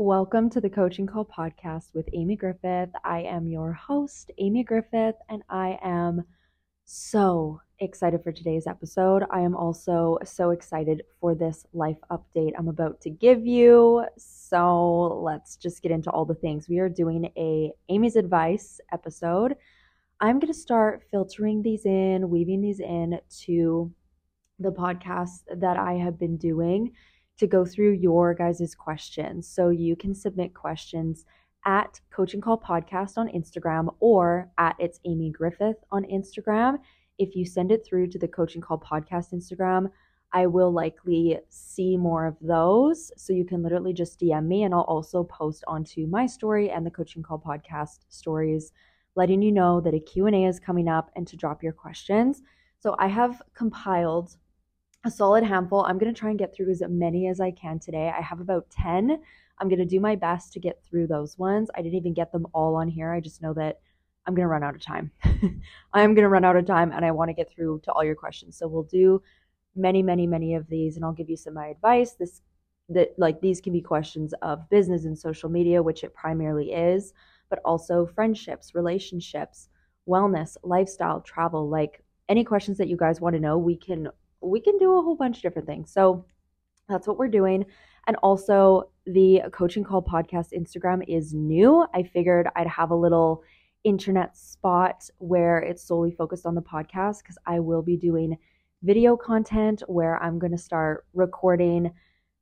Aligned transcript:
Welcome 0.00 0.48
to 0.52 0.62
the 0.62 0.70
Coaching 0.70 1.06
Call 1.06 1.26
podcast 1.26 1.92
with 1.92 2.08
Amy 2.14 2.34
Griffith. 2.34 2.88
I 3.04 3.20
am 3.20 3.46
your 3.46 3.74
host, 3.74 4.30
Amy 4.38 4.64
Griffith, 4.64 5.16
and 5.28 5.42
I 5.50 5.78
am 5.82 6.24
so 6.86 7.60
excited 7.80 8.22
for 8.22 8.32
today's 8.32 8.66
episode. 8.66 9.24
I 9.30 9.40
am 9.40 9.54
also 9.54 10.16
so 10.24 10.52
excited 10.52 11.02
for 11.20 11.34
this 11.34 11.66
life 11.74 11.98
update 12.10 12.52
I'm 12.58 12.68
about 12.68 13.02
to 13.02 13.10
give 13.10 13.46
you. 13.46 14.06
So 14.16 15.20
let's 15.22 15.56
just 15.56 15.82
get 15.82 15.92
into 15.92 16.10
all 16.10 16.24
the 16.24 16.34
things. 16.34 16.66
We 16.66 16.78
are 16.78 16.88
doing 16.88 17.30
a 17.36 17.70
Amy's 17.90 18.16
Advice 18.16 18.80
episode. 18.94 19.54
I'm 20.18 20.38
going 20.38 20.50
to 20.50 20.58
start 20.58 21.02
filtering 21.10 21.60
these 21.60 21.84
in, 21.84 22.30
weaving 22.30 22.62
these 22.62 22.80
in 22.80 23.20
to 23.42 23.92
the 24.58 24.72
podcast 24.72 25.40
that 25.54 25.76
I 25.76 25.92
have 25.96 26.18
been 26.18 26.38
doing 26.38 26.92
to 27.40 27.46
go 27.46 27.64
through 27.64 27.92
your 27.92 28.34
guys' 28.34 28.74
questions. 28.74 29.48
So 29.48 29.70
you 29.70 29.96
can 29.96 30.14
submit 30.14 30.52
questions 30.52 31.24
at 31.64 31.98
Coaching 32.10 32.42
Call 32.42 32.58
Podcast 32.58 33.16
on 33.16 33.28
Instagram 33.28 33.94
or 33.98 34.50
at 34.58 34.76
It's 34.78 35.00
Amy 35.06 35.30
Griffith 35.30 35.78
on 35.90 36.04
Instagram. 36.04 36.76
If 37.18 37.34
you 37.34 37.46
send 37.46 37.72
it 37.72 37.82
through 37.84 38.08
to 38.08 38.18
the 38.18 38.28
Coaching 38.28 38.60
Call 38.60 38.78
Podcast 38.78 39.32
Instagram, 39.32 39.90
I 40.34 40.48
will 40.48 40.70
likely 40.70 41.38
see 41.48 41.96
more 41.96 42.26
of 42.26 42.36
those. 42.42 43.10
So 43.16 43.32
you 43.32 43.46
can 43.46 43.62
literally 43.62 43.94
just 43.94 44.20
DM 44.20 44.46
me 44.46 44.64
and 44.64 44.74
I'll 44.74 44.82
also 44.82 45.24
post 45.24 45.64
onto 45.66 46.06
my 46.06 46.26
story 46.26 46.68
and 46.68 46.84
the 46.84 46.90
Coaching 46.90 47.22
Call 47.22 47.38
Podcast 47.38 48.00
stories 48.10 48.70
letting 49.16 49.40
you 49.40 49.50
know 49.50 49.80
that 49.80 49.94
a 49.94 50.00
Q&A 50.00 50.44
is 50.44 50.60
coming 50.60 50.88
up 50.88 51.10
and 51.16 51.26
to 51.26 51.38
drop 51.38 51.62
your 51.62 51.72
questions. 51.72 52.42
So 52.80 52.96
I 52.98 53.08
have 53.08 53.40
compiled 53.54 54.36
a 55.04 55.10
solid 55.10 55.44
handful. 55.44 55.84
I'm 55.84 55.98
going 55.98 56.12
to 56.12 56.18
try 56.18 56.30
and 56.30 56.38
get 56.38 56.54
through 56.54 56.70
as 56.70 56.82
many 56.88 57.28
as 57.28 57.40
I 57.40 57.50
can 57.52 57.78
today. 57.78 58.12
I 58.16 58.20
have 58.20 58.40
about 58.40 58.68
10. 58.70 59.18
I'm 59.58 59.68
going 59.68 59.78
to 59.78 59.84
do 59.84 60.00
my 60.00 60.16
best 60.16 60.52
to 60.52 60.60
get 60.60 60.82
through 60.84 61.06
those 61.06 61.38
ones. 61.38 61.70
I 61.74 61.82
didn't 61.82 61.98
even 61.98 62.14
get 62.14 62.32
them 62.32 62.46
all 62.52 62.76
on 62.76 62.88
here. 62.88 63.10
I 63.10 63.20
just 63.20 63.42
know 63.42 63.54
that 63.54 63.80
I'm 64.26 64.34
going 64.34 64.44
to 64.44 64.48
run 64.48 64.62
out 64.62 64.74
of 64.74 64.82
time. 64.82 65.10
I 65.92 66.02
am 66.02 66.14
going 66.14 66.24
to 66.24 66.28
run 66.28 66.44
out 66.44 66.56
of 66.56 66.66
time 66.66 66.92
and 66.92 67.04
I 67.04 67.10
want 67.10 67.28
to 67.30 67.34
get 67.34 67.50
through 67.50 67.80
to 67.84 67.92
all 67.92 68.04
your 68.04 68.14
questions. 68.14 68.56
So 68.56 68.68
we'll 68.68 68.82
do 68.84 69.22
many, 69.74 70.02
many, 70.02 70.26
many 70.26 70.54
of 70.54 70.68
these 70.68 70.96
and 70.96 71.04
I'll 71.04 71.12
give 71.12 71.30
you 71.30 71.36
some 71.36 71.52
of 71.52 71.56
my 71.56 71.68
advice. 71.68 72.12
This 72.12 72.42
that 72.90 73.14
like 73.16 73.40
these 73.40 73.60
can 73.60 73.72
be 73.72 73.80
questions 73.80 74.34
of 74.42 74.68
business 74.68 75.04
and 75.04 75.16
social 75.16 75.48
media, 75.48 75.82
which 75.82 76.02
it 76.02 76.12
primarily 76.12 76.72
is, 76.72 77.12
but 77.48 77.60
also 77.64 78.04
friendships, 78.04 78.74
relationships, 78.74 79.68
wellness, 80.08 80.56
lifestyle, 80.64 81.20
travel, 81.20 81.68
like 81.68 82.02
any 82.28 82.44
questions 82.44 82.78
that 82.78 82.88
you 82.88 82.96
guys 82.96 83.20
want 83.20 83.34
to 83.34 83.40
know, 83.40 83.56
we 83.56 83.76
can 83.76 84.08
we 84.40 84.60
can 84.60 84.78
do 84.78 84.98
a 84.98 85.02
whole 85.02 85.16
bunch 85.16 85.38
of 85.38 85.42
different 85.42 85.66
things. 85.66 85.92
So 85.92 86.24
that's 86.88 87.06
what 87.06 87.18
we're 87.18 87.28
doing. 87.28 87.64
And 88.06 88.16
also, 88.22 88.90
the 89.06 89.42
coaching 89.52 89.84
call 89.84 90.02
podcast 90.02 90.52
Instagram 90.52 91.02
is 91.06 91.34
new. 91.34 91.86
I 91.94 92.02
figured 92.02 92.48
I'd 92.56 92.66
have 92.66 92.90
a 92.90 92.96
little 92.96 93.42
internet 93.84 94.36
spot 94.36 95.08
where 95.18 95.58
it's 95.58 95.82
solely 95.82 96.12
focused 96.12 96.46
on 96.46 96.54
the 96.54 96.62
podcast 96.62 97.18
because 97.22 97.38
I 97.46 97.60
will 97.60 97.82
be 97.82 97.96
doing 97.96 98.36
video 98.82 99.16
content 99.16 99.82
where 99.86 100.22
I'm 100.22 100.38
going 100.38 100.52
to 100.52 100.58
start 100.58 101.06
recording 101.12 101.92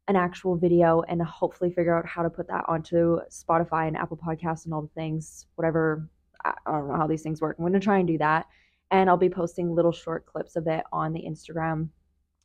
an 0.09 0.17
actual 0.17 0.57
video 0.57 1.03
and 1.03 1.21
hopefully 1.23 1.71
figure 1.71 1.97
out 1.97 2.07
how 2.07 2.23
to 2.23 2.31
put 2.31 2.49
that 2.49 2.65
onto 2.67 3.19
Spotify 3.31 3.89
and 3.89 3.97
Apple 3.97 4.17
Podcasts 4.17 4.65
and 4.65 4.73
all 4.73 4.83
the 4.83 4.89
things, 4.89 5.47
whatever. 5.57 6.09
I 6.45 6.55
don't 6.67 6.89
know 6.89 6.97
how 6.97 7.07
these 7.07 7.23
things 7.23 7.41
work. 7.41 7.57
I'm 7.59 7.65
going 7.65 7.73
to 7.75 7.81
try 7.81 7.99
and 7.99 8.09
do 8.09 8.19
that 8.19 8.47
and 8.91 9.09
I'll 9.09 9.17
be 9.17 9.31
posting 9.31 9.75
little 9.75 9.93
short 9.93 10.27
clips 10.27 10.57
of 10.57 10.67
it 10.67 10.85
on 10.93 11.13
the 11.13 11.25
Instagram. 11.29 11.89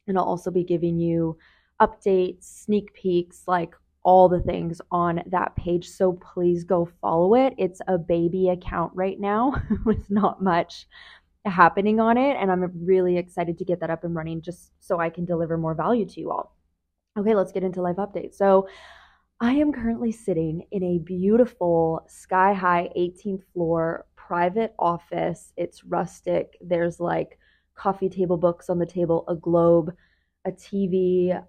And 0.08 0.18
I'll 0.18 0.26
also 0.26 0.52
be 0.52 0.64
giving 0.64 1.00
you 1.00 1.38
updates, 1.82 2.44
sneak 2.44 2.94
peeks, 2.94 3.44
like 3.48 3.74
all 4.04 4.28
the 4.28 4.42
things 4.42 4.82
on 4.92 5.24
that 5.28 5.56
page. 5.56 5.90
So 5.90 6.14
please 6.14 6.64
go 6.64 6.90
follow 7.02 7.36
it. 7.36 7.54
It's 7.58 7.82
a 7.88 7.98
baby 7.98 8.50
account 8.50 8.92
right 8.94 9.20
now 9.20 9.54
with 9.86 10.10
not 10.10 10.44
much 10.44 10.88
happening 11.46 12.00
on 12.00 12.18
it. 12.18 12.38
And 12.38 12.52
I'm 12.52 12.70
really 12.86 13.18
excited 13.18 13.58
to 13.58 13.66
get 13.66 13.80
that 13.80 13.90
up 13.90 14.04
and 14.04 14.16
running 14.16 14.42
just 14.42 14.72
so 14.80 15.00
I 15.00 15.10
can 15.10 15.26
deliver 15.26 15.58
more 15.58 15.74
value 15.74 16.06
to 16.06 16.20
you 16.20 16.32
all. 16.32 16.56
Okay, 17.18 17.36
let's 17.36 17.52
get 17.52 17.64
into 17.64 17.82
life 17.82 17.98
updates. 17.98 18.36
So 18.36 18.68
I 19.40 19.54
am 19.54 19.74
currently 19.74 20.12
sitting 20.12 20.66
in 20.72 20.84
a 20.84 21.00
beautiful 21.00 22.06
sky 22.08 22.54
high 22.54 22.90
18th 22.98 23.44
floor 23.54 24.06
private 24.34 24.74
office. 24.80 25.54
It's 25.58 25.84
rustic. 25.84 26.58
There's 26.60 27.00
like 27.00 27.38
coffee 27.76 28.10
table 28.10 28.36
books 28.36 28.68
on 28.68 28.80
the 28.80 28.86
table, 29.00 29.26
a 29.28 29.36
globe, 29.36 29.94
a 30.44 30.52
TV. 30.52 31.40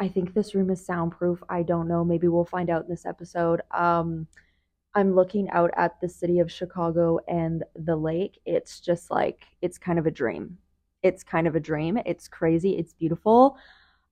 I 0.00 0.08
think 0.08 0.34
this 0.34 0.52
room 0.52 0.70
is 0.70 0.84
soundproof. 0.84 1.40
I 1.48 1.62
don't 1.62 1.86
know. 1.86 2.04
Maybe 2.04 2.26
we'll 2.26 2.44
find 2.44 2.68
out 2.68 2.82
in 2.82 2.88
this 2.88 3.06
episode. 3.06 3.60
Um, 3.70 4.26
I'm 4.92 5.14
looking 5.14 5.48
out 5.50 5.70
at 5.76 6.00
the 6.00 6.08
city 6.08 6.40
of 6.40 6.50
Chicago 6.50 7.20
and 7.28 7.62
the 7.76 7.94
lake. 7.94 8.40
It's 8.44 8.80
just 8.80 9.08
like, 9.08 9.44
it's 9.62 9.78
kind 9.78 10.00
of 10.00 10.06
a 10.06 10.10
dream. 10.10 10.58
It's 11.04 11.22
kind 11.22 11.46
of 11.46 11.54
a 11.54 11.60
dream. 11.60 11.96
It's 12.06 12.26
crazy. 12.26 12.76
It's 12.76 12.92
beautiful. 12.92 13.56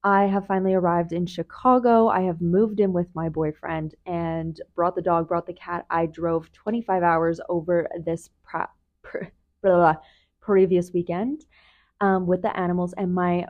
I 0.05 0.25
have 0.27 0.47
finally 0.47 0.75
arrived 0.75 1.13
in 1.13 1.25
Chicago. 1.25 2.09
I 2.09 2.21
have 2.23 2.43
moved 2.43 2.79
in 2.79 2.93
with 2.93 3.09
my 3.15 3.31
boyfriend 3.31 3.95
and 4.05 4.61
brought 4.75 4.95
the 4.95 5.03
dog, 5.03 5.27
brought 5.29 5.47
the 5.47 5.55
cat. 5.55 5.87
I 5.89 6.05
drove 6.07 6.53
25 6.53 7.03
hours 7.03 7.41
over 7.49 7.89
this 8.05 8.29
pra- 8.45 8.69
pr- 9.03 9.25
blah, 9.63 9.77
blah, 9.77 9.97
previous 10.41 10.93
weekend 10.93 11.47
um, 12.03 12.27
with 12.27 12.43
the 12.43 12.55
animals. 12.59 12.93
And 12.99 13.15
my 13.15 13.47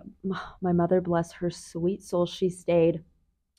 my 0.62 0.72
mother, 0.72 1.00
bless 1.00 1.32
her 1.32 1.50
sweet 1.50 2.04
soul, 2.04 2.26
she 2.26 2.48
stayed 2.50 3.02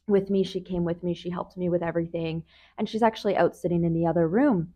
with 0.07 0.29
me. 0.29 0.43
She 0.43 0.61
came 0.61 0.85
with 0.85 1.03
me. 1.03 1.13
She 1.13 1.29
helped 1.29 1.57
me 1.57 1.69
with 1.69 1.83
everything. 1.83 2.43
And 2.77 2.87
she's 2.87 3.03
actually 3.03 3.35
out 3.35 3.55
sitting 3.57 3.83
in 3.83 3.93
the 3.93 4.05
other 4.05 4.27
room. 4.27 4.73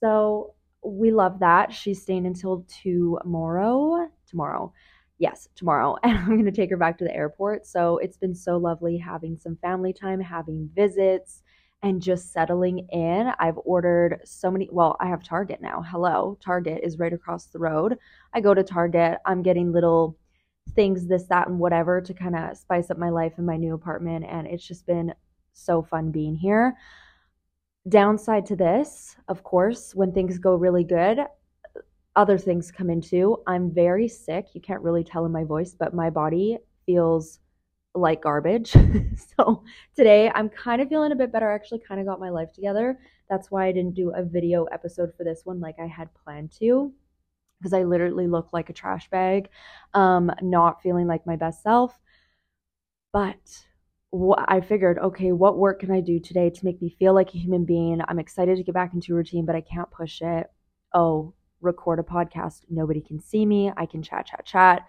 So 0.00 0.54
we 0.82 1.10
love 1.10 1.40
that. 1.40 1.72
She's 1.72 2.00
staying 2.02 2.26
until 2.26 2.64
tomorrow. 2.82 4.08
Tomorrow 4.26 4.72
yes, 5.18 5.48
tomorrow. 5.54 5.96
And 6.02 6.16
I'm 6.16 6.26
going 6.26 6.44
to 6.44 6.52
take 6.52 6.70
her 6.70 6.76
back 6.76 6.98
to 6.98 7.04
the 7.04 7.14
airport. 7.14 7.66
So 7.66 7.98
it's 7.98 8.16
been 8.16 8.34
so 8.34 8.56
lovely 8.56 8.96
having 8.96 9.36
some 9.36 9.56
family 9.56 9.92
time, 9.92 10.20
having 10.20 10.70
visits, 10.74 11.42
and 11.82 12.02
just 12.02 12.32
settling 12.32 12.88
in. 12.90 13.32
I've 13.38 13.58
ordered 13.64 14.20
so 14.24 14.50
many. 14.50 14.68
Well, 14.72 14.96
I 15.00 15.06
have 15.08 15.22
Target 15.22 15.60
now. 15.60 15.82
Hello. 15.82 16.36
Target 16.42 16.80
is 16.82 16.98
right 16.98 17.12
across 17.12 17.46
the 17.46 17.58
road. 17.58 17.96
I 18.34 18.40
go 18.40 18.54
to 18.54 18.64
Target. 18.64 19.18
I'm 19.26 19.42
getting 19.42 19.72
little 19.72 20.16
things, 20.74 21.06
this, 21.06 21.24
that, 21.28 21.48
and 21.48 21.58
whatever 21.58 22.00
to 22.00 22.14
kind 22.14 22.36
of 22.36 22.56
spice 22.56 22.90
up 22.90 22.98
my 22.98 23.10
life 23.10 23.34
in 23.38 23.46
my 23.46 23.56
new 23.56 23.74
apartment. 23.74 24.24
And 24.28 24.46
it's 24.46 24.66
just 24.66 24.86
been 24.86 25.14
so 25.52 25.82
fun 25.82 26.10
being 26.10 26.34
here. 26.34 26.76
Downside 27.88 28.44
to 28.46 28.56
this, 28.56 29.16
of 29.28 29.42
course, 29.44 29.94
when 29.94 30.12
things 30.12 30.38
go 30.38 30.54
really 30.56 30.84
good, 30.84 31.20
other 32.18 32.36
things 32.36 32.72
come 32.72 32.90
into. 32.90 33.40
I'm 33.46 33.72
very 33.72 34.08
sick. 34.08 34.48
You 34.52 34.60
can't 34.60 34.82
really 34.82 35.04
tell 35.04 35.24
in 35.24 35.30
my 35.30 35.44
voice, 35.44 35.76
but 35.78 35.94
my 35.94 36.10
body 36.10 36.58
feels 36.84 37.38
like 37.94 38.22
garbage. 38.22 38.72
so 39.38 39.62
today 39.96 40.28
I'm 40.34 40.48
kind 40.48 40.82
of 40.82 40.88
feeling 40.88 41.12
a 41.12 41.16
bit 41.16 41.30
better. 41.30 41.48
I 41.48 41.54
actually 41.54 41.78
kind 41.78 42.00
of 42.00 42.08
got 42.08 42.18
my 42.18 42.30
life 42.30 42.52
together. 42.52 42.98
That's 43.30 43.52
why 43.52 43.66
I 43.68 43.72
didn't 43.72 43.94
do 43.94 44.12
a 44.16 44.24
video 44.24 44.64
episode 44.64 45.12
for 45.16 45.22
this 45.22 45.42
one 45.44 45.60
like 45.60 45.76
I 45.78 45.86
had 45.86 46.08
planned 46.24 46.50
to 46.58 46.92
because 47.60 47.72
I 47.72 47.84
literally 47.84 48.26
look 48.26 48.48
like 48.52 48.68
a 48.68 48.72
trash 48.72 49.08
bag, 49.10 49.48
um, 49.94 50.32
not 50.42 50.82
feeling 50.82 51.06
like 51.06 51.24
my 51.24 51.36
best 51.36 51.62
self. 51.62 51.96
But 53.12 53.66
wh- 54.12 54.42
I 54.48 54.60
figured, 54.60 54.98
okay, 54.98 55.32
what 55.32 55.58
work 55.58 55.80
can 55.80 55.90
I 55.92 56.00
do 56.00 56.18
today 56.18 56.50
to 56.50 56.64
make 56.64 56.82
me 56.82 56.96
feel 56.98 57.14
like 57.14 57.34
a 57.34 57.38
human 57.38 57.64
being? 57.64 58.00
I'm 58.08 58.18
excited 58.18 58.56
to 58.56 58.64
get 58.64 58.74
back 58.74 58.92
into 58.92 59.14
routine, 59.14 59.44
but 59.46 59.54
I 59.56 59.60
can't 59.60 59.90
push 59.90 60.20
it. 60.20 60.50
Oh, 60.92 61.34
record 61.60 61.98
a 61.98 62.02
podcast. 62.02 62.62
Nobody 62.68 63.00
can 63.00 63.20
see 63.20 63.44
me. 63.46 63.72
I 63.76 63.86
can 63.86 64.02
chat, 64.02 64.26
chat, 64.26 64.44
chat. 64.44 64.86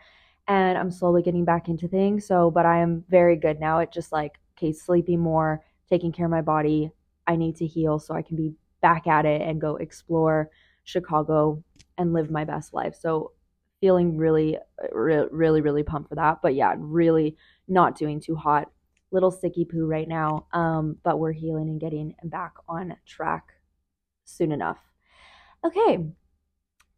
And 0.48 0.78
I'm 0.78 0.92
slowly 0.92 1.22
getting 1.22 1.46
back 1.46 1.68
into 1.70 1.88
things. 1.88 2.26
So, 2.26 2.50
but 2.50 2.66
I 2.66 2.80
am 2.80 3.04
very 3.10 3.36
good 3.36 3.60
now 3.60 3.80
at 3.80 3.94
just 3.94 4.12
like, 4.12 4.40
okay, 4.58 4.74
sleeping 4.74 5.20
more, 5.20 5.64
taking 5.90 6.12
care 6.12 6.26
of 6.26 6.32
my 6.32 6.42
body. 6.42 6.92
I 7.28 7.36
need 7.36 7.56
to 7.58 7.68
heal 7.68 8.00
so 8.00 8.16
I 8.16 8.22
can 8.22 8.36
be 8.36 8.54
back 8.82 9.08
at 9.08 9.26
it 9.26 9.42
and 9.42 9.62
go 9.62 9.76
explore 9.76 10.50
Chicago 10.84 11.64
and 11.98 12.14
live 12.14 12.32
my 12.32 12.46
best 12.46 12.74
life. 12.74 12.96
So, 13.00 13.34
feeling 13.80 14.18
really, 14.18 14.58
really, 14.92 15.62
really 15.62 15.84
pumped 15.84 16.10
for 16.10 16.16
that. 16.16 16.40
But 16.42 16.56
yeah, 16.56 16.76
really 16.78 17.38
not 17.68 17.98
doing 17.98 18.20
too 18.20 18.36
hot. 18.36 18.70
Little 19.12 19.32
sticky 19.32 19.66
poo 19.66 19.86
right 19.86 20.08
now. 20.08 20.48
Um, 20.54 20.98
but 21.04 21.20
we're 21.20 21.32
healing 21.32 21.70
and 21.70 21.80
getting 21.80 22.14
back 22.24 22.54
on 22.68 22.96
track 23.06 23.54
soon 24.26 24.52
enough. 24.52 24.80
Okay, 25.66 26.06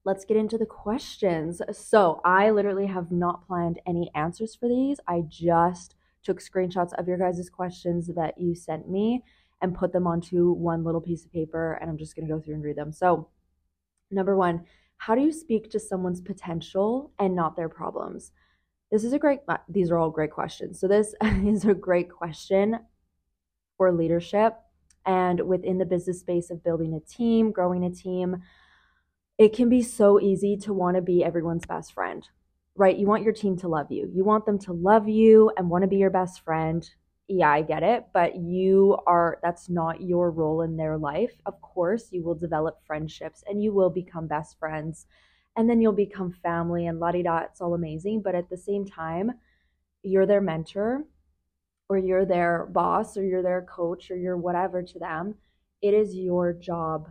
let's 0.04 0.26
get 0.26 0.38
into 0.38 0.58
the 0.58 0.66
questions. 0.66 1.62
So, 1.72 2.22
I 2.26 2.50
literally 2.50 2.88
have 2.88 3.12
not 3.12 3.48
planned 3.48 3.80
any 3.86 4.12
answers 4.16 4.56
for 4.56 4.68
these. 4.68 5.00
I 5.08 5.24
just 5.28 5.96
took 6.24 6.40
screenshots 6.40 6.94
of 6.94 7.08
your 7.08 7.18
guys' 7.18 7.50
questions 7.50 8.08
that 8.16 8.40
you 8.40 8.56
sent 8.56 8.90
me 8.90 9.24
and 9.62 9.76
put 9.76 9.94
them 9.94 10.08
onto 10.08 10.52
one 10.52 10.84
little 10.84 11.02
piece 11.02 11.26
of 11.26 11.32
paper, 11.32 11.74
and 11.74 11.90
I'm 11.90 11.98
just 11.98 12.16
to 12.16 12.22
go 12.34 12.40
through 12.40 12.56
and 12.56 12.64
read 12.64 12.78
them. 12.78 12.92
So, 12.92 13.30
number 14.10 14.36
one, 14.36 14.66
how 14.98 15.16
do 15.16 15.22
you 15.22 15.32
speak 15.32 15.70
to 15.72 15.80
someone's 15.80 16.22
potential 16.22 17.12
and 17.20 17.36
not 17.36 17.56
their 17.56 17.70
problems? 17.70 18.32
This 18.92 19.04
is 19.04 19.14
a 19.14 19.20
great, 19.20 19.40
these 19.70 19.90
are 19.92 19.98
all 19.98 20.10
great 20.10 20.32
questions. 20.32 20.80
So, 20.80 20.88
this 20.88 21.14
is 21.22 21.66
a 21.66 21.74
great 21.74 22.10
question 22.10 22.80
for 23.78 23.92
leadership. 23.92 24.58
And 25.06 25.42
within 25.48 25.80
the 25.80 25.86
business 25.86 26.20
space 26.20 26.52
of 26.52 26.64
building 26.64 26.94
a 26.94 27.00
team, 27.00 27.52
growing 27.52 27.84
a 27.84 27.90
team, 27.90 28.38
it 29.42 29.54
can 29.54 29.70
be 29.70 29.82
so 29.82 30.22
easy 30.22 30.56
to 30.56 30.72
want 30.72 30.96
to 30.96 31.02
be 31.02 31.24
everyone's 31.24 31.66
best 31.66 31.94
friend, 31.94 32.30
right? 32.76 32.96
You 32.96 33.08
want 33.08 33.24
your 33.24 33.34
team 33.34 33.58
to 33.58 33.68
love 33.68 33.92
you. 33.92 34.08
You 34.14 34.24
want 34.24 34.46
them 34.46 34.60
to 34.60 34.72
love 34.72 35.10
you 35.10 35.52
and 35.58 35.68
want 35.68 35.82
to 35.82 35.88
be 35.88 35.96
your 35.96 36.12
best 36.12 36.42
friend. 36.42 36.88
Yeah, 37.28 37.50
I 37.50 37.64
get 37.64 37.82
it, 37.82 38.06
but 38.14 38.36
you 38.36 39.00
are, 39.08 39.40
that's 39.42 39.68
not 39.68 40.00
your 40.00 40.30
role 40.30 40.62
in 40.62 40.78
their 40.78 40.96
life. 40.96 41.32
Of 41.48 41.60
course, 41.60 42.10
you 42.12 42.24
will 42.24 42.36
develop 42.36 42.86
friendships 42.86 43.44
and 43.48 43.64
you 43.64 43.74
will 43.74 43.90
become 43.90 44.28
best 44.28 44.60
friends 44.60 45.08
and 45.56 45.68
then 45.68 45.82
you'll 45.82 45.92
become 45.92 46.32
family 46.44 46.86
and 46.86 47.00
la 47.00 47.12
di 47.12 47.24
da. 47.24 47.40
It's 47.40 47.62
all 47.62 47.74
amazing. 47.74 48.22
But 48.22 48.36
at 48.36 48.48
the 48.48 48.58
same 48.58 48.86
time, 48.86 49.32
you're 50.04 50.28
their 50.28 50.42
mentor 50.42 51.04
or 51.90 51.98
you're 51.98 52.26
their 52.26 52.68
boss 52.68 53.18
or 53.18 53.24
you're 53.24 53.42
their 53.42 53.64
coach 53.64 54.12
or 54.12 54.18
you're 54.18 54.38
whatever 54.38 54.84
to 54.84 55.00
them. 55.00 55.34
It 55.82 55.96
is 55.96 56.16
your 56.16 56.54
job 56.54 57.10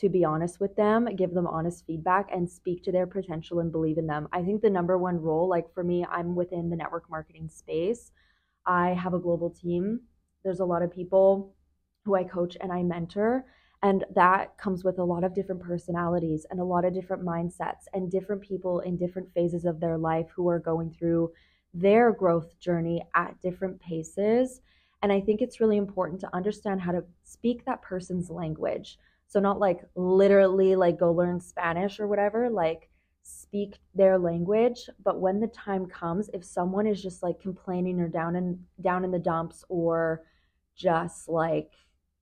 to 0.00 0.08
be 0.08 0.24
honest 0.24 0.60
with 0.60 0.76
them, 0.76 1.08
give 1.16 1.34
them 1.34 1.46
honest 1.46 1.84
feedback, 1.86 2.28
and 2.32 2.48
speak 2.48 2.84
to 2.84 2.92
their 2.92 3.06
potential 3.06 3.60
and 3.60 3.72
believe 3.72 3.98
in 3.98 4.06
them. 4.06 4.28
I 4.32 4.42
think 4.42 4.62
the 4.62 4.70
number 4.70 4.96
one 4.96 5.20
role, 5.20 5.48
like 5.48 5.72
for 5.74 5.82
me, 5.82 6.06
I'm 6.08 6.36
within 6.36 6.70
the 6.70 6.76
network 6.76 7.10
marketing 7.10 7.48
space. 7.48 8.12
I 8.64 8.90
have 8.90 9.14
a 9.14 9.18
global 9.18 9.50
team. 9.50 10.00
There's 10.44 10.60
a 10.60 10.64
lot 10.64 10.82
of 10.82 10.92
people 10.92 11.54
who 12.04 12.14
I 12.14 12.24
coach 12.24 12.56
and 12.60 12.72
I 12.72 12.82
mentor. 12.82 13.44
And 13.82 14.04
that 14.14 14.56
comes 14.58 14.82
with 14.82 14.98
a 14.98 15.04
lot 15.04 15.24
of 15.24 15.34
different 15.34 15.62
personalities 15.62 16.46
and 16.50 16.60
a 16.60 16.64
lot 16.64 16.84
of 16.84 16.94
different 16.94 17.24
mindsets 17.24 17.86
and 17.92 18.10
different 18.10 18.42
people 18.42 18.80
in 18.80 18.96
different 18.96 19.32
phases 19.32 19.64
of 19.64 19.78
their 19.78 19.96
life 19.98 20.26
who 20.34 20.48
are 20.48 20.58
going 20.58 20.90
through 20.90 21.32
their 21.74 22.12
growth 22.12 22.58
journey 22.58 23.02
at 23.14 23.40
different 23.40 23.80
paces. 23.80 24.60
And 25.02 25.12
I 25.12 25.20
think 25.20 25.40
it's 25.40 25.60
really 25.60 25.76
important 25.76 26.20
to 26.22 26.34
understand 26.34 26.80
how 26.80 26.92
to 26.92 27.04
speak 27.24 27.64
that 27.64 27.82
person's 27.82 28.30
language. 28.30 28.98
So, 29.28 29.40
not 29.40 29.60
like 29.60 29.80
literally 29.94 30.74
like 30.76 30.98
go 30.98 31.12
learn 31.12 31.40
Spanish 31.40 32.00
or 32.00 32.08
whatever, 32.08 32.50
like 32.50 32.90
speak 33.22 33.78
their 33.94 34.18
language. 34.18 34.88
But 35.04 35.20
when 35.20 35.40
the 35.40 35.48
time 35.48 35.86
comes, 35.86 36.30
if 36.32 36.44
someone 36.44 36.86
is 36.86 37.02
just 37.02 37.22
like 37.22 37.40
complaining 37.40 38.00
or 38.00 38.08
down 38.08 38.36
in 38.36 38.64
down 38.80 39.04
in 39.04 39.10
the 39.10 39.18
dumps 39.18 39.64
or 39.68 40.24
just 40.74 41.28
like 41.28 41.72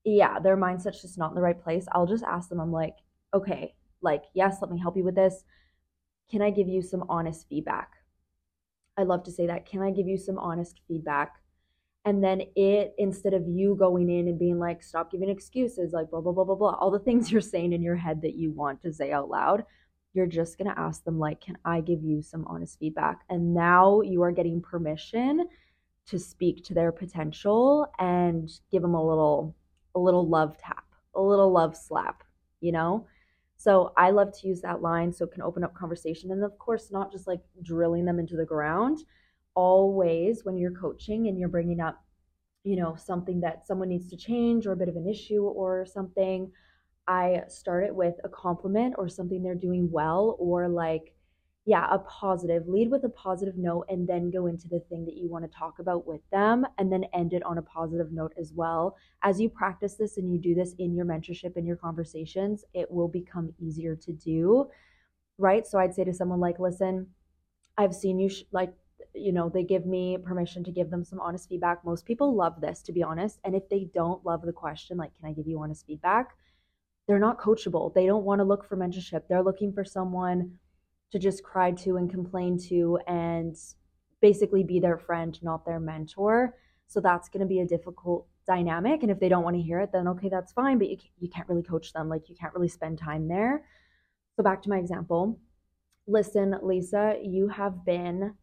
yeah, 0.06 0.38
their 0.38 0.56
mindset's 0.56 1.02
just 1.02 1.18
not 1.18 1.30
in 1.30 1.34
the 1.34 1.40
right 1.40 1.60
place, 1.60 1.86
I'll 1.92 2.06
just 2.06 2.22
ask 2.22 2.48
them, 2.48 2.60
I'm 2.60 2.70
like, 2.70 2.94
okay, 3.34 3.74
like, 4.02 4.22
yes, 4.34 4.58
let 4.62 4.70
me 4.70 4.78
help 4.78 4.96
you 4.96 5.02
with 5.02 5.16
this. 5.16 5.42
Can 6.30 6.42
I 6.42 6.50
give 6.50 6.68
you 6.68 6.80
some 6.80 7.04
honest 7.08 7.48
feedback? 7.48 7.90
I 8.96 9.02
love 9.02 9.24
to 9.24 9.32
say 9.32 9.46
that. 9.48 9.66
Can 9.66 9.82
I 9.82 9.90
give 9.90 10.06
you 10.06 10.16
some 10.16 10.38
honest 10.38 10.80
feedback? 10.86 11.40
And 12.06 12.22
then 12.22 12.40
it, 12.54 12.94
instead 12.98 13.34
of 13.34 13.48
you 13.48 13.74
going 13.74 14.08
in 14.08 14.28
and 14.28 14.38
being 14.38 14.60
like, 14.60 14.80
stop 14.80 15.10
giving 15.10 15.28
excuses, 15.28 15.92
like 15.92 16.08
blah, 16.08 16.20
blah, 16.20 16.32
blah, 16.32 16.44
blah, 16.44 16.54
blah, 16.54 16.76
all 16.78 16.92
the 16.92 17.00
things 17.00 17.30
you're 17.32 17.40
saying 17.40 17.72
in 17.72 17.82
your 17.82 17.96
head 17.96 18.22
that 18.22 18.36
you 18.36 18.52
want 18.52 18.80
to 18.82 18.92
say 18.92 19.10
out 19.10 19.28
loud, 19.28 19.64
you're 20.14 20.26
just 20.26 20.56
going 20.56 20.72
to 20.72 20.80
ask 20.80 21.04
them, 21.04 21.18
like, 21.18 21.40
can 21.40 21.58
I 21.64 21.80
give 21.80 22.02
you 22.02 22.22
some 22.22 22.46
honest 22.46 22.78
feedback? 22.78 23.22
And 23.28 23.52
now 23.52 24.00
you 24.00 24.22
are 24.22 24.30
getting 24.30 24.62
permission 24.62 25.48
to 26.06 26.18
speak 26.18 26.64
to 26.64 26.74
their 26.74 26.92
potential 26.92 27.86
and 27.98 28.48
give 28.70 28.82
them 28.82 28.94
a 28.94 29.06
little 29.06 29.54
a 29.96 29.98
little 29.98 30.28
love 30.28 30.56
tap, 30.58 30.84
a 31.14 31.20
little 31.20 31.50
love 31.50 31.76
slap, 31.76 32.22
you 32.60 32.70
know? 32.70 33.06
So 33.56 33.92
I 33.96 34.10
love 34.10 34.32
to 34.38 34.46
use 34.46 34.60
that 34.60 34.82
line 34.82 35.12
so 35.12 35.24
it 35.24 35.32
can 35.32 35.42
open 35.42 35.64
up 35.64 35.74
conversation. 35.74 36.30
And 36.30 36.44
of 36.44 36.56
course, 36.58 36.92
not 36.92 37.10
just 37.10 37.26
like 37.26 37.40
drilling 37.62 38.04
them 38.04 38.20
into 38.20 38.36
the 38.36 38.44
ground. 38.44 38.98
Always, 39.56 40.44
when 40.44 40.56
you're 40.56 40.70
coaching 40.70 41.26
and 41.26 41.38
you're 41.38 41.48
bringing 41.48 41.80
up, 41.80 42.04
you 42.62 42.76
know, 42.76 42.94
something 42.96 43.40
that 43.40 43.66
someone 43.66 43.88
needs 43.88 44.08
to 44.10 44.16
change 44.16 44.66
or 44.66 44.72
a 44.72 44.76
bit 44.76 44.88
of 44.88 44.96
an 44.96 45.08
issue 45.08 45.42
or 45.42 45.86
something, 45.86 46.52
I 47.08 47.42
start 47.48 47.84
it 47.84 47.94
with 47.94 48.14
a 48.24 48.28
compliment 48.28 48.94
or 48.98 49.08
something 49.08 49.42
they're 49.42 49.54
doing 49.54 49.90
well 49.90 50.36
or 50.38 50.68
like 50.68 51.16
yeah, 51.66 51.88
a 51.90 51.98
positive. 51.98 52.68
Lead 52.68 52.92
with 52.92 53.02
a 53.02 53.08
positive 53.08 53.56
note 53.56 53.86
and 53.88 54.08
then 54.08 54.30
go 54.30 54.46
into 54.46 54.68
the 54.68 54.78
thing 54.88 55.04
that 55.04 55.16
you 55.16 55.28
want 55.28 55.44
to 55.44 55.58
talk 55.58 55.80
about 55.80 56.06
with 56.06 56.20
them 56.30 56.64
and 56.78 56.92
then 56.92 57.04
end 57.12 57.32
it 57.32 57.42
on 57.42 57.58
a 57.58 57.62
positive 57.62 58.12
note 58.12 58.32
as 58.38 58.52
well. 58.54 58.96
As 59.24 59.40
you 59.40 59.48
practice 59.48 59.96
this 59.96 60.16
and 60.16 60.32
you 60.32 60.38
do 60.38 60.54
this 60.54 60.74
in 60.78 60.94
your 60.94 61.04
mentorship 61.04 61.56
and 61.56 61.66
your 61.66 61.74
conversations, 61.76 62.64
it 62.72 62.88
will 62.88 63.08
become 63.08 63.52
easier 63.58 63.96
to 63.96 64.12
do. 64.12 64.68
Right? 65.38 65.66
So 65.66 65.78
I'd 65.80 65.94
say 65.94 66.04
to 66.04 66.14
someone 66.14 66.40
like, 66.40 66.60
"Listen, 66.60 67.08
I've 67.76 67.94
seen 67.94 68.20
you 68.20 68.28
sh- 68.28 68.44
like 68.52 68.72
you 69.14 69.32
know, 69.32 69.48
they 69.48 69.62
give 69.62 69.86
me 69.86 70.18
permission 70.18 70.64
to 70.64 70.70
give 70.70 70.90
them 70.90 71.04
some 71.04 71.20
honest 71.20 71.48
feedback. 71.48 71.84
Most 71.84 72.04
people 72.04 72.34
love 72.34 72.60
this, 72.60 72.82
to 72.82 72.92
be 72.92 73.02
honest. 73.02 73.38
And 73.44 73.54
if 73.54 73.68
they 73.68 73.88
don't 73.94 74.24
love 74.24 74.42
the 74.42 74.52
question, 74.52 74.96
like, 74.96 75.14
can 75.14 75.28
I 75.28 75.32
give 75.32 75.46
you 75.46 75.60
honest 75.60 75.86
feedback? 75.86 76.36
They're 77.06 77.18
not 77.18 77.38
coachable. 77.38 77.94
They 77.94 78.06
don't 78.06 78.24
want 78.24 78.40
to 78.40 78.44
look 78.44 78.64
for 78.68 78.76
mentorship. 78.76 79.22
They're 79.28 79.42
looking 79.42 79.72
for 79.72 79.84
someone 79.84 80.58
to 81.12 81.18
just 81.18 81.42
cry 81.42 81.70
to 81.70 81.96
and 81.96 82.10
complain 82.10 82.58
to 82.68 82.98
and 83.06 83.56
basically 84.20 84.64
be 84.64 84.80
their 84.80 84.98
friend, 84.98 85.38
not 85.42 85.64
their 85.64 85.78
mentor. 85.78 86.54
So 86.88 87.00
that's 87.00 87.28
going 87.28 87.40
to 87.40 87.46
be 87.46 87.60
a 87.60 87.66
difficult 87.66 88.26
dynamic. 88.46 89.02
And 89.02 89.10
if 89.10 89.20
they 89.20 89.28
don't 89.28 89.44
want 89.44 89.56
to 89.56 89.62
hear 89.62 89.80
it, 89.80 89.90
then 89.92 90.08
okay, 90.08 90.28
that's 90.28 90.52
fine, 90.52 90.78
but 90.78 90.88
you, 90.88 90.96
you 91.18 91.28
can't 91.28 91.48
really 91.48 91.62
coach 91.62 91.92
them. 91.92 92.08
Like 92.08 92.28
you 92.28 92.34
can't 92.34 92.54
really 92.54 92.68
spend 92.68 92.98
time 92.98 93.28
there. 93.28 93.64
So 94.36 94.42
back 94.42 94.62
to 94.62 94.70
my 94.70 94.78
example. 94.78 95.38
Listen, 96.06 96.56
Lisa, 96.62 97.16
you 97.22 97.48
have 97.48 97.84
been 97.84 98.34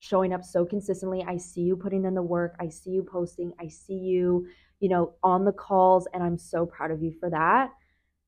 showing 0.00 0.32
up 0.32 0.44
so 0.44 0.64
consistently. 0.64 1.24
I 1.26 1.36
see 1.36 1.62
you 1.62 1.76
putting 1.76 2.04
in 2.04 2.14
the 2.14 2.22
work. 2.22 2.56
I 2.60 2.68
see 2.68 2.90
you 2.90 3.02
posting. 3.02 3.52
I 3.60 3.68
see 3.68 3.94
you, 3.94 4.46
you 4.80 4.88
know, 4.88 5.14
on 5.22 5.44
the 5.44 5.52
calls. 5.52 6.06
And 6.12 6.22
I'm 6.22 6.38
so 6.38 6.66
proud 6.66 6.90
of 6.90 7.02
you 7.02 7.12
for 7.18 7.30
that. 7.30 7.70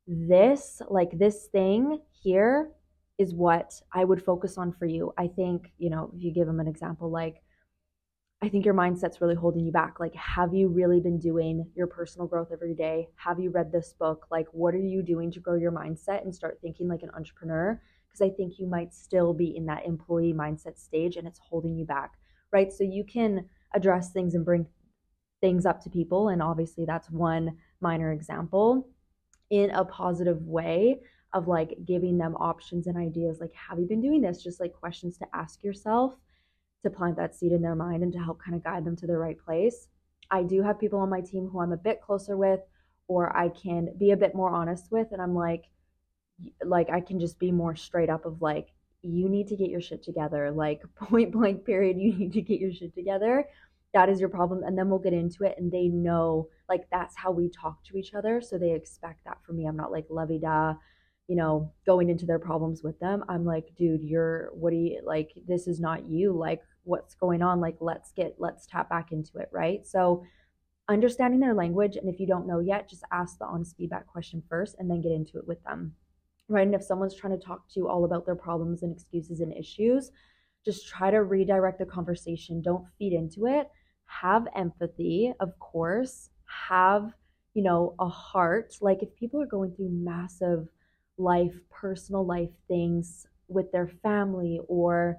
This, 0.07 0.81
like 0.89 1.11
this 1.19 1.47
thing 1.53 2.01
here, 2.11 2.71
is 3.19 3.35
what 3.35 3.75
I 3.93 4.05
would 4.05 4.25
focus 4.25 4.57
on 4.57 4.73
for 4.73 4.87
you. 4.87 5.13
I 5.19 5.27
think, 5.27 5.73
you 5.77 5.91
know, 5.91 6.11
if 6.15 6.23
you 6.23 6.33
give 6.33 6.47
them 6.47 6.61
an 6.61 6.69
example, 6.69 7.11
like, 7.11 7.43
I 8.41 8.49
think 8.49 8.65
your 8.65 8.75
mindset's 8.75 9.21
really 9.21 9.35
holding 9.35 9.65
you 9.65 9.73
back. 9.73 9.99
Like, 9.99 10.15
have 10.15 10.55
you 10.55 10.69
really 10.69 11.01
been 11.01 11.19
doing 11.19 11.69
your 11.75 11.89
personal 11.89 12.29
growth 12.29 12.51
every 12.53 12.75
day? 12.75 13.09
Have 13.17 13.41
you 13.41 13.51
read 13.51 13.73
this 13.73 13.93
book? 13.99 14.29
Like, 14.31 14.47
what 14.53 14.75
are 14.75 14.79
you 14.79 15.03
doing 15.03 15.33
to 15.33 15.41
grow 15.41 15.57
your 15.57 15.73
mindset 15.73 16.23
and 16.23 16.33
start 16.33 16.61
thinking 16.63 16.87
like 16.87 17.03
an 17.03 17.11
entrepreneur? 17.17 17.83
Because 18.19 18.33
I 18.33 18.37
think 18.37 18.59
you 18.59 18.67
might 18.67 18.93
still 18.93 19.33
be 19.33 19.57
in 19.57 19.67
that 19.67 19.87
employee 19.87 20.33
mindset 20.33 20.79
stage 20.79 21.17
and 21.17 21.27
it's 21.27 21.39
holding 21.39 21.77
you 21.77 21.85
back, 21.85 22.15
right? 22.53 22.73
So 22.73 22.85
you 22.85 23.05
can 23.05 23.47
address 23.75 24.13
things 24.13 24.35
and 24.35 24.45
bring 24.45 24.67
things 25.41 25.67
up 25.67 25.83
to 25.83 25.91
people. 25.91 26.29
And 26.29 26.43
obviously, 26.43 26.85
that's 26.85 27.11
one 27.11 27.57
minor 27.81 28.13
example 28.13 28.89
in 29.51 29.71
a 29.71 29.85
positive 29.85 30.43
way 30.43 31.01
of 31.35 31.47
like 31.47 31.77
giving 31.85 32.19
them 32.19 32.35
options 32.37 32.87
and 32.87 32.97
ideas 32.97 33.39
like 33.41 33.53
have 33.53 33.79
you 33.79 33.87
been 33.87 34.01
doing 34.01 34.21
this 34.21 34.43
just 34.43 34.61
like 34.61 34.73
questions 34.73 35.19
to 35.19 35.27
ask 35.35 35.63
yourself 35.63 36.15
to 36.83 36.91
plant 36.91 37.17
that 37.17 37.35
seed 37.35 37.53
in 37.53 37.61
their 37.61 37.75
mind 37.75 38.03
and 38.03 38.13
to 38.13 38.19
help 38.19 38.41
kind 38.43 38.57
of 38.57 38.65
guide 38.65 38.85
them 38.85 38.97
to 38.97 39.07
the 39.07 39.17
right 39.17 39.39
place 39.39 39.89
i 40.31 40.43
do 40.43 40.63
have 40.63 40.81
people 40.81 40.99
on 40.99 41.11
my 41.11 41.21
team 41.21 41.47
who 41.47 41.61
i'm 41.61 41.73
a 41.73 41.77
bit 41.77 42.01
closer 42.01 42.37
with 42.37 42.61
or 43.09 43.35
i 43.37 43.49
can 43.49 43.91
be 43.99 44.11
a 44.11 44.17
bit 44.17 44.35
more 44.35 44.51
honest 44.51 44.91
with 44.91 45.09
and 45.13 45.21
i'm 45.21 45.35
like 45.35 45.65
like 46.65 46.89
i 46.91 47.01
can 47.01 47.19
just 47.19 47.39
be 47.39 47.51
more 47.51 47.75
straight 47.77 48.11
up 48.11 48.25
of 48.25 48.41
like 48.41 48.69
you 49.03 49.29
need 49.29 49.49
to 49.49 49.57
get 49.57 49.71
your 49.71 49.81
shit 49.81 50.03
together 50.03 50.51
like 50.51 50.83
point 50.97 51.33
blank 51.33 51.65
period 51.65 51.97
you 51.99 52.13
need 52.15 52.33
to 52.33 52.43
get 52.43 52.61
your 52.61 52.73
shit 52.73 52.95
together 52.95 53.45
that 53.95 54.09
is 54.09 54.21
your 54.21 54.29
problem 54.29 54.63
and 54.65 54.77
then 54.77 54.89
we'll 54.91 54.99
get 54.99 55.13
into 55.13 55.45
it 55.45 55.55
and 55.59 55.73
they 55.73 55.89
know 55.89 56.49
like 56.69 56.87
that's 56.91 57.17
how 57.17 57.31
we 57.31 57.49
talk 57.49 57.83
to 57.85 57.97
each 57.97 58.15
other 58.15 58.41
so 58.41 58.59
they 58.59 58.73
expect 58.73 59.25
that 59.25 59.39
from 59.45 59.57
me 59.57 59.67
i'm 59.67 59.77
not 59.77 59.93
like 59.93 60.07
lovey-da 60.11 60.75
you 61.29 61.37
know, 61.37 61.71
going 61.87 62.09
into 62.09 62.25
their 62.25 62.39
problems 62.39 62.83
with 62.83 62.99
them, 63.01 63.23
I'm 63.29 63.45
like, 63.45 63.69
dude, 63.77 64.03
you're, 64.03 64.51
what 64.55 64.71
do 64.71 64.77
you, 64.77 65.03
like, 65.05 65.31
this 65.47 65.69
is 65.69 65.79
not 65.79 66.09
you. 66.09 66.33
Like, 66.33 66.63
what's 66.85 67.15
going 67.15 67.43
on? 67.43 67.61
Like, 67.61 67.77
let's 67.81 68.13
get, 68.13 68.37
let's 68.39 68.67
tap 68.67 68.89
back 68.89 69.13
into 69.13 69.37
it, 69.37 69.51
right? 69.53 69.87
So, 69.87 70.25
understanding 70.89 71.39
their 71.39 71.53
language. 71.53 71.97
And 71.97 72.09
if 72.09 72.19
you 72.19 72.27
don't 72.27 72.47
know 72.47 72.61
yet, 72.61 72.89
just 72.89 73.05
ask 73.13 73.39
the 73.39 73.45
honest 73.45 73.77
feedback 73.77 74.07
question 74.07 74.43
first 74.49 74.77
and 74.79 74.91
then 74.91 75.03
get 75.03 75.13
into 75.13 75.37
it 75.37 75.47
with 75.47 75.63
them, 75.65 75.93
right? 76.49 76.67
And 76.67 76.75
if 76.75 76.83
someone's 76.83 77.15
trying 77.15 77.39
to 77.39 77.45
talk 77.45 77.69
to 77.69 77.81
you 77.81 77.89
all 77.89 78.05
about 78.05 78.27
their 78.27 78.35
problems 78.35 78.83
and 78.83 78.93
excuses 78.95 79.41
and 79.41 79.53
issues, 79.53 80.11
just 80.65 80.89
try 80.89 81.11
to 81.11 81.23
redirect 81.23 81.79
the 81.79 81.87
conversation. 81.87 82.63
Don't 82.63 82.87
feed 82.99 83.13
into 83.13 83.47
it. 83.47 83.71
Have 84.07 84.49
empathy, 84.57 85.33
of 85.41 85.59
course. 85.59 86.31
Have, 86.69 87.13
you 87.55 87.63
know, 87.63 87.95
a 87.99 88.09
heart. 88.09 88.77
Like, 88.81 89.03
if 89.03 89.15
people 89.15 89.41
are 89.43 89.47
going 89.47 89.73
through 89.75 89.91
massive, 89.91 90.69
life, 91.19 91.55
personal 91.71 92.25
life 92.25 92.51
things 92.69 93.27
with 93.49 93.71
their 93.73 93.89
family 94.03 94.61
or 94.69 95.17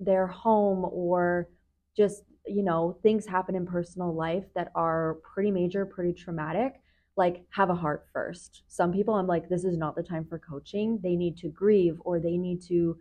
their 0.00 0.26
home 0.26 0.84
or 0.90 1.48
just, 1.96 2.22
you 2.46 2.62
know, 2.62 2.98
things 3.02 3.26
happen 3.26 3.54
in 3.54 3.66
personal 3.66 4.14
life 4.14 4.44
that 4.54 4.70
are 4.74 5.18
pretty 5.22 5.50
major, 5.50 5.86
pretty 5.86 6.12
traumatic, 6.12 6.80
like 7.16 7.44
have 7.50 7.70
a 7.70 7.74
heart 7.74 8.06
first. 8.12 8.62
Some 8.68 8.92
people 8.92 9.14
I'm 9.14 9.26
like, 9.26 9.48
this 9.48 9.64
is 9.64 9.76
not 9.76 9.96
the 9.96 10.02
time 10.02 10.24
for 10.24 10.38
coaching. 10.38 11.00
They 11.02 11.16
need 11.16 11.36
to 11.38 11.48
grieve 11.48 11.96
or 12.04 12.20
they 12.20 12.36
need 12.36 12.62
to, 12.68 12.96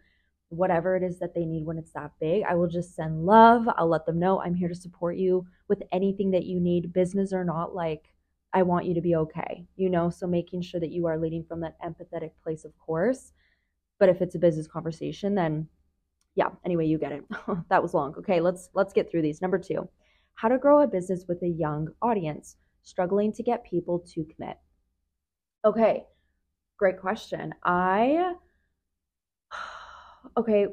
whatever 0.49 0.95
it 0.95 1.03
is 1.03 1.19
that 1.19 1.33
they 1.33 1.45
need 1.45 1.65
when 1.65 1.77
it's 1.77 1.91
that 1.91 2.11
big. 2.19 2.43
I 2.43 2.55
will 2.55 2.67
just 2.67 2.95
send 2.95 3.25
love. 3.25 3.67
I'll 3.77 3.89
let 3.89 4.05
them 4.05 4.19
know 4.19 4.41
I'm 4.41 4.55
here 4.55 4.69
to 4.69 4.75
support 4.75 5.17
you 5.17 5.45
with 5.67 5.83
anything 5.91 6.31
that 6.31 6.45
you 6.45 6.59
need, 6.59 6.93
business 6.93 7.33
or 7.33 7.43
not. 7.43 7.75
Like, 7.75 8.05
I 8.53 8.63
want 8.63 8.85
you 8.85 8.93
to 8.93 9.01
be 9.01 9.15
okay, 9.17 9.65
you 9.75 9.89
know? 9.89 10.09
So 10.09 10.27
making 10.27 10.61
sure 10.61 10.79
that 10.79 10.91
you 10.91 11.07
are 11.07 11.17
leading 11.17 11.43
from 11.43 11.59
that 11.61 11.77
empathetic 11.81 12.31
place, 12.41 12.63
of 12.63 12.77
course. 12.77 13.33
But 13.99 14.07
if 14.07 14.21
it's 14.21 14.35
a 14.35 14.39
business 14.39 14.67
conversation, 14.67 15.35
then 15.35 15.67
yeah, 16.35 16.49
anyway, 16.63 16.85
you 16.85 16.97
get 16.97 17.13
it. 17.13 17.23
that 17.69 17.81
was 17.81 17.93
long. 17.93 18.13
Okay, 18.17 18.39
let's 18.41 18.69
let's 18.73 18.93
get 18.93 19.09
through 19.09 19.23
these. 19.23 19.41
Number 19.41 19.57
2. 19.57 19.87
How 20.35 20.49
to 20.49 20.57
grow 20.57 20.81
a 20.81 20.87
business 20.87 21.25
with 21.27 21.41
a 21.43 21.47
young 21.47 21.89
audience, 22.01 22.57
struggling 22.85 23.33
to 23.33 23.43
get 23.43 23.65
people 23.65 23.99
to 24.13 24.25
commit. 24.35 24.57
Okay. 25.65 26.05
Great 26.77 26.99
question. 26.99 27.53
I 27.63 28.33
okay, 30.37 30.67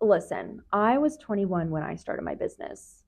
listen, 0.00 0.62
I 0.72 0.98
was 0.98 1.16
21 1.18 1.70
when 1.70 1.82
I 1.82 1.96
started 1.96 2.22
my 2.22 2.34
business. 2.34 3.04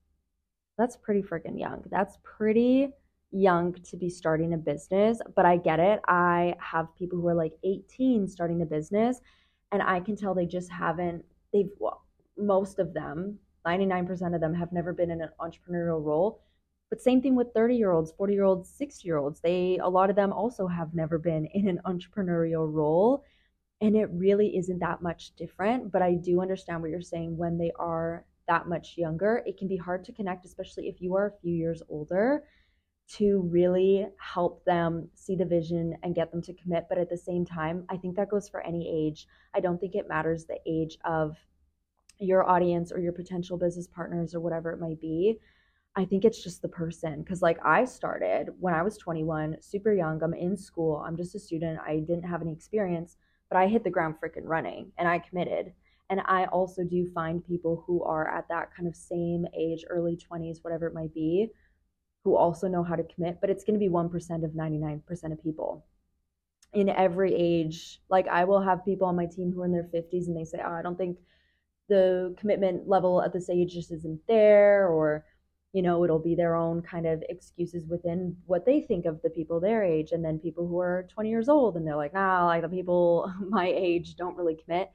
That's 0.77 0.97
pretty 0.97 1.21
freaking 1.21 1.59
young. 1.59 1.83
That's 1.89 2.17
pretty 2.23 2.89
young 3.31 3.73
to 3.73 3.97
be 3.97 4.09
starting 4.09 4.53
a 4.53 4.57
business, 4.57 5.19
but 5.35 5.45
I 5.45 5.57
get 5.57 5.79
it. 5.79 5.99
I 6.07 6.55
have 6.59 6.95
people 6.95 7.19
who 7.19 7.27
are 7.27 7.35
like 7.35 7.53
18 7.63 8.27
starting 8.27 8.61
a 8.61 8.65
business, 8.65 9.19
and 9.71 9.81
I 9.81 9.99
can 9.99 10.15
tell 10.15 10.33
they 10.33 10.45
just 10.45 10.71
haven't, 10.71 11.23
they've, 11.53 11.69
well, 11.79 12.05
most 12.37 12.79
of 12.79 12.93
them, 12.93 13.37
99% 13.67 14.33
of 14.33 14.41
them 14.41 14.53
have 14.53 14.71
never 14.71 14.93
been 14.93 15.11
in 15.11 15.21
an 15.21 15.29
entrepreneurial 15.39 16.03
role. 16.03 16.41
But 16.89 17.01
same 17.01 17.21
thing 17.21 17.35
with 17.35 17.53
30 17.53 17.75
year 17.75 17.91
olds, 17.91 18.11
40 18.11 18.33
year 18.33 18.43
olds, 18.43 18.69
60 18.69 19.07
year 19.07 19.17
olds. 19.17 19.39
They, 19.41 19.77
a 19.81 19.89
lot 19.89 20.09
of 20.09 20.15
them 20.15 20.33
also 20.33 20.67
have 20.67 20.93
never 20.93 21.17
been 21.17 21.45
in 21.45 21.67
an 21.67 21.79
entrepreneurial 21.85 22.71
role 22.71 23.23
and 23.81 23.95
it 23.95 24.09
really 24.11 24.57
isn't 24.57 24.79
that 24.79 25.01
much 25.01 25.35
different 25.35 25.91
but 25.91 26.01
i 26.01 26.13
do 26.13 26.41
understand 26.41 26.81
what 26.81 26.91
you're 26.91 27.01
saying. 27.01 27.37
When 27.37 27.57
they 27.57 27.71
are 27.79 28.25
that 28.47 28.67
much 28.67 28.95
younger 28.97 29.43
it 29.45 29.57
can 29.57 29.67
be 29.67 29.77
hard 29.77 30.03
to 30.05 30.11
connect 30.11 30.45
especially 30.45 30.87
if 30.87 31.01
you 31.01 31.15
are 31.15 31.27
a 31.27 31.39
few 31.41 31.53
years 31.53 31.81
older 31.89 32.43
to 33.17 33.41
really 33.49 34.05
help 34.19 34.63
them 34.65 35.09
see 35.15 35.35
the 35.35 35.45
vision 35.45 35.95
and 36.03 36.13
get 36.13 36.31
them 36.31 36.43
to 36.43 36.53
commit. 36.53 36.85
But 36.89 36.99
at 36.99 37.09
the 37.09 37.17
same 37.17 37.45
time 37.45 37.85
i 37.89 37.97
think 37.97 38.15
that 38.15 38.29
goes 38.29 38.49
for 38.49 38.61
any 38.61 38.89
age. 38.89 39.27
I 39.53 39.59
don't 39.59 39.79
think 39.79 39.95
it 39.95 40.09
matters 40.09 40.45
the 40.45 40.59
age 40.65 40.97
of 41.05 41.37
your 42.19 42.49
audience 42.49 42.91
or 42.91 42.99
your 42.99 43.13
potential 43.13 43.57
business 43.57 43.87
partners 43.87 44.35
or 44.35 44.41
whatever 44.41 44.71
it 44.71 44.79
might 44.79 44.99
be 44.99 45.39
I 45.95 46.05
think 46.05 46.23
it's 46.23 46.41
just 46.41 46.61
the 46.61 46.69
person. 46.69 47.23
Cause 47.27 47.41
like 47.41 47.57
I 47.65 47.85
started 47.85 48.49
when 48.59 48.73
I 48.73 48.83
was 48.83 48.97
21, 48.97 49.57
super 49.61 49.93
young. 49.93 50.21
I'm 50.23 50.33
in 50.33 50.55
school. 50.55 51.03
I'm 51.05 51.17
just 51.17 51.35
a 51.35 51.39
student. 51.39 51.79
I 51.85 51.97
didn't 51.97 52.23
have 52.23 52.41
any 52.41 52.53
experience 52.53 53.17
but 53.49 53.57
I 53.57 53.67
hit 53.67 53.83
the 53.83 53.89
ground 53.89 54.15
freaking 54.23 54.45
running 54.45 54.91
and 54.97 55.07
I 55.07 55.19
committed. 55.19 55.73
And 56.09 56.21
I 56.25 56.45
also 56.45 56.83
do 56.83 57.07
find 57.13 57.45
people 57.45 57.83
who 57.85 58.03
are 58.03 58.27
at 58.29 58.47
that 58.49 58.73
kind 58.75 58.87
of 58.87 58.95
same 58.95 59.45
age, 59.57 59.83
early 59.89 60.17
20s, 60.17 60.63
whatever 60.63 60.87
it 60.87 60.93
might 60.93 61.13
be, 61.13 61.49
who 62.23 62.35
also 62.35 62.67
know 62.67 62.83
how 62.83 62.95
to 62.95 63.03
commit, 63.03 63.39
but 63.41 63.49
it's 63.49 63.63
going 63.63 63.79
to 63.79 63.85
be 63.85 63.91
1% 63.91 64.43
of 64.43 64.51
99% 64.51 65.31
of 65.31 65.43
people 65.43 65.85
in 66.73 66.89
every 66.89 67.33
age. 67.35 68.01
Like 68.09 68.27
I 68.27 68.43
will 68.43 68.61
have 68.61 68.85
people 68.85 69.07
on 69.07 69.15
my 69.15 69.25
team 69.25 69.51
who 69.51 69.61
are 69.61 69.65
in 69.65 69.71
their 69.71 69.89
50s 69.93 70.27
and 70.27 70.37
they 70.37 70.45
say, 70.45 70.59
oh, 70.63 70.71
I 70.71 70.81
don't 70.81 70.97
think 70.97 71.17
the 71.89 72.35
commitment 72.39 72.87
level 72.87 73.21
at 73.21 73.33
this 73.33 73.49
age 73.49 73.73
just 73.73 73.91
isn't 73.91 74.19
there, 74.27 74.87
or 74.87 75.25
you 75.73 75.83
know, 75.83 76.03
it'll 76.03 76.19
be 76.19 76.35
their 76.35 76.55
own 76.55 76.81
kind 76.81 77.05
of 77.05 77.23
excuses 77.29 77.85
within 77.85 78.35
what 78.47 78.65
they 78.65 78.81
think 78.81 79.05
of 79.05 79.21
the 79.21 79.29
people 79.29 79.59
their 79.59 79.83
age. 79.83 80.11
And 80.11 80.25
then 80.25 80.39
people 80.39 80.67
who 80.67 80.79
are 80.79 81.07
20 81.13 81.29
years 81.29 81.47
old 81.47 81.75
and 81.75 81.85
they're 81.85 81.95
like, 81.95 82.13
nah, 82.13 82.45
like 82.45 82.63
the 82.63 82.69
people 82.69 83.31
my 83.49 83.67
age 83.67 84.15
don't 84.15 84.35
really 84.35 84.55
commit. 84.55 84.91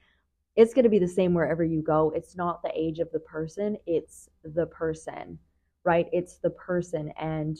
It's 0.56 0.74
going 0.74 0.84
to 0.84 0.90
be 0.90 0.98
the 0.98 1.08
same 1.08 1.34
wherever 1.34 1.64
you 1.64 1.82
go. 1.82 2.12
It's 2.14 2.36
not 2.36 2.62
the 2.62 2.72
age 2.74 2.98
of 2.98 3.10
the 3.12 3.20
person, 3.20 3.76
it's 3.86 4.28
the 4.42 4.66
person, 4.66 5.38
right? 5.84 6.06
It's 6.12 6.38
the 6.38 6.50
person 6.50 7.12
and 7.18 7.56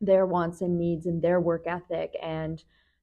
their 0.00 0.26
wants 0.26 0.60
and 0.60 0.78
needs 0.78 1.06
and 1.06 1.22
their 1.22 1.40
work 1.40 1.66
ethic 1.66 2.14
and 2.22 2.62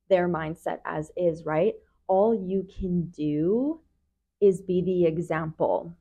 their 0.09 0.27
mindset 0.29 0.79
as 0.85 1.11
is, 1.17 1.45
right? 1.45 1.73
All 2.07 2.33
you 2.33 2.67
can 2.77 3.09
do 3.09 3.79
is 4.41 4.61
be 4.61 4.81
the 4.81 5.05
example 5.05 5.93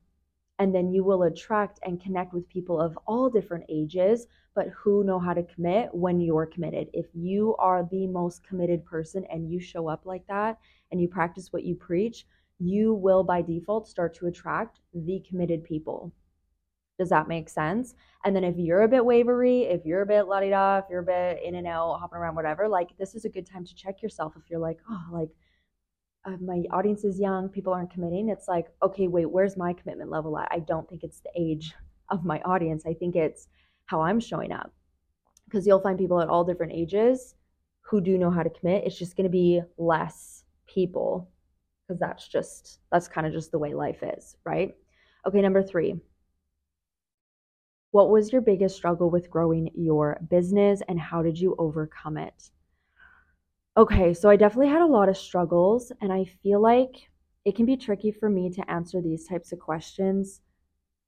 and 0.61 0.75
then 0.75 0.93
you 0.93 1.03
will 1.03 1.23
attract 1.23 1.79
and 1.81 1.99
connect 1.99 2.33
with 2.33 2.47
people 2.47 2.79
of 2.79 2.95
all 3.07 3.31
different 3.31 3.65
ages 3.67 4.27
but 4.53 4.67
who 4.67 5.03
know 5.03 5.17
how 5.17 5.33
to 5.33 5.41
commit 5.43 5.89
when 5.91 6.21
you're 6.21 6.45
committed 6.45 6.87
if 6.93 7.07
you 7.15 7.55
are 7.57 7.87
the 7.89 8.05
most 8.05 8.43
committed 8.47 8.85
person 8.85 9.25
and 9.31 9.51
you 9.51 9.59
show 9.59 9.87
up 9.87 10.05
like 10.05 10.25
that 10.27 10.59
and 10.91 11.01
you 11.01 11.07
practice 11.07 11.51
what 11.51 11.63
you 11.63 11.73
preach 11.73 12.27
you 12.59 12.93
will 12.93 13.23
by 13.23 13.41
default 13.41 13.87
start 13.87 14.13
to 14.13 14.27
attract 14.27 14.81
the 14.93 15.19
committed 15.27 15.63
people 15.63 16.13
does 16.99 17.09
that 17.09 17.27
make 17.27 17.49
sense? 17.49 17.95
And 18.25 18.35
then 18.35 18.43
if 18.43 18.57
you're 18.57 18.83
a 18.83 18.87
bit 18.87 19.03
wavery, 19.03 19.63
if 19.63 19.87
you're 19.87 20.03
a 20.03 20.05
bit 20.05 20.27
la 20.27 20.39
di 20.39 20.51
da, 20.51 20.77
if 20.77 20.85
you're 20.87 20.99
a 20.99 21.03
bit 21.03 21.41
in 21.43 21.55
and 21.55 21.65
out, 21.65 21.97
hopping 21.99 22.19
around, 22.19 22.35
whatever, 22.35 22.67
like 22.67 22.95
this 22.99 23.15
is 23.15 23.25
a 23.25 23.29
good 23.29 23.47
time 23.47 23.65
to 23.65 23.73
check 23.73 24.03
yourself. 24.03 24.33
If 24.37 24.43
you're 24.51 24.59
like, 24.59 24.77
oh, 24.87 25.05
like 25.11 25.29
uh, 26.25 26.37
my 26.39 26.63
audience 26.71 27.03
is 27.03 27.19
young, 27.19 27.49
people 27.49 27.73
aren't 27.73 27.91
committing, 27.91 28.29
it's 28.29 28.47
like, 28.47 28.67
okay, 28.83 29.07
wait, 29.07 29.29
where's 29.29 29.57
my 29.57 29.73
commitment 29.73 30.09
level 30.09 30.37
at? 30.37 30.47
I 30.51 30.59
don't 30.59 30.87
think 30.87 31.03
it's 31.03 31.21
the 31.21 31.31
age 31.35 31.73
of 32.09 32.23
my 32.23 32.39
audience. 32.41 32.83
I 32.85 32.93
think 32.93 33.15
it's 33.15 33.47
how 33.85 34.01
I'm 34.01 34.19
showing 34.19 34.51
up. 34.51 34.71
Because 35.45 35.65
you'll 35.65 35.81
find 35.81 35.97
people 35.97 36.21
at 36.21 36.29
all 36.29 36.43
different 36.43 36.73
ages 36.73 37.35
who 37.81 37.99
do 37.99 38.17
know 38.17 38.29
how 38.29 38.43
to 38.43 38.49
commit. 38.49 38.85
It's 38.85 38.97
just 38.97 39.17
going 39.17 39.25
to 39.25 39.29
be 39.29 39.61
less 39.77 40.43
people 40.67 41.29
because 41.87 41.99
that's 41.99 42.27
just, 42.27 42.79
that's 42.91 43.07
kind 43.07 43.27
of 43.27 43.33
just 43.33 43.51
the 43.51 43.59
way 43.59 43.73
life 43.73 44.03
is, 44.03 44.37
right? 44.45 44.75
Okay, 45.27 45.41
number 45.41 45.63
three. 45.63 45.99
What 47.91 48.09
was 48.09 48.31
your 48.31 48.41
biggest 48.41 48.77
struggle 48.77 49.09
with 49.09 49.29
growing 49.29 49.69
your 49.75 50.21
business 50.29 50.81
and 50.87 50.99
how 50.99 51.21
did 51.21 51.37
you 51.37 51.55
overcome 51.57 52.17
it? 52.17 52.51
Okay, 53.77 54.13
so 54.13 54.29
I 54.29 54.35
definitely 54.35 54.67
had 54.67 54.81
a 54.81 54.85
lot 54.85 55.07
of 55.09 55.17
struggles, 55.17 55.91
and 56.01 56.11
I 56.11 56.25
feel 56.25 56.59
like 56.61 57.09
it 57.45 57.55
can 57.55 57.65
be 57.65 57.77
tricky 57.77 58.11
for 58.11 58.29
me 58.29 58.49
to 58.51 58.69
answer 58.69 59.01
these 59.01 59.27
types 59.27 59.51
of 59.51 59.59
questions 59.59 60.41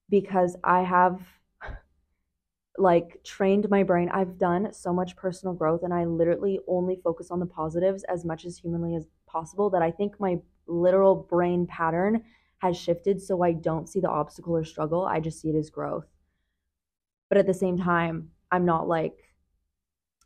because 0.10 0.58
I 0.63 0.84
have 0.84 1.22
like 2.77 3.24
trained 3.24 3.70
my 3.70 3.84
brain. 3.84 4.10
I've 4.10 4.38
done 4.38 4.74
so 4.74 4.93
much 4.93 5.15
personal 5.15 5.53
growth, 5.53 5.84
and 5.84 5.93
I 5.93 6.05
literally 6.05 6.60
only 6.67 7.00
focus 7.03 7.32
on 7.32 7.39
the 7.39 7.46
positives 7.46 8.03
as 8.05 8.25
much 8.25 8.46
as 8.46 8.58
humanly 8.58 8.96
as 8.96 9.08
possible 9.27 9.70
that 9.72 9.82
I 9.82 9.91
think 9.91 10.20
my 10.20 10.39
literal 10.67 11.15
brain 11.15 11.67
pattern 11.67 12.24
has 12.60 12.77
shifted 12.77 13.22
so 13.22 13.43
I 13.43 13.51
don't 13.51 13.89
see 13.89 14.00
the 14.00 14.10
obstacle 14.10 14.55
or 14.55 14.63
struggle. 14.63 15.05
I 15.05 15.20
just 15.20 15.41
see 15.41 15.50
it 15.50 15.55
as 15.55 15.70
growth. 15.70 16.05
But 17.29 17.38
at 17.38 17.48
the 17.48 17.53
same 17.53 17.77
time, 17.77 18.32
I'm 18.51 18.63
not 18.65 18.88
like 18.88 19.17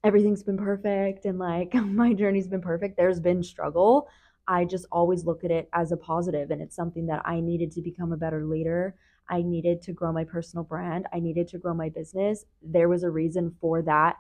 everything's 0.04 0.44
been 0.44 0.58
perfect 0.58 1.26
and 1.26 1.40
like 1.40 1.74
my 1.76 2.14
journey's 2.14 2.48
been 2.48 2.62
perfect. 2.62 2.98
There's 2.98 3.20
been 3.20 3.44
struggle. 3.44 4.08
I 4.48 4.66
just 4.66 4.86
always 4.92 5.26
look 5.26 5.44
at 5.44 5.52
it 5.52 5.70
as 5.74 5.92
a 5.92 5.98
positive 5.98 6.52
and 6.52 6.62
it's 6.62 6.76
something 6.76 7.08
that 7.08 7.22
I 7.26 7.42
needed 7.42 7.72
to 7.74 7.82
become 7.82 8.14
a 8.14 8.18
better 8.18 8.46
leader. 8.46 8.96
I 9.30 9.42
needed 9.42 9.82
to 9.84 9.94
grow 9.94 10.14
my 10.14 10.24
personal 10.24 10.64
brand. 10.64 11.06
I 11.14 11.20
needed 11.20 11.50
to 11.50 11.58
grow 11.58 11.74
my 11.74 11.90
business. 11.90 12.46
There 12.62 12.88
was 12.88 13.04
a 13.04 13.10
reason 13.10 13.56
for 13.60 13.82
that 13.82 14.16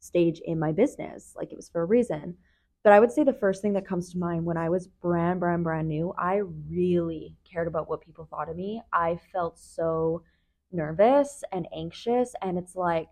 stage 0.00 0.40
in 0.44 0.58
my 0.58 0.72
business. 0.72 1.32
Like 1.36 1.50
it 1.50 1.56
was 1.56 1.70
for 1.70 1.82
a 1.82 1.86
reason. 1.86 2.36
But 2.82 2.92
I 2.92 3.00
would 3.00 3.12
say 3.12 3.24
the 3.24 3.32
first 3.32 3.60
thing 3.60 3.74
that 3.74 3.86
comes 3.86 4.10
to 4.12 4.18
mind 4.18 4.44
when 4.44 4.56
I 4.56 4.70
was 4.70 4.86
brand, 4.86 5.40
brand, 5.40 5.64
brand 5.64 5.88
new, 5.88 6.14
I 6.18 6.40
really 6.70 7.36
cared 7.50 7.68
about 7.68 7.88
what 7.88 8.00
people 8.00 8.26
thought 8.30 8.48
of 8.48 8.56
me. 8.56 8.82
I 8.92 9.18
felt 9.32 9.58
so 9.58 10.22
nervous 10.72 11.42
and 11.52 11.68
anxious. 11.74 12.34
And 12.40 12.56
it's 12.56 12.76
like, 12.76 13.08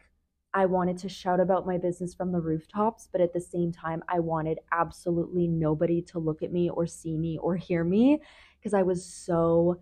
I 0.59 0.67
wanted 0.67 0.99
to 0.99 1.09
shout 1.09 1.39
about 1.39 1.69
my 1.69 1.79
business 1.79 2.15
from 2.15 2.33
the 2.33 2.41
rooftops, 2.41 3.09
but 3.13 3.21
at 3.21 3.33
the 3.33 3.41
same 3.41 3.71
time, 3.71 4.03
I 4.09 4.19
wanted 4.19 4.59
absolutely 4.73 5.47
nobody 5.47 6.03
to 6.11 6.19
look 6.19 6.43
at 6.43 6.51
me 6.51 6.69
or 6.69 6.85
see 6.85 7.17
me 7.17 7.39
or 7.39 7.55
hear 7.55 7.85
me 7.85 8.21
because 8.59 8.75
I 8.75 8.83
was 8.83 9.05
so 9.05 9.81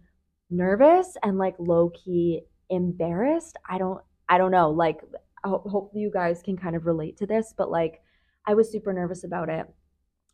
nervous 0.50 1.16
and 1.22 1.38
like 1.38 1.54
low 1.58 1.88
key 1.88 2.42
embarrassed. 2.68 3.56
I 3.66 3.78
don't, 3.78 4.02
I 4.28 4.36
don't 4.36 4.50
know. 4.50 4.70
Like, 4.70 5.00
hopefully 5.44 6.02
you 6.02 6.10
guys 6.10 6.42
can 6.42 6.58
kind 6.58 6.76
of 6.76 6.84
relate 6.84 7.16
to 7.16 7.26
this, 7.26 7.54
but 7.56 7.70
like, 7.70 8.02
I 8.44 8.52
was 8.52 8.70
super 8.70 8.92
nervous 8.92 9.24
about 9.24 9.48
it. 9.48 9.66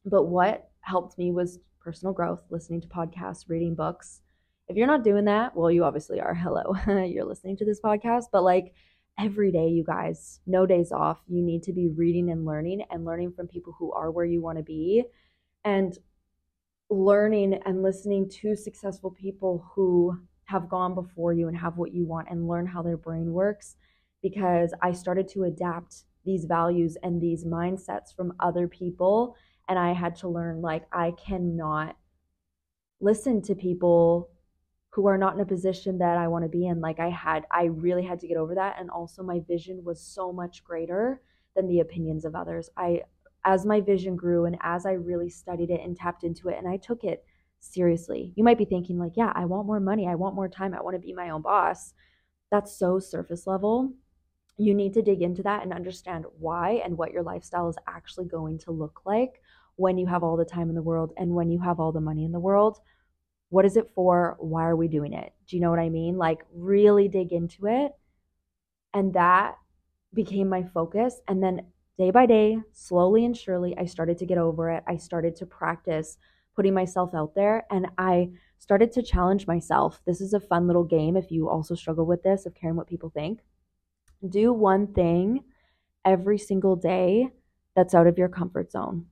But 0.05 0.25
what 0.25 0.71
helped 0.81 1.19
me 1.19 1.31
was 1.31 1.61
personal 1.79 2.13
growth, 2.13 2.43
listening 2.51 2.81
to 2.81 2.89
podcasts, 2.89 3.49
reading 3.49 3.77
books. 3.77 4.23
If 4.67 4.77
you're 4.77 4.89
not 4.89 5.05
doing 5.05 5.27
that, 5.27 5.55
well, 5.55 5.71
you 5.71 5.85
obviously 5.85 6.21
are. 6.21 6.35
Hello, 6.35 6.75
you're 7.05 7.27
listening 7.27 7.59
to 7.59 7.65
this 7.65 7.81
podcast, 7.81 8.25
but 8.33 8.43
like, 8.43 8.75
every 9.19 9.53
day, 9.53 9.69
you 9.69 9.85
guys, 9.85 10.41
no 10.47 10.67
days 10.67 10.93
off. 10.93 11.21
You 11.29 11.43
need 11.43 11.63
to 11.65 11.73
be 11.73 11.89
reading 11.89 12.31
and 12.31 12.45
learning 12.45 12.83
and 12.91 13.05
learning 13.05 13.33
from 13.33 13.49
people 13.49 13.75
who 13.79 13.93
are 13.93 14.11
where 14.11 14.25
you 14.25 14.43
want 14.43 14.59
to 14.59 14.65
be 14.65 15.05
and 15.65 15.97
learning 16.91 17.61
and 17.65 17.83
listening 17.83 18.29
to 18.29 18.57
successful 18.57 19.11
people 19.11 19.67
who 19.75 20.19
have 20.45 20.69
gone 20.69 20.95
before 20.95 21.33
you 21.33 21.49
and 21.49 21.57
have 21.57 21.79
what 21.79 21.95
you 21.95 22.05
want 22.05 22.29
and 22.31 22.49
learn 22.49 22.67
how 22.67 22.83
their 22.83 22.97
brain 22.97 23.33
works 23.33 23.77
because 24.23 24.75
I 24.83 24.93
started 24.93 25.29
to 25.29 25.45
adapt 25.45 26.05
these 26.25 26.45
values 26.45 26.97
and 27.03 27.21
these 27.21 27.45
mindsets 27.45 28.15
from 28.15 28.35
other 28.41 28.69
people 28.69 29.37
and 29.69 29.79
I 29.79 29.93
had 29.93 30.17
to 30.17 30.29
learn 30.29 30.61
like 30.61 30.85
I 30.93 31.13
cannot 31.13 31.97
listen 33.01 33.41
to 33.43 33.55
people 33.55 34.31
who 34.93 35.07
are 35.07 35.17
not 35.17 35.35
in 35.35 35.41
a 35.41 35.47
position 35.47 35.99
that 35.99 36.19
I 36.19 36.29
want 36.29 36.45
to 36.45 36.51
be 36.51 36.67
in. 36.67 36.81
Like 36.81 37.01
I 37.01 37.09
had, 37.09 37.47
I 37.51 37.65
really 37.65 38.05
had 38.05 38.21
to 38.21 38.29
get 38.29 38.37
over 38.37 38.55
that. 38.55 38.77
And 38.79 38.91
also, 38.91 39.23
my 39.23 39.41
vision 39.49 39.83
was 39.85 40.01
so 40.01 40.33
much 40.33 40.63
greater 40.63 41.23
than 41.57 41.67
the 41.67 41.81
opinions 41.81 42.27
of 42.27 42.35
others. 42.35 42.69
I, 42.77 43.03
as 43.45 43.65
my 43.65 43.81
vision 43.81 44.17
grew 44.17 44.45
and 44.45 44.57
as 44.63 44.85
I 44.85 44.93
really 44.93 45.31
studied 45.31 45.71
it 45.71 45.81
and 45.83 45.97
tapped 45.97 46.25
into 46.25 46.49
it, 46.49 46.59
and 46.59 46.69
I 46.69 46.77
took 46.77 47.05
it 47.05 47.25
seriously. 47.61 48.35
You 48.37 48.45
might 48.45 48.59
be 48.59 48.67
thinking, 48.67 48.99
like, 48.99 49.13
yeah, 49.17 49.33
I 49.35 49.47
want 49.47 49.67
more 49.67 49.81
money. 49.81 50.07
I 50.07 50.15
want 50.15 50.35
more 50.35 50.49
time. 50.49 50.75
I 50.75 50.83
want 50.83 50.95
to 50.95 51.07
be 51.07 51.15
my 51.15 51.31
own 51.31 51.41
boss. 51.41 51.95
That's 52.51 52.77
so 52.77 52.99
surface 52.99 53.47
level. 53.47 53.95
You 54.59 54.75
need 54.75 54.93
to 54.93 55.03
dig 55.03 55.23
into 55.23 55.43
that 55.45 55.63
and 55.63 55.73
understand 55.73 56.27
why 56.39 56.83
and 56.85 56.99
what 56.99 57.13
your 57.13 57.23
lifestyle 57.23 57.71
is 57.71 57.77
actually 57.89 58.27
going 58.27 58.59
to 58.59 58.73
look 58.73 59.01
like 59.07 59.41
when 59.77 59.97
you 59.97 60.07
have 60.07 60.23
all 60.23 60.37
the 60.37 60.45
time 60.45 60.69
in 60.69 60.75
the 60.75 60.83
world 60.83 61.15
and 61.17 61.35
when 61.35 61.51
you 61.51 61.61
have 61.61 61.81
all 61.81 61.93
the 61.93 62.01
money 62.01 62.27
in 62.27 62.33
the 62.33 62.39
world 62.39 62.79
what 63.53 63.67
is 63.67 63.77
it 63.77 63.91
for? 63.95 64.39
Why 64.41 64.65
are 64.65 64.77
we 64.77 64.89
doing 64.89 65.13
it? 65.13 65.31
Do 65.47 65.57
you 65.57 65.61
know 65.61 65.69
what 65.69 65.79
I 65.79 65.91
mean? 65.91 66.17
Like, 66.17 66.39
really 66.55 67.07
dig 67.07 67.33
into 67.33 67.67
it. 67.67 67.93
And 68.95 69.13
that 69.13 69.59
became 70.15 70.49
my 70.49 70.63
focus. 70.63 71.21
And 71.29 71.43
then 71.43 71.67
day 71.99 72.11
by 72.11 72.25
day, 72.25 72.57
slowly 72.73 73.27
and 73.27 73.37
surely, 73.37 73.77
I 73.77 73.85
started 73.85 74.17
to 74.19 74.27
get 74.27 74.39
over 74.39 74.71
it. 74.71 74.83
I 74.89 74.97
started 74.97 75.37
to 75.37 75.45
practice 75.45 76.17
putting 76.57 76.73
myself 76.73 77.15
out 77.15 77.35
there 77.35 77.67
and 77.71 77.89
I 77.99 78.31
started 78.59 78.91
to 78.93 79.03
challenge 79.03 79.47
myself. 79.47 80.01
This 80.07 80.23
is 80.23 80.33
a 80.33 80.41
fun 80.41 80.67
little 80.67 80.85
game 80.85 81.15
if 81.15 81.31
you 81.31 81.51
also 81.51 81.75
struggle 81.75 82.07
with 82.07 82.23
this, 82.23 82.47
of 82.47 82.55
caring 82.55 82.77
what 82.77 82.87
people 82.87 83.11
think. 83.11 83.41
Do 84.27 84.55
one 84.55 84.95
thing 84.95 85.45
every 86.07 86.39
single 86.39 86.77
day 86.77 87.29
that's 87.77 87.95
out 87.95 88.07
of 88.07 88.17
your 88.17 88.31
comfort 88.31 88.73
zone 88.73 89.09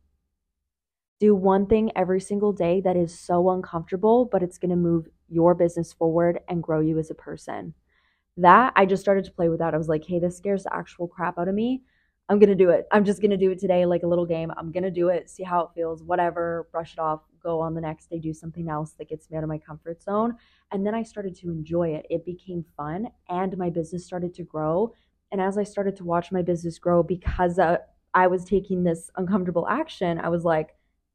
do 1.21 1.35
one 1.35 1.67
thing 1.67 1.93
every 1.95 2.21
single 2.21 2.53
day 2.53 2.81
that 2.81 2.97
is 2.97 3.17
so 3.17 3.51
uncomfortable, 3.51 4.25
but 4.25 4.43
it's 4.43 4.59
going 4.59 4.71
to 4.71 4.77
move 4.77 5.07
your 5.29 5.55
business 5.55 5.93
forward 5.93 6.41
and 6.49 6.63
grow 6.63 6.81
you 6.81 6.99
as 6.99 7.11
a 7.11 7.15
person. 7.15 7.75
That 8.39 8.73
I 8.75 8.87
just 8.87 9.03
started 9.03 9.25
to 9.27 9.31
play 9.31 9.51
with 9.51 9.59
that. 9.59 9.75
I 9.75 9.79
was 9.79 9.89
like, 9.89 10.05
hey, 10.05 10.19
this 10.19 10.39
scares 10.39 10.65
the 10.65 10.75
actual 10.75 11.07
crap 11.07 11.39
out 11.39 11.49
of 11.49 11.55
me. 11.55 11.83
I'm 12.31 12.39
going 12.39 12.49
to 12.49 12.55
do 12.55 12.71
it. 12.71 12.87
I'm 12.91 13.05
just 13.05 13.21
going 13.21 13.33
to 13.33 13.37
do 13.37 13.51
it 13.51 13.59
today 13.59 13.85
like 13.85 14.03
a 14.03 14.07
little 14.07 14.25
game. 14.25 14.51
I'm 14.57 14.73
going 14.73 14.85
to 14.85 14.91
do 14.91 15.09
it, 15.09 15.29
see 15.29 15.43
how 15.43 15.63
it 15.63 15.71
feels, 15.75 16.03
whatever, 16.03 16.69
brush 16.73 16.93
it 16.95 17.01
off, 17.01 17.21
go 17.43 17.61
on 17.61 17.75
the 17.75 17.81
next 17.81 18.09
day, 18.09 18.19
do 18.19 18.33
something 18.33 18.69
else 18.69 18.93
that 18.93 19.09
gets 19.09 19.29
me 19.29 19.37
out 19.37 19.43
of 19.43 19.49
my 19.49 19.59
comfort 19.59 20.03
zone. 20.03 20.37
And 20.71 20.87
then 20.87 20.95
I 20.95 21.03
started 21.03 21.35
to 21.41 21.51
enjoy 21.51 21.89
it. 21.89 22.07
It 22.09 22.25
became 22.25 22.65
fun 22.77 23.09
and 23.29 23.59
my 23.59 23.69
business 23.69 24.07
started 24.07 24.33
to 24.35 24.45
grow. 24.45 24.95
And 25.33 25.41
as 25.41 25.59
I 25.59 25.65
started 25.65 25.97
to 25.97 26.05
watch 26.05 26.33
my 26.33 26.41
business 26.41 26.79
grow 26.79 27.03
because 27.03 27.59
uh, 27.59 27.79
I 28.15 28.29
was 28.29 28.45
taking 28.45 28.85
this 28.85 29.11
uncomfortable 29.17 29.67
action, 29.69 30.19
I 30.19 30.29
was 30.29 30.45
like, 30.45 30.71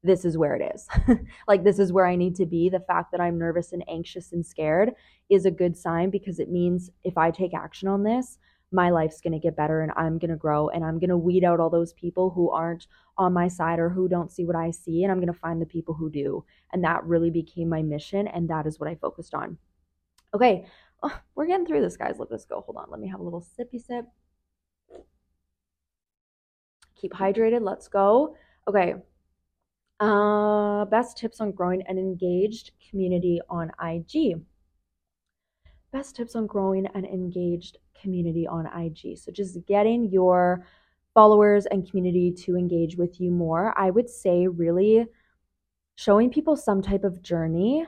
this 0.06 0.24
is 0.24 0.38
where 0.38 0.54
it 0.54 0.72
is. 0.74 0.88
like, 1.48 1.64
this 1.64 1.78
is 1.78 1.92
where 1.92 2.06
I 2.06 2.16
need 2.16 2.34
to 2.36 2.46
be. 2.46 2.68
The 2.68 2.80
fact 2.80 3.12
that 3.12 3.20
I'm 3.20 3.38
nervous 3.38 3.72
and 3.72 3.84
anxious 3.88 4.32
and 4.32 4.44
scared 4.44 4.92
is 5.28 5.44
a 5.44 5.50
good 5.50 5.76
sign 5.76 6.10
because 6.10 6.38
it 6.38 6.50
means 6.50 6.90
if 7.04 7.18
I 7.18 7.30
take 7.30 7.54
action 7.54 7.88
on 7.88 8.02
this, 8.02 8.38
my 8.72 8.90
life's 8.90 9.20
going 9.20 9.32
to 9.32 9.38
get 9.38 9.56
better 9.56 9.80
and 9.80 9.92
I'm 9.96 10.18
going 10.18 10.30
to 10.30 10.36
grow 10.36 10.68
and 10.68 10.84
I'm 10.84 10.98
going 10.98 11.10
to 11.10 11.16
weed 11.16 11.44
out 11.44 11.60
all 11.60 11.70
those 11.70 11.92
people 11.92 12.30
who 12.30 12.50
aren't 12.50 12.86
on 13.16 13.32
my 13.32 13.48
side 13.48 13.78
or 13.78 13.88
who 13.88 14.08
don't 14.08 14.32
see 14.32 14.44
what 14.44 14.56
I 14.56 14.70
see 14.70 15.02
and 15.02 15.12
I'm 15.12 15.18
going 15.18 15.32
to 15.32 15.38
find 15.38 15.60
the 15.60 15.66
people 15.66 15.94
who 15.94 16.10
do. 16.10 16.44
And 16.72 16.82
that 16.84 17.04
really 17.04 17.30
became 17.30 17.68
my 17.68 17.82
mission 17.82 18.26
and 18.26 18.48
that 18.50 18.66
is 18.66 18.80
what 18.80 18.88
I 18.88 18.96
focused 18.96 19.34
on. 19.34 19.58
Okay, 20.34 20.66
oh, 21.02 21.20
we're 21.34 21.46
getting 21.46 21.66
through 21.66 21.80
this, 21.80 21.96
guys. 21.96 22.16
Let 22.18 22.28
this 22.28 22.44
go. 22.44 22.60
Hold 22.60 22.76
on. 22.76 22.90
Let 22.90 23.00
me 23.00 23.08
have 23.08 23.20
a 23.20 23.24
little 23.24 23.44
sippy 23.58 23.80
sip. 23.80 24.06
Keep 26.96 27.12
hydrated. 27.12 27.62
Let's 27.62 27.88
go. 27.88 28.36
Okay, 28.68 28.96
uh, 30.00 30.84
best 30.86 31.16
tips 31.16 31.40
on 31.40 31.52
growing 31.52 31.82
an 31.86 31.98
engaged 31.98 32.72
community 32.90 33.40
on 33.48 33.70
IG. 33.82 34.40
Best 35.92 36.16
tips 36.16 36.36
on 36.36 36.46
growing 36.46 36.86
an 36.94 37.04
engaged 37.04 37.78
community 38.00 38.46
on 38.46 38.66
IG. 38.66 39.16
So 39.18 39.32
just 39.32 39.64
getting 39.66 40.10
your 40.10 40.66
followers 41.14 41.64
and 41.66 41.88
community 41.88 42.30
to 42.30 42.56
engage 42.56 42.96
with 42.96 43.20
you 43.20 43.30
more. 43.30 43.72
I 43.78 43.90
would 43.90 44.10
say 44.10 44.46
really 44.46 45.06
showing 45.94 46.30
people 46.30 46.56
some 46.56 46.82
type 46.82 47.04
of 47.04 47.22
journey. 47.22 47.86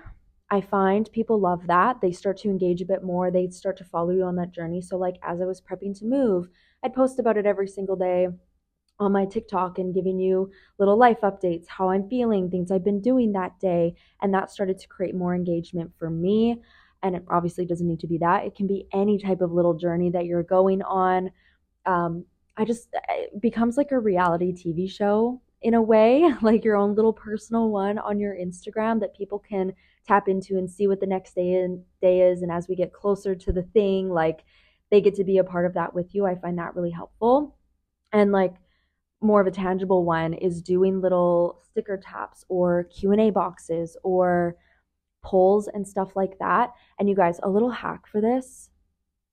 I 0.50 0.62
find 0.62 1.12
people 1.12 1.38
love 1.38 1.66
that. 1.66 2.00
They 2.00 2.12
start 2.12 2.38
to 2.38 2.48
engage 2.48 2.80
a 2.80 2.86
bit 2.86 3.02
more. 3.02 3.30
They 3.30 3.50
start 3.50 3.76
to 3.78 3.84
follow 3.84 4.10
you 4.10 4.24
on 4.24 4.36
that 4.36 4.52
journey. 4.52 4.80
So 4.80 4.96
like 4.96 5.16
as 5.22 5.42
I 5.42 5.44
was 5.44 5.60
prepping 5.60 5.98
to 5.98 6.06
move, 6.06 6.48
I'd 6.82 6.94
post 6.94 7.18
about 7.18 7.36
it 7.36 7.44
every 7.44 7.68
single 7.68 7.96
day 7.96 8.28
on 9.00 9.12
my 9.12 9.24
TikTok 9.24 9.78
and 9.78 9.94
giving 9.94 10.18
you 10.18 10.50
little 10.78 10.96
life 10.96 11.20
updates, 11.22 11.66
how 11.68 11.90
I'm 11.90 12.08
feeling, 12.08 12.50
things 12.50 12.70
I've 12.70 12.84
been 12.84 13.00
doing 13.00 13.32
that 13.32 13.58
day. 13.60 13.94
And 14.22 14.34
that 14.34 14.50
started 14.50 14.78
to 14.78 14.88
create 14.88 15.14
more 15.14 15.34
engagement 15.34 15.92
for 15.98 16.10
me. 16.10 16.60
And 17.02 17.14
it 17.14 17.24
obviously 17.28 17.64
doesn't 17.64 17.86
need 17.86 18.00
to 18.00 18.08
be 18.08 18.18
that, 18.18 18.44
it 18.44 18.56
can 18.56 18.66
be 18.66 18.88
any 18.92 19.18
type 19.18 19.40
of 19.40 19.52
little 19.52 19.74
journey 19.74 20.10
that 20.10 20.26
you're 20.26 20.42
going 20.42 20.82
on. 20.82 21.30
Um, 21.86 22.24
I 22.56 22.64
just, 22.64 22.88
it 23.08 23.40
becomes 23.40 23.76
like 23.76 23.92
a 23.92 23.98
reality 23.98 24.52
TV 24.52 24.90
show 24.90 25.40
in 25.62 25.74
a 25.74 25.82
way, 25.82 26.28
like 26.42 26.64
your 26.64 26.76
own 26.76 26.94
little 26.94 27.12
personal 27.12 27.70
one 27.70 27.98
on 27.98 28.18
your 28.18 28.34
Instagram 28.34 29.00
that 29.00 29.16
people 29.16 29.38
can 29.38 29.72
tap 30.06 30.26
into 30.28 30.56
and 30.56 30.68
see 30.68 30.88
what 30.88 31.00
the 31.00 31.06
next 31.06 31.34
day, 31.34 31.52
in, 31.52 31.84
day 32.02 32.22
is. 32.22 32.42
And 32.42 32.50
as 32.50 32.66
we 32.68 32.74
get 32.74 32.92
closer 32.92 33.34
to 33.36 33.52
the 33.52 33.62
thing, 33.62 34.08
like 34.08 34.44
they 34.90 35.00
get 35.00 35.14
to 35.16 35.24
be 35.24 35.38
a 35.38 35.44
part 35.44 35.66
of 35.66 35.74
that 35.74 35.94
with 35.94 36.14
you. 36.14 36.26
I 36.26 36.34
find 36.34 36.58
that 36.58 36.74
really 36.74 36.90
helpful. 36.90 37.56
And 38.12 38.32
like, 38.32 38.54
more 39.20 39.40
of 39.40 39.46
a 39.46 39.50
tangible 39.50 40.04
one 40.04 40.34
is 40.34 40.62
doing 40.62 41.00
little 41.00 41.60
sticker 41.70 41.96
taps 41.96 42.44
or 42.48 42.84
Q&A 42.84 43.30
boxes 43.30 43.96
or 44.02 44.56
polls 45.24 45.68
and 45.72 45.86
stuff 45.86 46.14
like 46.14 46.38
that. 46.38 46.70
And 46.98 47.08
you 47.08 47.16
guys, 47.16 47.40
a 47.42 47.50
little 47.50 47.70
hack 47.70 48.06
for 48.06 48.20
this. 48.20 48.70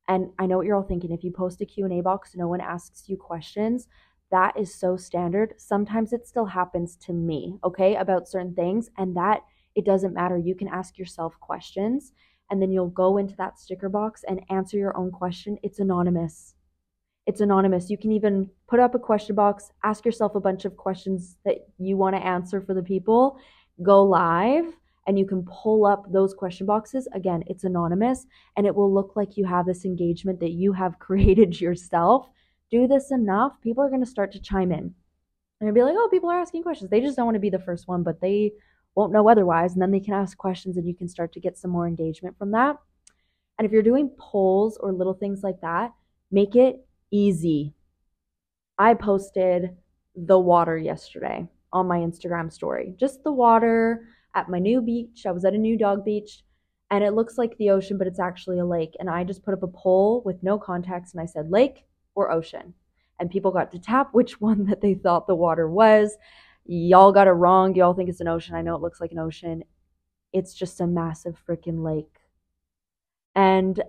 And 0.08 0.32
I 0.40 0.46
know 0.46 0.58
what 0.58 0.66
you're 0.66 0.76
all 0.76 0.84
thinking. 0.84 1.12
If 1.12 1.24
you 1.24 1.32
post 1.32 1.62
a 1.62 1.66
Q&A 1.66 2.02
box, 2.02 2.36
no 2.36 2.48
one 2.48 2.62
asks 2.62 3.08
you 3.08 3.18
questions. 3.18 3.88
That 4.32 4.58
is 4.60 4.74
so 4.74 4.98
standard. 4.98 5.54
Sometimes 5.58 6.14
it 6.14 6.28
still 6.28 6.46
happens 6.46 6.96
to 6.98 7.14
me, 7.14 7.60
okay, 7.64 7.96
about 7.96 8.28
certain 8.28 8.56
things. 8.56 8.90
And 8.98 9.16
that 9.16 9.42
it 9.76 9.86
doesn't 9.86 10.14
matter. 10.14 10.38
You 10.38 10.56
can 10.56 10.68
ask 10.68 10.98
yourself 10.98 11.40
questions 11.40 12.12
and 12.50 12.62
then 12.62 12.72
you'll 12.72 12.90
go 12.90 13.18
into 13.18 13.36
that 13.38 13.60
sticker 13.60 13.90
box 13.90 14.24
and 14.28 14.42
answer 14.50 14.78
your 14.78 14.96
own 14.98 15.12
question. 15.12 15.58
It's 15.64 15.80
anonymous. 15.80 16.55
It's 17.26 17.42
anonymous. 17.42 17.90
You 17.90 17.98
can 17.98 18.12
even 18.12 18.50
put 18.68 18.80
up 18.80 18.94
a 18.94 19.00
question 19.00 19.36
box, 19.36 19.72
ask 19.84 20.06
yourself 20.06 20.36
a 20.36 20.40
bunch 20.40 20.66
of 20.66 20.78
questions 20.78 21.38
that 21.44 21.68
you 21.80 21.98
want 21.98 22.16
to 22.16 22.24
answer 22.24 22.62
for 22.62 22.74
the 22.74 22.84
people, 22.84 23.40
go 23.82 24.04
live, 24.04 24.66
and 25.08 25.18
you 25.18 25.26
can 25.26 25.44
pull 25.44 25.86
up 25.86 26.12
those 26.12 26.34
question 26.34 26.66
boxes. 26.66 27.08
Again, 27.14 27.44
it's 27.48 27.64
anonymous 27.64 28.26
and 28.58 28.66
it 28.66 28.76
will 28.76 28.94
look 28.94 29.14
like 29.16 29.38
you 29.38 29.46
have 29.46 29.66
this 29.66 29.86
engagement 29.86 30.40
that 30.40 30.52
you 30.52 30.74
have 30.74 31.00
created 31.00 31.60
yourself. 31.60 32.28
Do 32.72 32.88
this 32.88 33.12
enough, 33.12 33.60
people 33.62 33.84
are 33.84 33.90
going 33.90 34.04
to 34.04 34.10
start 34.10 34.32
to 34.34 34.42
chime 34.42 34.72
in. 34.72 34.94
And 35.62 35.74
be 35.74 35.84
like, 35.84 35.96
oh, 35.98 36.10
people 36.12 36.30
are 36.30 36.40
asking 36.40 36.64
questions. 36.64 36.90
They 36.90 37.00
just 37.00 37.16
don't 37.16 37.26
want 37.26 37.36
to 37.36 37.40
be 37.40 37.50
the 37.50 37.60
first 37.60 37.88
one, 37.88 38.04
but 38.04 38.20
they 38.20 38.52
won't 38.94 39.14
know 39.14 39.30
otherwise. 39.30 39.74
And 39.74 39.82
then 39.82 39.90
they 39.90 40.02
can 40.02 40.14
ask 40.14 40.38
questions 40.38 40.78
and 40.78 40.86
you 40.86 40.94
can 40.94 41.08
start 41.08 41.32
to 41.34 41.40
get 41.40 41.58
some 41.58 41.72
more 41.72 41.88
engagement 41.88 42.38
from 42.38 42.52
that. 42.52 42.76
And 43.58 43.66
if 43.66 43.72
you're 43.72 43.82
doing 43.82 44.12
polls 44.20 44.78
or 44.78 44.92
little 44.92 45.14
things 45.14 45.44
like 45.44 45.62
that, 45.62 45.94
make 46.30 46.56
it 46.56 46.86
easy. 47.12 47.74
I 48.78 48.94
posted 48.94 49.76
the 50.16 50.40
water 50.40 50.78
yesterday 50.78 51.48
on 51.72 51.88
my 51.88 52.00
Instagram 52.00 52.52
story. 52.52 52.94
Just 52.98 53.24
the 53.24 53.32
water 53.32 54.08
at 54.34 54.50
my 54.50 54.60
new 54.60 54.82
beach. 54.82 55.26
I 55.26 55.32
was 55.32 55.46
at 55.46 55.54
a 55.54 55.58
new 55.58 55.78
dog 55.78 56.06
beach 56.06 56.44
and 56.92 57.04
it 57.04 57.14
looks 57.14 57.38
like 57.38 57.58
the 57.58 57.72
ocean, 57.72 57.98
but 57.98 58.08
it's 58.08 58.20
actually 58.20 58.60
a 58.60 58.66
lake. 58.66 58.96
And 59.00 59.10
I 59.10 59.24
just 59.24 59.44
put 59.44 59.54
up 59.54 59.64
a 59.64 59.68
poll 59.68 60.22
with 60.26 60.44
no 60.44 60.58
context 60.60 61.14
and 61.14 61.22
I 61.22 61.26
said 61.26 61.52
lake 61.52 61.86
or 62.16 62.32
ocean. 62.32 62.74
And 63.20 63.30
people 63.30 63.52
got 63.52 63.72
to 63.72 63.80
tap 63.80 64.14
which 64.14 64.40
one 64.42 64.66
that 64.66 64.82
they 64.82 64.94
thought 64.94 65.28
the 65.28 65.36
water 65.36 65.70
was. 65.70 66.16
Y'all 66.66 67.12
got 67.12 67.28
it 67.28 67.32
wrong. 67.32 67.76
Y'all 67.76 67.94
think 67.94 68.10
it's 68.10 68.22
an 68.22 68.28
ocean. 68.28 68.56
I 68.56 68.62
know 68.62 68.76
it 68.76 68.82
looks 68.82 69.02
like 69.02 69.12
an 69.12 69.20
ocean. 69.20 69.64
It's 70.34 70.54
just 70.54 70.82
a 70.82 70.88
massive 70.88 71.38
freaking 71.48 71.84
lake. 71.84 72.20
And 73.36 73.82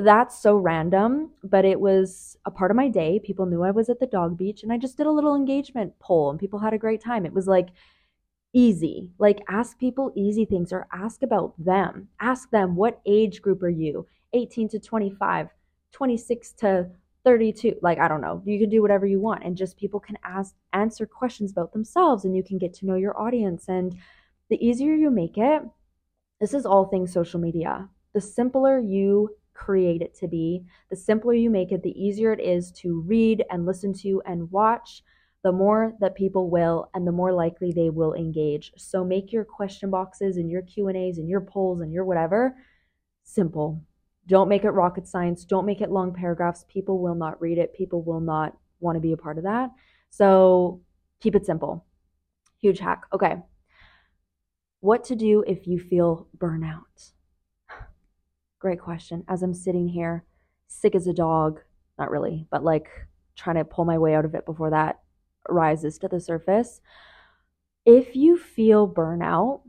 that's 0.00 0.40
so 0.40 0.56
random, 0.56 1.30
but 1.42 1.64
it 1.64 1.80
was 1.80 2.36
a 2.44 2.50
part 2.50 2.70
of 2.70 2.76
my 2.76 2.88
day. 2.88 3.18
People 3.18 3.46
knew 3.46 3.62
I 3.62 3.72
was 3.72 3.88
at 3.88 4.00
the 4.00 4.06
dog 4.06 4.36
beach 4.38 4.62
and 4.62 4.72
I 4.72 4.78
just 4.78 4.96
did 4.96 5.06
a 5.06 5.10
little 5.10 5.34
engagement 5.34 5.98
poll 5.98 6.30
and 6.30 6.38
people 6.38 6.60
had 6.60 6.72
a 6.72 6.78
great 6.78 7.02
time. 7.02 7.26
It 7.26 7.32
was 7.32 7.46
like 7.46 7.70
easy. 8.52 9.10
Like 9.18 9.42
ask 9.48 9.78
people 9.78 10.12
easy 10.14 10.44
things 10.44 10.72
or 10.72 10.86
ask 10.92 11.22
about 11.22 11.54
them. 11.58 12.08
Ask 12.20 12.50
them 12.50 12.76
what 12.76 13.00
age 13.06 13.42
group 13.42 13.62
are 13.62 13.68
you? 13.68 14.06
18 14.34 14.68
to 14.70 14.78
25, 14.78 15.48
26 15.90 16.52
to 16.52 16.88
32. 17.24 17.76
Like 17.82 17.98
I 17.98 18.08
don't 18.08 18.20
know. 18.20 18.42
You 18.44 18.60
can 18.60 18.70
do 18.70 18.82
whatever 18.82 19.06
you 19.06 19.20
want 19.20 19.42
and 19.44 19.56
just 19.56 19.76
people 19.76 20.00
can 20.00 20.18
ask 20.24 20.54
answer 20.72 21.06
questions 21.06 21.50
about 21.50 21.72
themselves 21.72 22.24
and 22.24 22.36
you 22.36 22.44
can 22.44 22.58
get 22.58 22.72
to 22.74 22.86
know 22.86 22.94
your 22.94 23.20
audience 23.20 23.68
and 23.68 23.96
the 24.48 24.64
easier 24.64 24.94
you 24.94 25.10
make 25.10 25.38
it, 25.38 25.62
this 26.40 26.52
is 26.52 26.66
all 26.66 26.86
things 26.86 27.12
social 27.12 27.40
media. 27.40 27.88
The 28.12 28.20
simpler 28.20 28.78
you 28.78 29.30
create 29.54 30.02
it 30.02 30.14
to 30.16 30.28
be. 30.28 30.64
The 30.90 30.96
simpler 30.96 31.34
you 31.34 31.50
make 31.50 31.72
it, 31.72 31.82
the 31.82 32.02
easier 32.02 32.32
it 32.32 32.40
is 32.40 32.70
to 32.72 33.00
read 33.02 33.44
and 33.50 33.66
listen 33.66 33.92
to 33.94 34.22
and 34.26 34.50
watch, 34.50 35.02
the 35.42 35.52
more 35.52 35.94
that 36.00 36.14
people 36.14 36.50
will 36.50 36.88
and 36.94 37.06
the 37.06 37.12
more 37.12 37.32
likely 37.32 37.72
they 37.72 37.90
will 37.90 38.14
engage. 38.14 38.72
So 38.76 39.04
make 39.04 39.32
your 39.32 39.44
question 39.44 39.90
boxes 39.90 40.36
and 40.36 40.50
your 40.50 40.62
Q&As 40.62 41.18
and 41.18 41.28
your 41.28 41.40
polls 41.40 41.80
and 41.80 41.92
your 41.92 42.04
whatever 42.04 42.56
simple. 43.24 43.82
Don't 44.26 44.48
make 44.48 44.64
it 44.64 44.70
rocket 44.70 45.06
science. 45.06 45.44
Don't 45.44 45.66
make 45.66 45.80
it 45.80 45.90
long 45.90 46.14
paragraphs. 46.14 46.64
People 46.68 47.00
will 47.00 47.16
not 47.16 47.40
read 47.40 47.58
it. 47.58 47.74
People 47.74 48.02
will 48.02 48.20
not 48.20 48.56
want 48.80 48.96
to 48.96 49.00
be 49.00 49.12
a 49.12 49.16
part 49.16 49.36
of 49.36 49.44
that. 49.44 49.70
So 50.10 50.80
keep 51.20 51.34
it 51.34 51.44
simple. 51.44 51.86
Huge 52.60 52.78
hack. 52.78 53.02
Okay. 53.12 53.36
What 54.80 55.04
to 55.04 55.16
do 55.16 55.42
if 55.46 55.66
you 55.66 55.78
feel 55.78 56.28
burnout? 56.38 57.12
Great 58.62 58.80
question. 58.80 59.24
As 59.26 59.42
I'm 59.42 59.54
sitting 59.54 59.88
here, 59.88 60.24
sick 60.68 60.94
as 60.94 61.08
a 61.08 61.12
dog, 61.12 61.58
not 61.98 62.12
really, 62.12 62.46
but 62.48 62.62
like 62.62 62.86
trying 63.34 63.56
to 63.56 63.64
pull 63.64 63.84
my 63.84 63.98
way 63.98 64.14
out 64.14 64.24
of 64.24 64.36
it 64.36 64.46
before 64.46 64.70
that 64.70 65.00
rises 65.48 65.98
to 65.98 66.06
the 66.06 66.20
surface. 66.20 66.80
If 67.84 68.14
you 68.14 68.38
feel 68.38 68.86
burnout, 68.86 69.62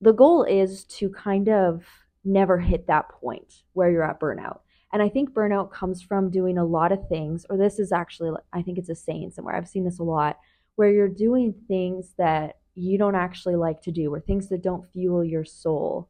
the 0.00 0.12
goal 0.12 0.44
is 0.44 0.84
to 0.84 1.10
kind 1.10 1.48
of 1.48 1.82
never 2.24 2.58
hit 2.58 2.86
that 2.86 3.08
point 3.08 3.64
where 3.72 3.90
you're 3.90 4.08
at 4.08 4.20
burnout. 4.20 4.60
And 4.92 5.02
I 5.02 5.08
think 5.08 5.30
burnout 5.30 5.72
comes 5.72 6.00
from 6.00 6.30
doing 6.30 6.58
a 6.58 6.64
lot 6.64 6.92
of 6.92 7.08
things, 7.08 7.44
or 7.50 7.56
this 7.56 7.80
is 7.80 7.90
actually, 7.90 8.30
I 8.52 8.62
think 8.62 8.78
it's 8.78 8.88
a 8.88 8.94
saying 8.94 9.32
somewhere. 9.32 9.56
I've 9.56 9.66
seen 9.66 9.84
this 9.84 9.98
a 9.98 10.04
lot, 10.04 10.38
where 10.76 10.92
you're 10.92 11.08
doing 11.08 11.56
things 11.66 12.14
that 12.18 12.58
you 12.76 12.98
don't 12.98 13.16
actually 13.16 13.56
like 13.56 13.82
to 13.82 13.90
do, 13.90 14.14
or 14.14 14.20
things 14.20 14.48
that 14.50 14.62
don't 14.62 14.88
fuel 14.92 15.24
your 15.24 15.44
soul 15.44 16.08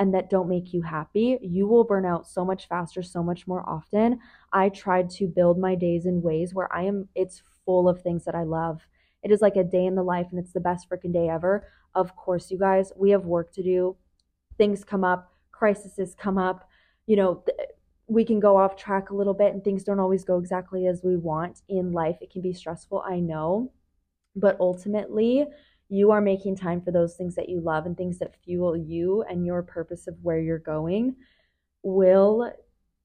and 0.00 0.14
that 0.14 0.30
don't 0.30 0.48
make 0.48 0.72
you 0.72 0.80
happy. 0.80 1.38
You 1.42 1.66
will 1.66 1.84
burn 1.84 2.06
out 2.06 2.26
so 2.26 2.42
much 2.42 2.66
faster, 2.68 3.02
so 3.02 3.22
much 3.22 3.46
more 3.46 3.62
often. 3.68 4.18
I 4.50 4.70
tried 4.70 5.10
to 5.10 5.26
build 5.26 5.58
my 5.58 5.74
days 5.74 6.06
in 6.06 6.22
ways 6.22 6.54
where 6.54 6.74
I 6.74 6.84
am, 6.84 7.08
it's 7.14 7.42
full 7.66 7.86
of 7.86 8.00
things 8.00 8.24
that 8.24 8.34
I 8.34 8.44
love. 8.44 8.80
It 9.22 9.30
is 9.30 9.42
like 9.42 9.56
a 9.56 9.62
day 9.62 9.84
in 9.84 9.96
the 9.96 10.02
life, 10.02 10.28
and 10.30 10.40
it's 10.40 10.54
the 10.54 10.58
best 10.60 10.88
freaking 10.88 11.12
day 11.12 11.28
ever. 11.28 11.68
Of 11.94 12.16
course, 12.16 12.50
you 12.50 12.58
guys, 12.58 12.90
we 12.96 13.10
have 13.10 13.26
work 13.26 13.52
to 13.52 13.62
do. 13.62 13.94
Things 14.56 14.84
come 14.84 15.04
up, 15.04 15.30
crises 15.52 16.16
come 16.18 16.38
up. 16.38 16.66
You 17.06 17.16
know, 17.16 17.42
th- 17.44 17.68
we 18.06 18.24
can 18.24 18.40
go 18.40 18.56
off 18.56 18.76
track 18.76 19.10
a 19.10 19.14
little 19.14 19.34
bit, 19.34 19.52
and 19.52 19.62
things 19.62 19.84
don't 19.84 20.00
always 20.00 20.24
go 20.24 20.38
exactly 20.38 20.86
as 20.86 21.02
we 21.04 21.18
want 21.18 21.60
in 21.68 21.92
life. 21.92 22.16
It 22.22 22.30
can 22.30 22.40
be 22.40 22.54
stressful, 22.54 23.04
I 23.06 23.20
know. 23.20 23.70
But 24.34 24.56
ultimately, 24.60 25.46
you 25.90 26.12
are 26.12 26.20
making 26.20 26.56
time 26.56 26.80
for 26.80 26.92
those 26.92 27.16
things 27.16 27.34
that 27.34 27.48
you 27.48 27.60
love 27.60 27.84
and 27.84 27.96
things 27.96 28.18
that 28.20 28.36
fuel 28.44 28.76
you 28.76 29.22
and 29.28 29.44
your 29.44 29.62
purpose 29.62 30.06
of 30.06 30.16
where 30.22 30.38
you're 30.38 30.58
going 30.58 31.16
will 31.82 32.52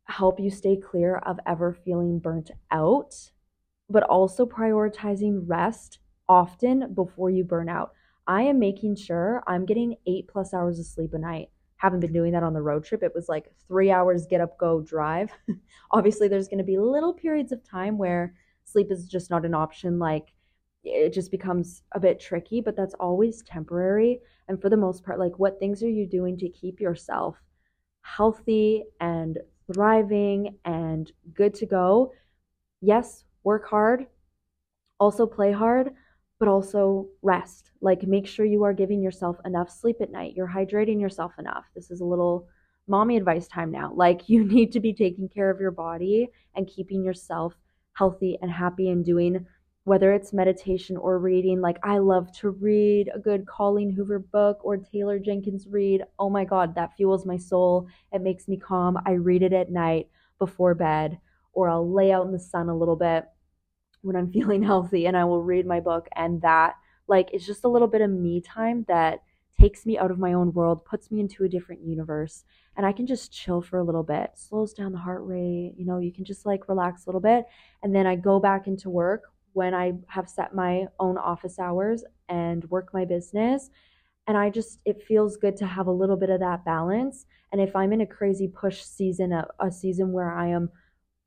help 0.05 0.39
you 0.39 0.51
stay 0.51 0.77
clear 0.77 1.17
of 1.17 1.39
ever 1.47 1.73
feeling 1.73 2.19
burnt 2.19 2.51
out, 2.69 3.15
but 3.89 4.03
also 4.03 4.45
prioritizing 4.45 5.41
rest 5.47 5.97
often 6.29 6.93
before 6.93 7.31
you 7.31 7.43
burn 7.43 7.69
out. 7.69 7.91
I 8.27 8.43
am 8.43 8.59
making 8.59 8.97
sure 8.97 9.43
I'm 9.47 9.65
getting 9.65 9.95
eight 10.07 10.27
plus 10.27 10.53
hours 10.53 10.79
of 10.79 10.85
sleep 10.85 11.13
a 11.13 11.17
night. 11.17 11.49
Haven't 11.77 11.99
been 11.99 12.13
doing 12.13 12.33
that 12.33 12.43
on 12.43 12.53
the 12.53 12.61
road 12.61 12.85
trip. 12.85 13.01
It 13.01 13.13
was 13.15 13.27
like 13.27 13.51
three 13.67 13.91
hours 13.91 14.27
get 14.27 14.41
up, 14.41 14.57
go, 14.59 14.81
drive. 14.81 15.31
Obviously, 15.91 16.27
there's 16.27 16.47
going 16.47 16.59
to 16.59 16.63
be 16.63 16.77
little 16.77 17.13
periods 17.13 17.51
of 17.51 17.67
time 17.67 17.97
where 17.97 18.35
sleep 18.63 18.91
is 18.91 19.07
just 19.07 19.29
not 19.29 19.45
an 19.45 19.53
option, 19.53 19.97
like 19.99 20.34
it 20.85 21.13
just 21.13 21.31
becomes 21.31 21.83
a 21.93 21.99
bit 21.99 22.19
tricky, 22.19 22.61
but 22.61 22.75
that's 22.75 22.93
always 22.95 23.43
temporary. 23.43 24.21
And 24.47 24.61
for 24.61 24.69
the 24.69 24.77
most 24.77 25.03
part, 25.03 25.19
like 25.19 25.37
what 25.39 25.59
things 25.59 25.81
are 25.83 25.89
you 25.89 26.05
doing 26.05 26.37
to 26.37 26.49
keep 26.49 26.79
yourself 26.79 27.35
healthy 28.01 28.83
and 28.99 29.39
thriving 29.73 30.57
and 30.65 31.11
good 31.33 31.53
to 31.55 31.65
go? 31.65 32.13
Yes, 32.81 33.23
work 33.43 33.67
hard, 33.67 34.07
also 34.99 35.25
play 35.25 35.51
hard, 35.51 35.91
but 36.39 36.47
also 36.47 37.07
rest. 37.21 37.71
Like 37.81 38.03
make 38.03 38.27
sure 38.27 38.45
you 38.45 38.63
are 38.63 38.73
giving 38.73 39.01
yourself 39.01 39.37
enough 39.45 39.69
sleep 39.69 39.97
at 40.01 40.11
night. 40.11 40.33
You're 40.35 40.47
hydrating 40.47 40.99
yourself 40.99 41.33
enough. 41.39 41.65
This 41.75 41.91
is 41.91 42.01
a 42.01 42.05
little 42.05 42.47
mommy 42.87 43.17
advice 43.17 43.47
time 43.47 43.71
now. 43.71 43.93
Like 43.95 44.29
you 44.29 44.43
need 44.43 44.71
to 44.73 44.79
be 44.79 44.93
taking 44.93 45.29
care 45.29 45.49
of 45.49 45.59
your 45.59 45.71
body 45.71 46.29
and 46.55 46.67
keeping 46.67 47.03
yourself 47.03 47.55
healthy 47.93 48.37
and 48.41 48.51
happy 48.51 48.89
and 48.89 49.05
doing 49.05 49.45
whether 49.85 50.11
it's 50.11 50.33
meditation 50.33 50.97
or 50.97 51.19
reading. 51.19 51.61
Like 51.61 51.77
I 51.83 51.99
love 51.99 52.31
to 52.39 52.49
read 52.49 53.09
a 53.13 53.19
good 53.19 53.45
Colleen 53.45 53.91
Hoover 53.91 54.19
book 54.19 54.57
or 54.63 54.77
Taylor 54.77 55.19
Jenkins 55.19 55.67
Reid. 55.67 56.01
Oh 56.19 56.29
my 56.29 56.43
god, 56.43 56.75
that 56.75 56.95
fuels 56.97 57.25
my 57.25 57.37
soul. 57.37 57.87
It 58.11 58.21
makes 58.21 58.47
me 58.47 58.57
calm. 58.57 58.97
I 59.05 59.11
read 59.11 59.43
it 59.43 59.53
at 59.53 59.71
night 59.71 60.09
before 60.39 60.73
bed 60.73 61.19
or 61.53 61.69
I'll 61.69 61.89
lay 61.89 62.11
out 62.11 62.25
in 62.25 62.31
the 62.31 62.39
sun 62.39 62.67
a 62.67 62.77
little 62.77 62.95
bit 62.95 63.25
when 64.01 64.15
I'm 64.15 64.31
feeling 64.33 64.63
healthy 64.63 65.05
and 65.05 65.15
I 65.15 65.23
will 65.23 65.43
read 65.43 65.67
my 65.67 65.79
book 65.79 66.07
and 66.15 66.41
that 66.41 66.73
like 67.07 67.29
it's 67.31 67.45
just 67.45 67.63
a 67.63 67.69
little 67.69 67.87
bit 67.87 68.01
of 68.01 68.09
me 68.09 68.41
time 68.41 68.85
that 68.87 69.19
takes 69.59 69.85
me 69.85 69.97
out 69.97 70.11
of 70.11 70.19
my 70.19 70.33
own 70.33 70.51
world, 70.51 70.83
puts 70.83 71.11
me 71.11 71.21
into 71.21 71.45
a 71.45 71.47
different 71.47 71.81
universe, 71.81 72.43
and 72.75 72.85
I 72.85 72.91
can 72.91 73.07
just 73.07 73.31
chill 73.31 73.61
for 73.61 73.77
a 73.77 73.83
little 73.83 74.03
bit. 74.03 74.31
Slows 74.35 74.73
down 74.73 74.91
the 74.91 74.97
heart 74.97 75.21
rate, 75.23 75.75
you 75.77 75.85
know, 75.85 75.99
you 75.99 76.11
can 76.11 76.25
just 76.25 76.45
like 76.45 76.67
relax 76.67 77.05
a 77.05 77.09
little 77.09 77.21
bit 77.21 77.45
and 77.83 77.95
then 77.95 78.07
I 78.07 78.15
go 78.15 78.39
back 78.39 78.65
into 78.65 78.89
work 78.89 79.31
when 79.55 79.73
I 79.73 79.93
have 80.07 80.29
set 80.29 80.53
my 80.53 80.87
own 80.99 81.17
office 81.17 81.59
hours 81.59 82.03
and 82.27 82.69
work 82.69 82.93
my 82.93 83.05
business. 83.05 83.69
And 84.27 84.37
I 84.37 84.49
just, 84.49 84.79
it 84.85 85.01
feels 85.03 85.37
good 85.37 85.55
to 85.57 85.65
have 85.65 85.87
a 85.87 85.91
little 85.91 86.17
bit 86.17 86.29
of 86.29 86.41
that 86.41 86.65
balance. 86.65 87.25
And 87.51 87.61
if 87.61 87.75
I'm 87.75 87.93
in 87.93 88.01
a 88.01 88.05
crazy 88.05 88.49
push 88.49 88.83
season, 88.83 89.31
a, 89.31 89.47
a 89.59 89.71
season 89.71 90.11
where 90.11 90.33
I 90.33 90.47
am 90.47 90.69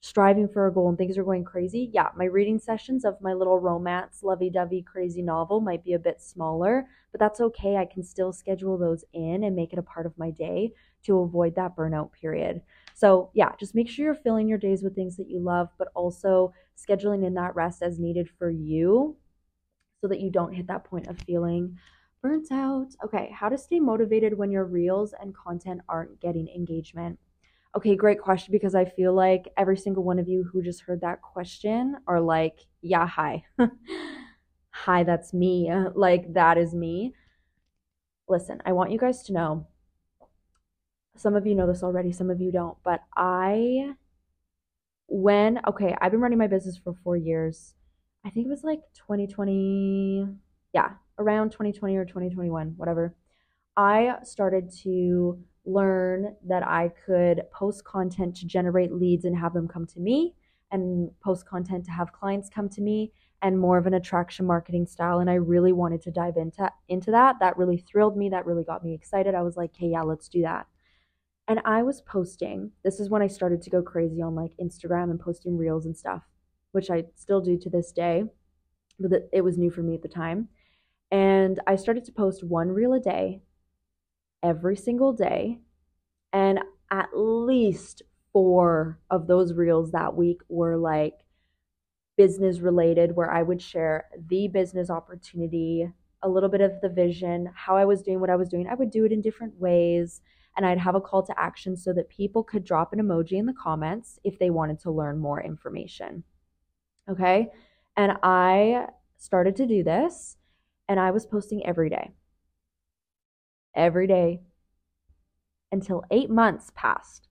striving 0.01 0.47
for 0.47 0.67
a 0.67 0.73
goal 0.73 0.91
and 0.91 0.99
things 0.99 1.17
are 1.17 1.25
going 1.25 1.45
crazy, 1.45 1.91
yeah, 1.95 2.09
my 2.17 2.27
reading 2.27 2.59
sessions 2.59 3.07
of 3.07 3.21
my 3.23 3.33
little 3.33 3.61
romance, 3.61 4.23
lovey 4.23 4.51
dovey, 4.51 4.83
crazy 4.83 5.23
novel 5.23 5.61
might 5.61 5.83
be 5.83 5.95
a 5.95 5.99
bit 5.99 6.21
smaller, 6.21 6.87
but 7.13 7.21
that's 7.21 7.41
okay. 7.41 7.77
I 7.77 7.87
can 7.87 8.03
still 8.03 8.33
schedule 8.33 8.77
those 8.77 9.05
in 9.15 9.43
and 9.43 9.57
make 9.57 9.73
it 9.73 9.79
a 9.79 9.83
part 9.83 10.05
of 10.05 10.19
my 10.19 10.31
day 10.31 10.73
to 11.05 11.21
avoid 11.21 11.55
that 11.55 11.77
burnout 11.77 12.13
period. 12.13 12.61
So, 12.99 13.31
yeah, 13.33 13.53
just 13.61 13.77
make 13.77 13.89
sure 13.89 14.05
you're 14.05 14.15
filling 14.17 14.49
your 14.49 14.59
days 14.59 14.83
with 14.83 14.97
things 14.97 15.17
that 15.19 15.31
you 15.31 15.39
love, 15.39 15.69
but 15.79 15.87
also 15.95 16.53
scheduling 16.77 17.25
in 17.25 17.35
that 17.35 17.55
rest 17.55 17.81
as 17.81 18.01
needed 18.01 18.29
for 18.41 18.51
you 18.51 19.17
so 20.01 20.09
that 20.09 20.21
you 20.21 20.31
don't 20.31 20.55
hit 20.55 20.67
that 20.69 20.85
point 20.85 21.07
of 21.07 21.19
feeling 21.21 21.79
burnt 22.23 22.51
out. 22.51 22.89
Okay, 23.05 23.31
how 23.33 23.49
to 23.49 23.57
stay 23.59 23.81
motivated 23.81 24.37
when 24.37 24.51
your 24.51 24.65
reels 24.65 25.15
and 25.21 25.37
content 25.37 25.81
aren't 25.89 26.21
getting 26.21 26.49
engagement. 26.49 27.19
Okay, 27.77 27.95
great 27.97 28.21
question 28.21 28.53
because 28.53 28.75
I 28.75 28.87
feel 28.87 29.15
like 29.15 29.53
every 29.57 29.77
single 29.77 30.03
one 30.05 30.19
of 30.19 30.29
you 30.29 30.45
who 30.53 30.63
just 30.63 30.83
heard 30.83 31.03
that 31.03 31.23
question 31.23 31.97
are 32.09 32.21
like, 32.21 32.67
yeah, 32.83 33.07
hi. 33.07 33.45
hi, 34.71 35.05
that's 35.05 35.33
me. 35.33 35.71
Like, 35.95 36.35
that 36.35 36.59
is 36.59 36.75
me. 36.75 37.15
Listen, 38.29 38.61
I 38.65 38.73
want 38.73 38.91
you 38.93 38.99
guys 38.99 39.23
to 39.25 39.33
know 39.33 39.67
some 41.19 41.35
of 41.35 41.47
you 41.47 41.55
know 41.55 41.67
this 41.67 41.83
already, 41.83 42.13
some 42.13 42.31
of 42.31 42.41
you 42.41 42.53
don't, 42.53 42.77
but 42.85 43.01
I, 43.17 43.95
when, 45.07 45.61
okay, 45.67 45.97
I've 46.01 46.13
been 46.13 46.21
running 46.21 46.39
my 46.39 46.47
business 46.47 46.79
for 46.79 46.95
four 47.03 47.17
years. 47.17 47.75
I 48.25 48.31
think 48.31 48.47
it 48.47 48.51
was 48.51 48.65
like 48.65 48.81
2020, 48.95 50.27
yeah, 50.75 50.91
around 51.19 51.51
2020 51.51 51.97
or 51.97 52.05
2021, 52.05 52.75
whatever. 52.77 53.15
I 53.77 54.17
started 54.25 54.73
to 54.83 55.39
learn 55.65 56.35
that 56.47 56.67
I 56.67 56.91
could 57.07 57.43
post 57.53 57.85
content 57.85 58.37
to 58.37 58.47
generate 58.47 58.93
leads 58.93 59.25
and 59.25 59.37
have 59.37 59.55
them 59.55 59.69
come 59.69 59.87
to 59.87 60.01
me, 60.01 60.35
and 60.71 61.11
post 61.21 61.47
content 61.47 61.85
to 61.87 61.91
have 61.91 62.13
clients 62.13 62.49
come 62.49 62.69
to 62.71 62.81
me, 62.81 63.13
and 63.43 63.59
more 63.59 63.79
of 63.79 63.87
an 63.87 63.95
attraction 63.95 64.47
marketing 64.47 64.87
style. 64.87 65.21
And 65.21 65.31
I 65.31 65.35
really 65.35 65.73
wanted 65.73 66.03
to 66.03 66.11
dive 66.11 66.37
into 66.37 66.71
into 66.89 67.11
that. 67.13 67.37
That 67.41 67.57
really 67.57 67.79
thrilled 67.79 68.17
me. 68.17 68.29
That 68.29 68.47
really 68.47 68.65
got 68.65 68.85
me 68.85 68.95
excited. 68.95 69.35
I 69.35 69.43
was 69.43 69.57
like, 69.57 69.71
hey, 69.77 69.89
yeah, 69.89 70.03
let's 70.03 70.29
do 70.29 70.43
that. 70.43 70.67
And 71.49 71.61
I 71.65 71.83
was 71.83 72.03
posting. 72.03 72.73
This 72.85 73.01
is 73.01 73.11
when 73.11 73.23
I 73.23 73.27
started 73.27 73.63
to 73.63 73.71
go 73.71 73.83
crazy 73.83 74.23
on 74.23 74.35
like 74.35 74.53
Instagram 74.63 75.11
and 75.11 75.19
posting 75.19 75.57
reels 75.57 75.87
and 75.87 75.97
stuff, 75.97 76.23
which 76.73 76.91
I 76.91 77.05
still 77.17 77.41
do 77.41 77.59
to 77.59 77.71
this 77.71 77.91
day, 77.91 78.25
but 79.01 79.29
it 79.33 79.43
was 79.43 79.59
new 79.59 79.71
for 79.71 79.83
me 79.83 79.95
at 79.95 80.03
the 80.03 80.09
time. 80.09 80.49
And 81.11 81.61
I 81.67 81.77
started 81.77 82.05
to 82.07 82.13
post 82.13 82.45
one 82.45 82.69
reel 82.71 82.93
a 82.93 83.01
day 83.01 83.43
every 84.43 84.77
single 84.77 85.13
day. 85.13 85.61
And 86.33 86.61
at 86.91 87.11
least 87.15 88.03
four 88.33 89.01
of 89.11 89.27
those 89.27 89.55
reels 89.55 89.93
that 89.93 90.17
week 90.17 90.41
were 90.49 90.77
like 90.77 91.15
business 92.17 92.59
related, 92.61 93.15
where 93.15 93.31
I 93.31 93.43
would 93.43 93.63
share 93.63 94.07
the 94.29 94.49
business 94.49 94.91
opportunity, 94.91 95.89
a 96.23 96.29
little 96.29 96.49
bit 96.49 96.61
of 96.61 96.81
the 96.83 96.89
vision, 96.89 97.49
how 97.55 97.77
I 97.77 97.85
was 97.85 98.03
doing 98.03 98.21
what 98.21 98.31
I 98.31 98.37
was 98.37 98.49
doing. 98.49 98.67
I 98.67 98.75
would 98.75 98.91
do 98.91 99.05
it 99.05 99.13
in 99.13 99.21
different 99.23 99.59
ways. 99.61 100.21
And 100.57 100.67
I'd 100.67 100.79
have 100.79 100.95
a 100.95 101.01
call 101.01 101.23
to 101.25 101.41
action 101.41 101.77
so 101.77 101.93
that 101.93 102.09
people 102.09 102.43
could 102.43 102.65
drop 102.65 102.93
an 102.93 103.01
emoji 103.01 103.33
in 103.33 103.47
the 103.47 103.53
comments 103.53 104.19
if 104.25 104.39
they 104.39 104.51
wanted 104.51 104.81
to 104.81 104.91
learn 104.91 105.19
more 105.19 105.41
information. 105.41 106.25
Okay. 107.09 107.49
And 107.97 108.13
I 108.23 108.87
started 109.17 109.55
to 109.57 109.67
do 109.67 109.85
this 109.85 110.37
and 110.89 110.99
I 110.99 111.11
was 111.11 111.27
posting 111.27 111.65
every 111.65 111.91
day 111.91 112.13
every 113.79 114.07
day 114.07 114.41
until 115.71 116.05
eight 116.11 116.29
months 116.29 116.71
passed. 116.75 117.29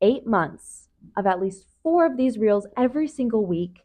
Eight 0.00 0.26
months 0.26 0.88
of 1.16 1.26
at 1.26 1.40
least 1.40 1.66
four 1.82 2.06
of 2.06 2.16
these 2.16 2.38
reels 2.38 2.66
every 2.76 3.08
single 3.08 3.44
week 3.44 3.80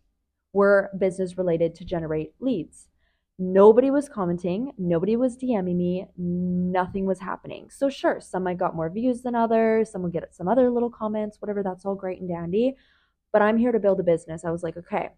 were 0.53 0.91
business 0.97 1.37
related 1.37 1.73
to 1.75 1.85
generate 1.85 2.33
leads. 2.39 2.87
Nobody 3.39 3.89
was 3.89 4.07
commenting, 4.07 4.71
nobody 4.77 5.15
was 5.15 5.37
DMing 5.37 5.75
me, 5.75 6.05
nothing 6.17 7.05
was 7.05 7.19
happening. 7.19 7.69
So, 7.71 7.89
sure, 7.89 8.21
some 8.21 8.45
I 8.45 8.53
got 8.53 8.75
more 8.75 8.91
views 8.91 9.23
than 9.23 9.33
others, 9.33 9.91
some 9.91 10.03
would 10.03 10.13
get 10.13 10.35
some 10.35 10.47
other 10.47 10.69
little 10.69 10.91
comments, 10.91 11.41
whatever, 11.41 11.63
that's 11.63 11.83
all 11.83 11.95
great 11.95 12.19
and 12.19 12.29
dandy. 12.29 12.75
But 13.31 13.41
I'm 13.41 13.57
here 13.57 13.71
to 13.71 13.79
build 13.79 13.99
a 13.99 14.03
business. 14.03 14.45
I 14.45 14.51
was 14.51 14.61
like, 14.61 14.77
okay, 14.77 15.09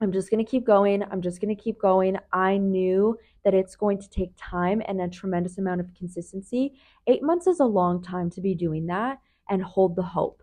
I'm 0.00 0.12
just 0.12 0.30
going 0.30 0.44
to 0.44 0.50
keep 0.50 0.64
going. 0.64 1.02
I'm 1.10 1.20
just 1.20 1.40
going 1.40 1.54
to 1.54 1.62
keep 1.62 1.78
going. 1.78 2.16
I 2.32 2.56
knew 2.56 3.18
that 3.44 3.54
it's 3.54 3.76
going 3.76 3.98
to 4.00 4.08
take 4.08 4.32
time 4.36 4.82
and 4.86 5.00
a 5.00 5.08
tremendous 5.08 5.58
amount 5.58 5.80
of 5.80 5.94
consistency. 5.94 6.74
Eight 7.06 7.22
months 7.22 7.46
is 7.46 7.60
a 7.60 7.64
long 7.64 8.02
time 8.02 8.30
to 8.30 8.40
be 8.40 8.54
doing 8.54 8.86
that 8.86 9.18
and 9.48 9.62
hold 9.62 9.96
the 9.96 10.02
hope. 10.02 10.42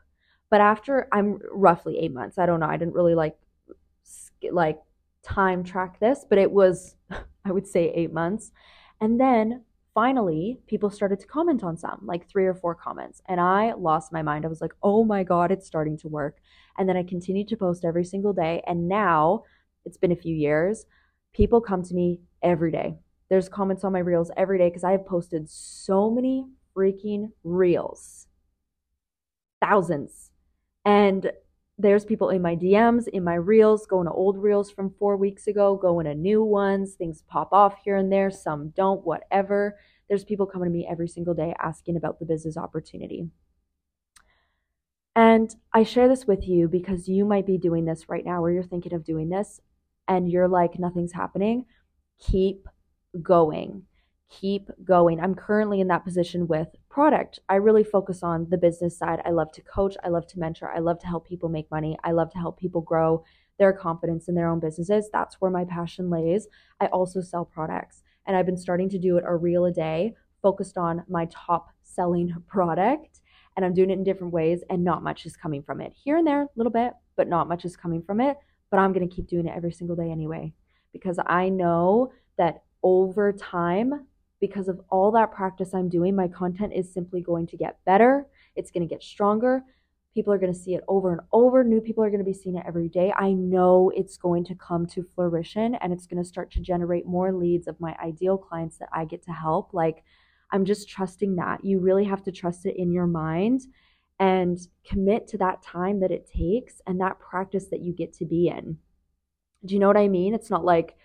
But 0.50 0.62
after 0.62 1.08
I'm 1.12 1.40
roughly 1.52 1.98
eight 2.00 2.14
months, 2.14 2.38
I 2.38 2.46
don't 2.46 2.60
know. 2.60 2.68
I 2.68 2.78
didn't 2.78 2.94
really 2.94 3.16
like 3.16 3.38
like 4.52 4.80
time 5.24 5.64
track 5.64 6.00
this, 6.00 6.26
but 6.28 6.38
it 6.38 6.52
was, 6.52 6.96
I 7.46 7.52
would 7.52 7.68
say, 7.68 7.92
eight 7.96 8.14
months. 8.14 8.52
And 9.00 9.20
then 9.20 9.64
finally, 9.94 10.60
people 10.68 10.90
started 10.90 11.20
to 11.20 11.28
comment 11.28 11.64
on 11.64 11.78
some, 11.78 12.00
like 12.04 12.30
three 12.30 12.46
or 12.46 12.54
four 12.54 12.76
comments. 12.76 13.22
And 13.28 13.40
I 13.40 13.74
lost 13.74 14.14
my 14.14 14.22
mind. 14.22 14.46
I 14.46 14.50
was 14.50 14.62
like, 14.62 14.74
oh 14.84 15.04
my 15.04 15.24
God, 15.24 15.52
it's 15.52 15.68
starting 15.68 15.98
to 16.00 16.08
work. 16.08 16.38
And 16.78 16.88
then 16.88 16.98
I 16.98 17.04
continued 17.04 17.48
to 17.50 17.58
post 17.58 17.84
every 17.84 18.06
single 18.06 18.34
day. 18.34 18.62
And 18.68 18.88
now 18.88 19.44
it's 19.86 19.98
been 19.98 20.12
a 20.12 20.16
few 20.16 20.36
years. 20.36 20.86
People 21.34 21.62
come 21.62 21.84
to 21.84 21.94
me 21.94 22.22
every 22.42 22.72
day. 22.72 22.96
There's 23.30 23.50
comments 23.50 23.84
on 23.84 23.94
my 23.94 24.00
reels 24.00 24.32
every 24.36 24.58
day 24.58 24.70
because 24.70 24.84
I 24.84 24.92
have 24.92 25.06
posted 25.06 25.50
so 25.50 26.10
many 26.10 26.46
freaking 26.76 27.32
reels. 27.44 28.28
Thousands. 29.62 30.32
And 30.86 31.32
there's 31.82 32.06
people 32.06 32.30
in 32.30 32.42
my 32.42 32.56
DMs, 32.56 33.08
in 33.08 33.24
my 33.24 33.34
reels, 33.34 33.86
going 33.86 34.08
to 34.08 34.14
old 34.14 34.38
reels 34.38 34.70
from 34.72 34.94
four 35.00 35.18
weeks 35.18 35.48
ago, 35.48 35.76
going 35.76 36.06
to 36.06 36.14
new 36.14 36.44
ones. 36.44 36.94
Things 36.94 37.24
pop 37.28 37.52
off 37.52 37.76
here 37.84 37.98
and 37.98 38.12
there, 38.12 38.30
some 38.30 38.70
don't, 38.70 39.06
whatever. 39.06 39.78
There's 40.08 40.24
people 40.24 40.46
coming 40.46 40.70
to 40.70 40.74
me 40.74 40.88
every 40.90 41.08
single 41.08 41.34
day 41.34 41.54
asking 41.60 41.98
about 41.98 42.20
the 42.20 42.26
business 42.26 42.58
opportunity. 42.58 43.28
And 45.16 45.54
I 45.74 45.84
share 45.84 46.08
this 46.08 46.26
with 46.26 46.48
you 46.48 46.68
because 46.68 47.08
you 47.08 47.26
might 47.26 47.46
be 47.46 47.58
doing 47.58 47.86
this 47.86 48.08
right 48.08 48.24
now, 48.24 48.44
or 48.44 48.52
you're 48.52 48.64
thinking 48.64 48.94
of 48.94 49.04
doing 49.04 49.30
this, 49.30 49.60
and 50.08 50.30
you're 50.30 50.48
like, 50.48 50.80
nothing's 50.80 51.14
happening. 51.14 51.66
Keep 52.20 52.68
going 53.22 53.84
keep 54.32 54.70
going. 54.84 55.20
I'm 55.20 55.36
currently 55.36 55.82
in 55.82 55.88
that 55.90 56.06
position 56.06 56.48
with 56.48 56.70
product. 56.90 57.40
I 57.50 57.56
really 57.56 57.84
focus 57.84 58.24
on 58.24 58.48
the 58.50 58.58
business 58.58 58.98
side. 58.98 59.22
I 59.26 59.32
love 59.32 59.52
to 59.54 59.62
coach, 59.62 59.96
I 60.04 60.10
love 60.10 60.26
to 60.28 60.40
mentor, 60.40 60.72
I 60.72 60.80
love 60.80 61.00
to 61.00 61.08
help 61.08 61.28
people 61.28 61.50
make 61.50 61.70
money, 61.70 61.98
I 62.04 62.12
love 62.12 62.32
to 62.32 62.38
help 62.38 62.60
people 62.60 62.82
grow 62.82 63.24
their 63.60 63.74
confidence 63.74 64.28
in 64.28 64.36
their 64.36 64.48
own 64.48 64.60
businesses. 64.60 65.10
That's 65.12 65.36
where 65.36 65.52
my 65.52 65.66
passion 65.66 66.10
lays. 66.10 66.48
I 66.80 66.88
also 66.88 67.22
sell 67.22 67.46
products, 67.46 68.02
and 68.26 68.36
I've 68.36 68.46
been 68.46 68.58
starting 68.58 68.90
to 68.90 68.98
do 68.98 69.18
it 69.18 69.24
a 69.28 69.36
reel 69.36 69.66
a 69.66 69.72
day, 69.72 70.16
focused 70.42 70.78
on 70.78 71.04
my 71.08 71.28
top 71.30 71.70
selling 71.84 72.34
product. 72.48 73.20
And 73.58 73.66
I'm 73.66 73.74
doing 73.74 73.90
it 73.90 73.98
in 73.98 74.06
different 74.06 74.32
ways, 74.32 74.64
and 74.70 74.84
not 74.84 75.04
much 75.04 75.26
is 75.26 75.36
coming 75.36 75.62
from 75.62 75.82
it. 75.82 75.92
Here 75.94 76.18
and 76.18 76.26
there, 76.26 76.44
a 76.44 76.50
little 76.56 76.72
bit, 76.72 76.94
but 77.18 77.28
not 77.28 77.50
much 77.50 77.66
is 77.66 77.76
coming 77.76 78.02
from 78.02 78.22
it. 78.22 78.38
But 78.70 78.80
I'm 78.80 78.94
to 78.94 79.08
keep 79.08 79.28
doing 79.28 79.46
it 79.46 79.54
every 79.54 79.74
single 79.74 79.98
day 79.98 80.10
anyway, 80.10 80.54
because 80.94 81.20
I 81.26 81.50
know 81.50 82.14
that 82.38 82.64
over 82.82 83.34
time, 83.34 84.08
because 84.42 84.68
of 84.68 84.82
all 84.90 85.12
that 85.12 85.32
practice 85.32 85.74
I'm 85.74 85.88
doing, 85.88 86.16
my 86.16 86.28
content 86.28 86.74
is 86.76 86.92
simply 86.92 87.22
going 87.22 87.48
to 87.48 87.58
get 87.58 87.78
better. 87.86 88.26
It's 88.56 88.72
going 88.72 88.86
to 88.86 88.94
get 88.94 89.04
stronger. 89.04 89.64
People 90.14 90.34
are 90.34 90.40
going 90.40 90.52
to 90.52 90.60
see 90.60 90.74
it 90.74 90.84
over 90.90 91.14
and 91.14 91.22
over. 91.32 91.64
New 91.64 91.80
people 91.80 92.04
are 92.04 92.10
going 92.10 92.20
to 92.20 92.30
be 92.30 92.34
seeing 92.34 92.58
it 92.58 92.66
every 92.68 92.90
day. 92.90 93.14
I 93.16 93.32
know 93.32 93.92
it's 93.96 94.18
going 94.18 94.44
to 94.46 94.56
come 94.56 94.86
to 94.88 95.06
fruition 95.16 95.76
and 95.76 95.94
it's 95.94 96.08
going 96.08 96.22
to 96.22 96.28
start 96.28 96.52
to 96.52 96.60
generate 96.60 97.06
more 97.06 97.32
leads 97.32 97.68
of 97.68 97.80
my 97.80 97.96
ideal 98.04 98.38
clients 98.38 98.78
that 98.80 98.90
I 98.92 99.06
get 99.06 99.24
to 99.24 99.32
help. 99.32 99.74
Like, 99.74 100.04
I'm 100.52 100.66
just 100.66 100.90
trusting 100.90 101.38
that. 101.38 101.64
You 101.64 101.80
really 101.80 102.04
have 102.04 102.24
to 102.24 102.32
trust 102.32 102.66
it 102.66 102.76
in 102.76 102.92
your 102.92 103.08
mind 103.08 103.62
and 104.20 104.60
commit 104.86 105.28
to 105.30 105.38
that 105.38 105.62
time 105.62 106.02
that 106.02 106.12
it 106.12 106.28
takes 106.28 106.82
and 106.88 107.00
that 107.00 107.20
practice 107.20 107.68
that 107.68 107.82
you 107.82 107.94
get 107.94 108.12
to 108.14 108.26
be 108.26 108.50
in. 108.50 108.78
Do 109.66 109.76
you 109.76 109.80
know 109.80 109.88
what 109.88 109.98
I 109.98 110.08
mean? 110.08 110.34
It's 110.34 110.50
not 110.50 110.66
like, 110.66 110.98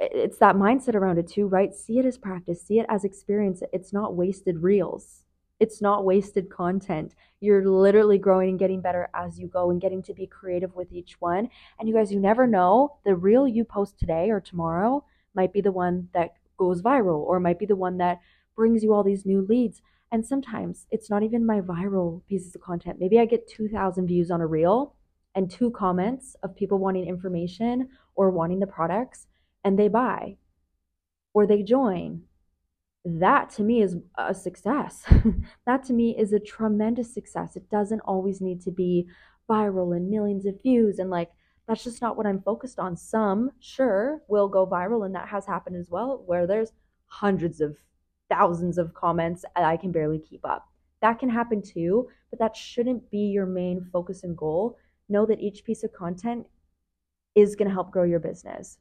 it's 0.00 0.38
that 0.38 0.56
mindset 0.56 0.94
around 0.94 1.18
it 1.18 1.28
too, 1.28 1.46
right? 1.46 1.74
See 1.74 1.98
it 1.98 2.06
as 2.06 2.16
practice, 2.16 2.62
see 2.62 2.78
it 2.78 2.86
as 2.88 3.04
experience. 3.04 3.62
It's 3.72 3.92
not 3.92 4.16
wasted 4.16 4.62
reels. 4.62 5.24
It's 5.60 5.82
not 5.82 6.06
wasted 6.06 6.48
content. 6.48 7.14
You're 7.40 7.68
literally 7.68 8.16
growing 8.16 8.48
and 8.48 8.58
getting 8.58 8.80
better 8.80 9.10
as 9.14 9.38
you 9.38 9.46
go 9.46 9.70
and 9.70 9.78
getting 9.80 10.02
to 10.04 10.14
be 10.14 10.26
creative 10.26 10.74
with 10.74 10.90
each 10.90 11.20
one. 11.20 11.50
And 11.78 11.86
you 11.86 11.94
guys, 11.94 12.10
you 12.10 12.18
never 12.18 12.46
know. 12.46 12.96
The 13.04 13.14
reel 13.14 13.46
you 13.46 13.64
post 13.64 13.98
today 13.98 14.30
or 14.30 14.40
tomorrow 14.40 15.04
might 15.34 15.52
be 15.52 15.60
the 15.60 15.70
one 15.70 16.08
that 16.14 16.30
goes 16.56 16.80
viral 16.80 17.18
or 17.18 17.38
might 17.40 17.58
be 17.58 17.66
the 17.66 17.76
one 17.76 17.98
that 17.98 18.20
brings 18.56 18.82
you 18.82 18.94
all 18.94 19.04
these 19.04 19.26
new 19.26 19.42
leads. 19.42 19.82
And 20.10 20.24
sometimes 20.24 20.86
it's 20.90 21.10
not 21.10 21.22
even 21.22 21.44
my 21.44 21.60
viral 21.60 22.22
pieces 22.26 22.54
of 22.54 22.62
content. 22.62 22.98
Maybe 22.98 23.20
I 23.20 23.26
get 23.26 23.46
2,000 23.46 24.06
views 24.06 24.30
on 24.30 24.40
a 24.40 24.46
reel 24.46 24.94
and 25.34 25.50
two 25.50 25.70
comments 25.70 26.36
of 26.42 26.56
people 26.56 26.78
wanting 26.78 27.06
information 27.06 27.88
or 28.14 28.30
wanting 28.30 28.60
the 28.60 28.66
products 28.66 29.26
and 29.64 29.78
they 29.78 29.88
buy 29.88 30.36
or 31.34 31.46
they 31.46 31.62
join, 31.62 32.22
that 33.04 33.50
to 33.50 33.62
me 33.62 33.82
is 33.82 33.96
a 34.18 34.34
success. 34.34 35.04
that 35.66 35.84
to 35.84 35.92
me 35.92 36.16
is 36.18 36.32
a 36.32 36.40
tremendous 36.40 37.12
success. 37.12 37.56
It 37.56 37.70
doesn't 37.70 38.00
always 38.00 38.40
need 38.40 38.60
to 38.62 38.70
be 38.70 39.08
viral 39.48 39.96
and 39.96 40.10
millions 40.10 40.46
of 40.46 40.60
views 40.62 40.98
and 40.98 41.10
like 41.10 41.30
that's 41.70 41.84
just 41.84 42.02
not 42.02 42.16
what 42.16 42.26
I'm 42.26 42.42
focused 42.42 42.80
on. 42.80 42.96
Some, 42.96 43.52
sure, 43.60 44.22
will 44.26 44.48
go 44.48 44.66
viral, 44.66 45.06
and 45.06 45.14
that 45.14 45.28
has 45.28 45.46
happened 45.46 45.76
as 45.76 45.88
well, 45.88 46.24
where 46.26 46.44
there's 46.44 46.72
hundreds 47.06 47.60
of 47.60 47.76
thousands 48.28 48.76
of 48.76 48.92
comments 48.92 49.44
and 49.54 49.64
I 49.64 49.76
can 49.76 49.92
barely 49.92 50.18
keep 50.18 50.44
up. 50.44 50.68
That 51.00 51.20
can 51.20 51.28
happen 51.28 51.62
too, 51.62 52.08
but 52.30 52.38
that 52.40 52.56
shouldn't 52.56 53.08
be 53.10 53.18
your 53.18 53.46
main 53.46 53.86
focus 53.92 54.24
and 54.24 54.36
goal. 54.36 54.78
Know 55.08 55.26
that 55.26 55.40
each 55.40 55.64
piece 55.64 55.84
of 55.84 55.92
content 55.92 56.46
is 57.36 57.54
going 57.54 57.68
to 57.68 57.74
help 57.74 57.92
grow 57.92 58.04
your 58.04 58.18
business 58.20 58.78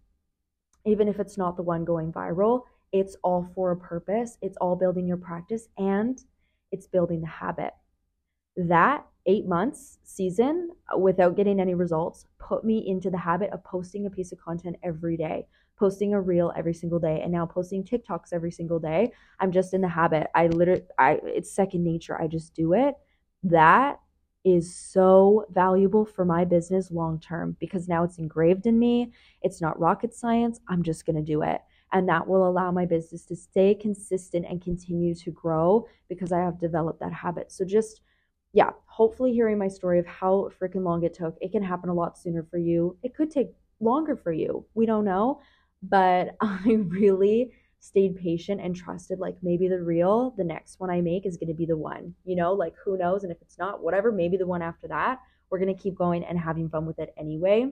even 0.86 1.08
if 1.08 1.20
it's 1.20 1.38
not 1.38 1.56
the 1.56 1.64
one 1.64 1.86
going 1.86 2.12
viral, 2.12 2.64
it's 2.92 3.16
all 3.24 3.50
for 3.54 3.72
a 3.72 3.78
purpose. 3.78 4.38
It's 4.42 4.58
all 4.58 4.76
building 4.76 5.08
your 5.08 5.18
practice 5.18 5.68
and 5.78 6.20
it's 6.72 6.88
building 6.88 7.22
the 7.22 7.28
habit. 7.28 7.74
That 8.56 9.06
eight 9.26 9.46
months 9.46 10.00
season 10.04 10.70
uh, 10.94 10.98
without 10.98 11.36
getting 11.36 11.60
any 11.60 11.76
results 11.76 12.26
put 12.40 12.64
me 12.64 12.88
into 12.88 13.10
the 13.10 13.18
habit 13.18 13.52
of 13.52 13.64
posting 13.64 14.06
a 14.06 14.10
piece 14.10 14.32
of 14.32 14.40
content 14.40 14.76
every 14.84 15.18
day, 15.18 15.46
posting 15.78 16.14
a 16.14 16.22
reel 16.22 16.52
every 16.58 16.74
single 16.74 17.00
day, 17.00 17.22
and 17.22 17.32
now 17.32 17.46
posting 17.46 17.84
TikToks 17.84 18.34
every 18.34 18.52
single 18.52 18.80
day. 18.80 19.12
I'm 19.40 19.52
just 19.52 19.74
in 19.74 19.82
the 19.82 19.88
habit. 19.88 20.28
I 20.34 20.48
literally, 20.48 20.84
I 20.98 21.20
it's 21.24 21.52
second 21.52 21.84
nature. 21.84 22.20
I 22.20 22.28
just 22.28 22.54
do 22.54 22.74
it. 22.74 22.96
That 23.44 24.00
is 24.46 24.74
so 24.74 25.46
valuable 25.52 26.06
for 26.06 26.24
my 26.24 26.46
business 26.46 26.92
long 26.92 27.20
term 27.20 27.58
because 27.60 27.88
now 27.88 28.04
it's 28.04 28.18
engraved 28.18 28.66
in 28.66 28.80
me. 28.80 29.12
It's 29.42 29.62
not 29.62 29.80
rocket 29.80 30.14
science. 30.14 30.60
I'm 30.68 30.84
just 30.84 31.06
going 31.06 31.18
to 31.18 31.22
do 31.22 31.42
it. 31.42 31.62
And 31.92 32.08
that 32.08 32.28
will 32.28 32.48
allow 32.48 32.72
my 32.72 32.86
business 32.86 33.26
to 33.26 33.36
stay 33.36 33.74
consistent 33.74 34.46
and 34.48 34.62
continue 34.62 35.16
to 35.16 35.32
grow 35.32 35.88
because 36.08 36.32
I 36.32 36.40
have 36.40 36.60
developed 36.60 37.00
that 37.00 37.14
habit. 37.14 37.52
So, 37.52 37.66
just 37.66 38.02
yeah, 38.54 38.72
hopefully, 38.86 39.34
hearing 39.34 39.58
my 39.58 39.68
story 39.68 40.00
of 40.00 40.06
how 40.06 40.50
freaking 40.60 40.84
long 40.84 41.04
it 41.04 41.14
took, 41.14 41.38
it 41.42 41.52
can 41.52 41.64
happen 41.64 41.90
a 41.90 41.94
lot 41.94 42.18
sooner 42.18 42.44
for 42.44 42.58
you. 42.58 42.98
It 43.04 43.16
could 43.16 43.32
take 43.32 43.50
longer 43.80 44.16
for 44.16 44.32
you. 44.32 44.66
We 44.74 44.86
don't 44.86 45.06
know. 45.06 45.42
But 45.84 46.36
I 46.42 46.62
really 46.66 47.52
stayed 47.80 48.16
patient 48.18 48.60
and 48.62 48.76
trusted 48.76 49.20
like 49.20 49.36
maybe 49.42 49.68
the 49.68 49.82
real 49.82 50.34
the 50.38 50.44
next 50.44 50.80
one 50.80 50.90
i 50.90 51.00
make 51.00 51.26
is 51.26 51.38
going 51.38 51.48
to 51.48 51.54
be 51.54 51.66
the 51.66 51.78
one 51.78 52.14
you 52.26 52.36
know? 52.36 52.54
Like 52.54 52.76
who 52.84 52.98
knows? 52.98 53.24
And 53.24 53.32
if 53.32 53.42
it's 53.42 53.58
not 53.58 53.82
whatever 53.82 54.12
maybe 54.12 54.38
the 54.38 54.48
one 54.48 54.62
after 54.62 54.88
that 54.88 55.20
we're 55.50 55.60
going 55.60 55.76
to 55.76 55.82
keep 55.82 55.96
going 55.96 56.24
and 56.24 56.38
having 56.38 56.70
fun 56.70 56.86
with 56.86 57.00
it 57.00 57.14
anyway. 57.18 57.72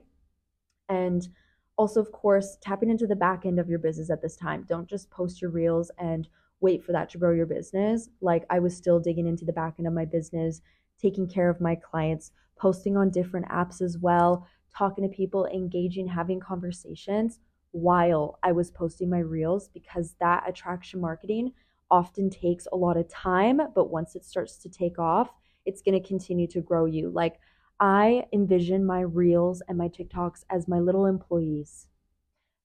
And 0.88 1.28
also 1.76 2.00
of 2.00 2.10
course 2.10 2.56
tapping 2.60 2.90
into 2.90 3.06
the 3.06 3.14
back 3.16 3.46
end 3.46 3.60
of 3.60 3.68
your 3.68 3.78
business 3.78 4.10
at 4.10 4.20
this 4.22 4.36
time. 4.36 4.64
Don't 4.68 4.88
just 4.88 5.10
post 5.10 5.40
your 5.40 5.50
reels 5.50 5.90
and 5.98 6.28
wait 6.60 6.82
for 6.82 6.90
that 6.92 7.08
to 7.10 7.18
grow 7.18 7.32
your 7.32 7.46
business. 7.46 8.08
Like 8.20 8.44
i 8.50 8.58
was 8.58 8.76
still 8.76 8.98
digging 8.98 9.26
into 9.26 9.44
the 9.44 9.52
back 9.52 9.74
end 9.78 9.86
of 9.86 9.94
my 9.94 10.04
business 10.04 10.60
taking 11.00 11.28
care 11.28 11.48
of 11.48 11.60
my 11.60 11.76
clients 11.76 12.32
posting 12.58 12.96
on 12.96 13.10
different 13.10 13.46
apps 13.48 13.80
as 13.80 13.96
well 13.98 14.46
talking 14.76 15.08
to 15.08 15.16
people 15.16 15.46
engaging 15.46 16.08
having 16.08 16.40
conversations 16.40 17.38
while 17.72 18.38
I 18.42 18.52
was 18.52 18.70
posting 18.70 19.10
my 19.10 19.18
reels 19.18 19.68
because 19.68 20.14
that 20.20 20.44
attraction 20.48 21.00
marketing 21.00 21.52
often 21.90 22.30
takes 22.30 22.66
a 22.72 22.76
lot 22.76 22.96
of 22.96 23.08
time, 23.08 23.60
but 23.74 23.90
once 23.90 24.14
it 24.14 24.24
starts 24.24 24.56
to 24.58 24.68
take 24.68 24.98
off, 24.98 25.30
it's 25.64 25.82
going 25.82 26.00
to 26.00 26.06
continue 26.06 26.46
to 26.48 26.60
grow 26.60 26.84
you. 26.86 27.10
Like 27.10 27.40
I 27.80 28.24
envision 28.32 28.84
my 28.84 29.00
reels 29.00 29.62
and 29.68 29.78
my 29.78 29.88
TikToks 29.88 30.44
as 30.50 30.68
my 30.68 30.78
little 30.78 31.06
employees. 31.06 31.86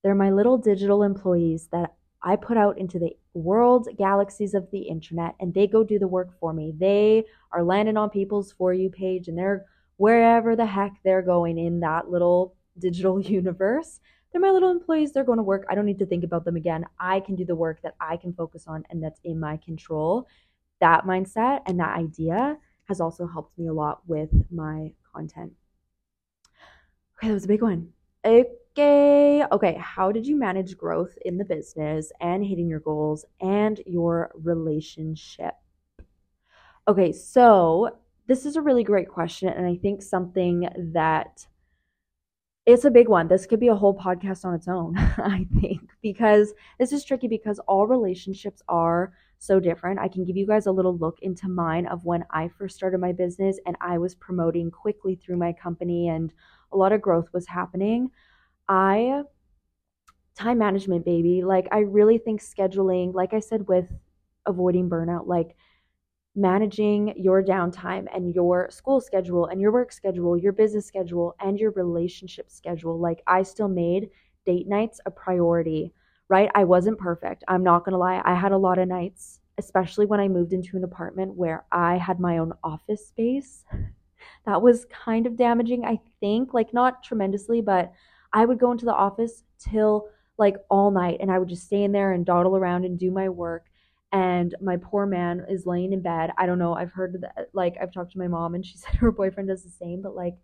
They're 0.03 0.15
my 0.15 0.31
little 0.31 0.57
digital 0.57 1.03
employees 1.03 1.69
that 1.71 1.93
I 2.21 2.35
put 2.35 2.57
out 2.57 2.77
into 2.77 2.99
the 2.99 3.15
world 3.33 3.89
galaxies 3.97 4.53
of 4.53 4.69
the 4.71 4.83
internet 4.83 5.35
and 5.39 5.53
they 5.53 5.67
go 5.67 5.83
do 5.83 5.99
the 5.99 6.07
work 6.07 6.29
for 6.39 6.53
me. 6.53 6.73
They 6.77 7.25
are 7.51 7.63
landing 7.63 7.97
on 7.97 8.09
people's 8.09 8.53
For 8.53 8.73
You 8.73 8.89
page 8.89 9.27
and 9.27 9.37
they're 9.37 9.65
wherever 9.97 10.55
the 10.55 10.65
heck 10.65 10.93
they're 11.03 11.21
going 11.21 11.57
in 11.57 11.81
that 11.81 12.09
little 12.09 12.55
digital 12.79 13.19
universe 13.21 13.99
they're 14.33 14.41
my 14.41 14.49
little 14.49 14.71
employees. 14.71 15.13
They're 15.13 15.23
going 15.23 15.37
to 15.37 15.43
work. 15.43 15.65
I 15.69 15.75
don't 15.75 15.85
need 15.85 15.99
to 15.99 16.05
think 16.05 16.23
about 16.23 16.43
them 16.43 16.55
again. 16.55 16.85
I 16.99 17.19
can 17.19 17.35
do 17.35 17.45
the 17.45 17.55
work 17.55 17.81
that 17.83 17.95
I 18.01 18.17
can 18.17 18.33
focus 18.33 18.65
on 18.67 18.83
and 18.89 19.01
that's 19.01 19.21
in 19.23 19.39
my 19.39 19.57
control. 19.57 20.27
That 20.81 21.05
mindset 21.05 21.61
and 21.67 21.79
that 21.79 21.95
idea 21.95 22.57
has 22.85 22.99
also 22.99 23.27
helped 23.27 23.57
me 23.57 23.67
a 23.67 23.73
lot 23.73 24.01
with 24.07 24.29
my 24.51 24.91
content. 25.13 25.53
Okay, 27.17 27.27
that 27.27 27.33
was 27.33 27.45
a 27.45 27.47
big 27.47 27.61
one. 27.61 27.89
Okay, 28.25 29.43
okay. 29.51 29.77
How 29.79 30.11
did 30.11 30.25
you 30.25 30.35
manage 30.35 30.77
growth 30.77 31.15
in 31.23 31.37
the 31.37 31.45
business 31.45 32.11
and 32.19 32.43
hitting 32.43 32.67
your 32.67 32.79
goals 32.79 33.25
and 33.39 33.79
your 33.85 34.31
relationship? 34.33 35.53
Okay, 36.87 37.11
so 37.11 37.97
this 38.27 38.45
is 38.45 38.55
a 38.55 38.61
really 38.61 38.83
great 38.83 39.09
question, 39.09 39.49
and 39.49 39.67
I 39.67 39.75
think 39.75 40.01
something 40.01 40.67
that 40.93 41.45
it's 42.65 42.85
a 42.85 42.91
big 42.91 43.09
one. 43.09 43.27
This 43.27 43.45
could 43.45 43.59
be 43.59 43.67
a 43.67 43.75
whole 43.75 43.97
podcast 43.97 44.45
on 44.45 44.53
its 44.53 44.67
own, 44.67 44.97
I 45.17 45.45
think, 45.59 45.91
because 46.01 46.53
this 46.79 46.93
is 46.93 47.03
tricky 47.03 47.27
because 47.27 47.59
all 47.59 47.87
relationships 47.87 48.61
are 48.69 49.13
so 49.39 49.59
different. 49.59 49.99
I 49.99 50.07
can 50.07 50.23
give 50.23 50.37
you 50.37 50.47
guys 50.47 50.67
a 50.67 50.71
little 50.71 50.97
look 50.97 51.19
into 51.21 51.49
mine 51.49 51.85
of 51.87 52.05
when 52.05 52.23
I 52.31 52.49
first 52.57 52.77
started 52.77 53.01
my 53.01 53.11
business 53.11 53.59
and 53.65 53.75
I 53.81 53.97
was 53.97 54.15
promoting 54.15 54.71
quickly 54.71 55.15
through 55.15 55.37
my 55.37 55.51
company 55.51 56.07
and 56.07 56.31
a 56.71 56.77
lot 56.77 56.93
of 56.93 57.01
growth 57.01 57.27
was 57.33 57.47
happening. 57.47 58.09
I 58.69 59.23
time 60.35 60.57
management 60.57 61.03
baby, 61.05 61.43
like 61.43 61.67
I 61.71 61.79
really 61.79 62.17
think 62.17 62.41
scheduling, 62.41 63.13
like 63.13 63.33
I 63.33 63.39
said 63.41 63.67
with 63.67 63.85
avoiding 64.45 64.89
burnout, 64.89 65.27
like 65.27 65.55
managing 66.35 67.13
your 67.15 67.43
downtime 67.43 68.07
and 68.13 68.33
your 68.33 68.69
school 68.71 68.99
schedule 68.99 69.45
and 69.47 69.61
your 69.61 69.71
work 69.71 69.91
schedule, 69.91 70.37
your 70.37 70.51
business 70.51 70.85
schedule, 70.85 71.35
and 71.39 71.59
your 71.59 71.71
relationship 71.71 72.49
schedule. 72.49 72.99
Like, 72.99 73.21
I 73.27 73.43
still 73.43 73.67
made 73.67 74.09
date 74.45 74.67
nights 74.67 74.99
a 75.05 75.11
priority, 75.11 75.93
right? 76.29 76.49
I 76.55 76.63
wasn't 76.63 76.97
perfect. 76.97 77.43
I'm 77.47 77.63
not 77.63 77.85
going 77.85 77.93
to 77.93 77.97
lie. 77.97 78.21
I 78.25 78.33
had 78.33 78.51
a 78.51 78.57
lot 78.57 78.79
of 78.79 78.87
nights, 78.87 79.39
especially 79.57 80.05
when 80.05 80.19
I 80.19 80.27
moved 80.27 80.53
into 80.53 80.75
an 80.75 80.83
apartment 80.83 81.35
where 81.35 81.65
I 81.71 81.97
had 81.97 82.19
my 82.19 82.39
own 82.39 82.53
office 82.63 83.07
space. 83.07 83.63
That 84.45 84.61
was 84.61 84.85
kind 84.85 85.27
of 85.27 85.35
damaging, 85.35 85.83
I 85.83 85.99
think. 86.21 86.53
Like, 86.53 86.73
not 86.73 87.03
tremendously, 87.03 87.59
but 87.59 87.91
I 88.31 88.45
would 88.45 88.57
go 88.57 88.71
into 88.71 88.85
the 88.85 88.93
office 88.93 89.43
till 89.59 90.07
like 90.37 90.55
all 90.69 90.91
night 90.91 91.17
and 91.19 91.31
I 91.31 91.39
would 91.39 91.49
just 91.49 91.65
stay 91.65 91.83
in 91.83 91.91
there 91.91 92.13
and 92.13 92.25
dawdle 92.25 92.57
around 92.57 92.85
and 92.85 92.97
do 92.97 93.11
my 93.11 93.29
work 93.29 93.65
and 94.13 94.53
my 94.61 94.77
poor 94.77 95.07
man 95.07 95.43
is 95.49 95.65
laying 95.65 95.91
in 95.91 96.03
bed. 96.03 96.29
I 96.37 96.45
don't 96.45 96.59
know. 96.59 96.75
I've 96.75 96.91
heard 96.91 97.19
that, 97.21 97.49
like, 97.53 97.75
I've 97.81 97.91
talked 97.91 98.11
to 98.13 98.19
my 98.19 98.27
mom 98.27 98.53
and 98.53 98.65
she 98.65 98.77
said 98.77 98.93
her 98.95 99.11
boyfriend 99.11 99.49
does 99.49 99.63
the 99.63 99.71
same, 99.71 100.01
but 100.01 100.15
like, 100.15 100.35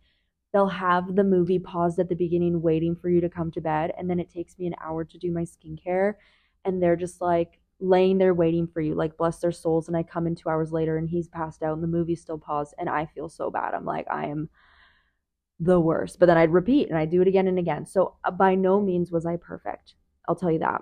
they'll 0.51 0.67
have 0.67 1.15
the 1.15 1.23
movie 1.23 1.59
paused 1.59 1.99
at 1.99 2.09
the 2.09 2.15
beginning 2.15 2.63
waiting 2.63 2.95
for 2.95 3.09
you 3.09 3.21
to 3.21 3.29
come 3.29 3.51
to 3.51 3.61
bed. 3.61 3.93
And 3.97 4.09
then 4.09 4.19
it 4.19 4.31
takes 4.31 4.57
me 4.57 4.65
an 4.65 4.75
hour 4.83 5.05
to 5.05 5.17
do 5.19 5.31
my 5.31 5.43
skincare. 5.43 6.15
And 6.65 6.81
they're 6.81 6.95
just 6.95 7.21
like 7.21 7.59
laying 7.79 8.17
there 8.17 8.33
waiting 8.33 8.67
for 8.67 8.81
you, 8.81 8.95
like, 8.95 9.17
bless 9.17 9.37
their 9.37 9.51
souls. 9.51 9.87
And 9.87 9.95
I 9.95 10.01
come 10.01 10.25
in 10.25 10.33
two 10.33 10.49
hours 10.49 10.71
later 10.71 10.97
and 10.97 11.07
he's 11.07 11.27
passed 11.27 11.61
out 11.61 11.75
and 11.75 11.83
the 11.83 11.87
movie's 11.87 12.21
still 12.21 12.39
paused. 12.39 12.73
And 12.79 12.89
I 12.89 13.05
feel 13.05 13.29
so 13.29 13.51
bad. 13.51 13.75
I'm 13.75 13.85
like, 13.85 14.07
I 14.09 14.25
am 14.25 14.49
the 15.59 15.79
worst. 15.79 16.17
But 16.19 16.25
then 16.25 16.37
I'd 16.37 16.53
repeat 16.53 16.89
and 16.89 16.97
I'd 16.97 17.11
do 17.11 17.21
it 17.21 17.27
again 17.27 17.47
and 17.47 17.59
again. 17.59 17.85
So 17.85 18.15
uh, 18.23 18.31
by 18.31 18.55
no 18.55 18.81
means 18.81 19.11
was 19.11 19.27
I 19.27 19.35
perfect. 19.35 19.93
I'll 20.27 20.35
tell 20.35 20.51
you 20.51 20.59
that. 20.59 20.81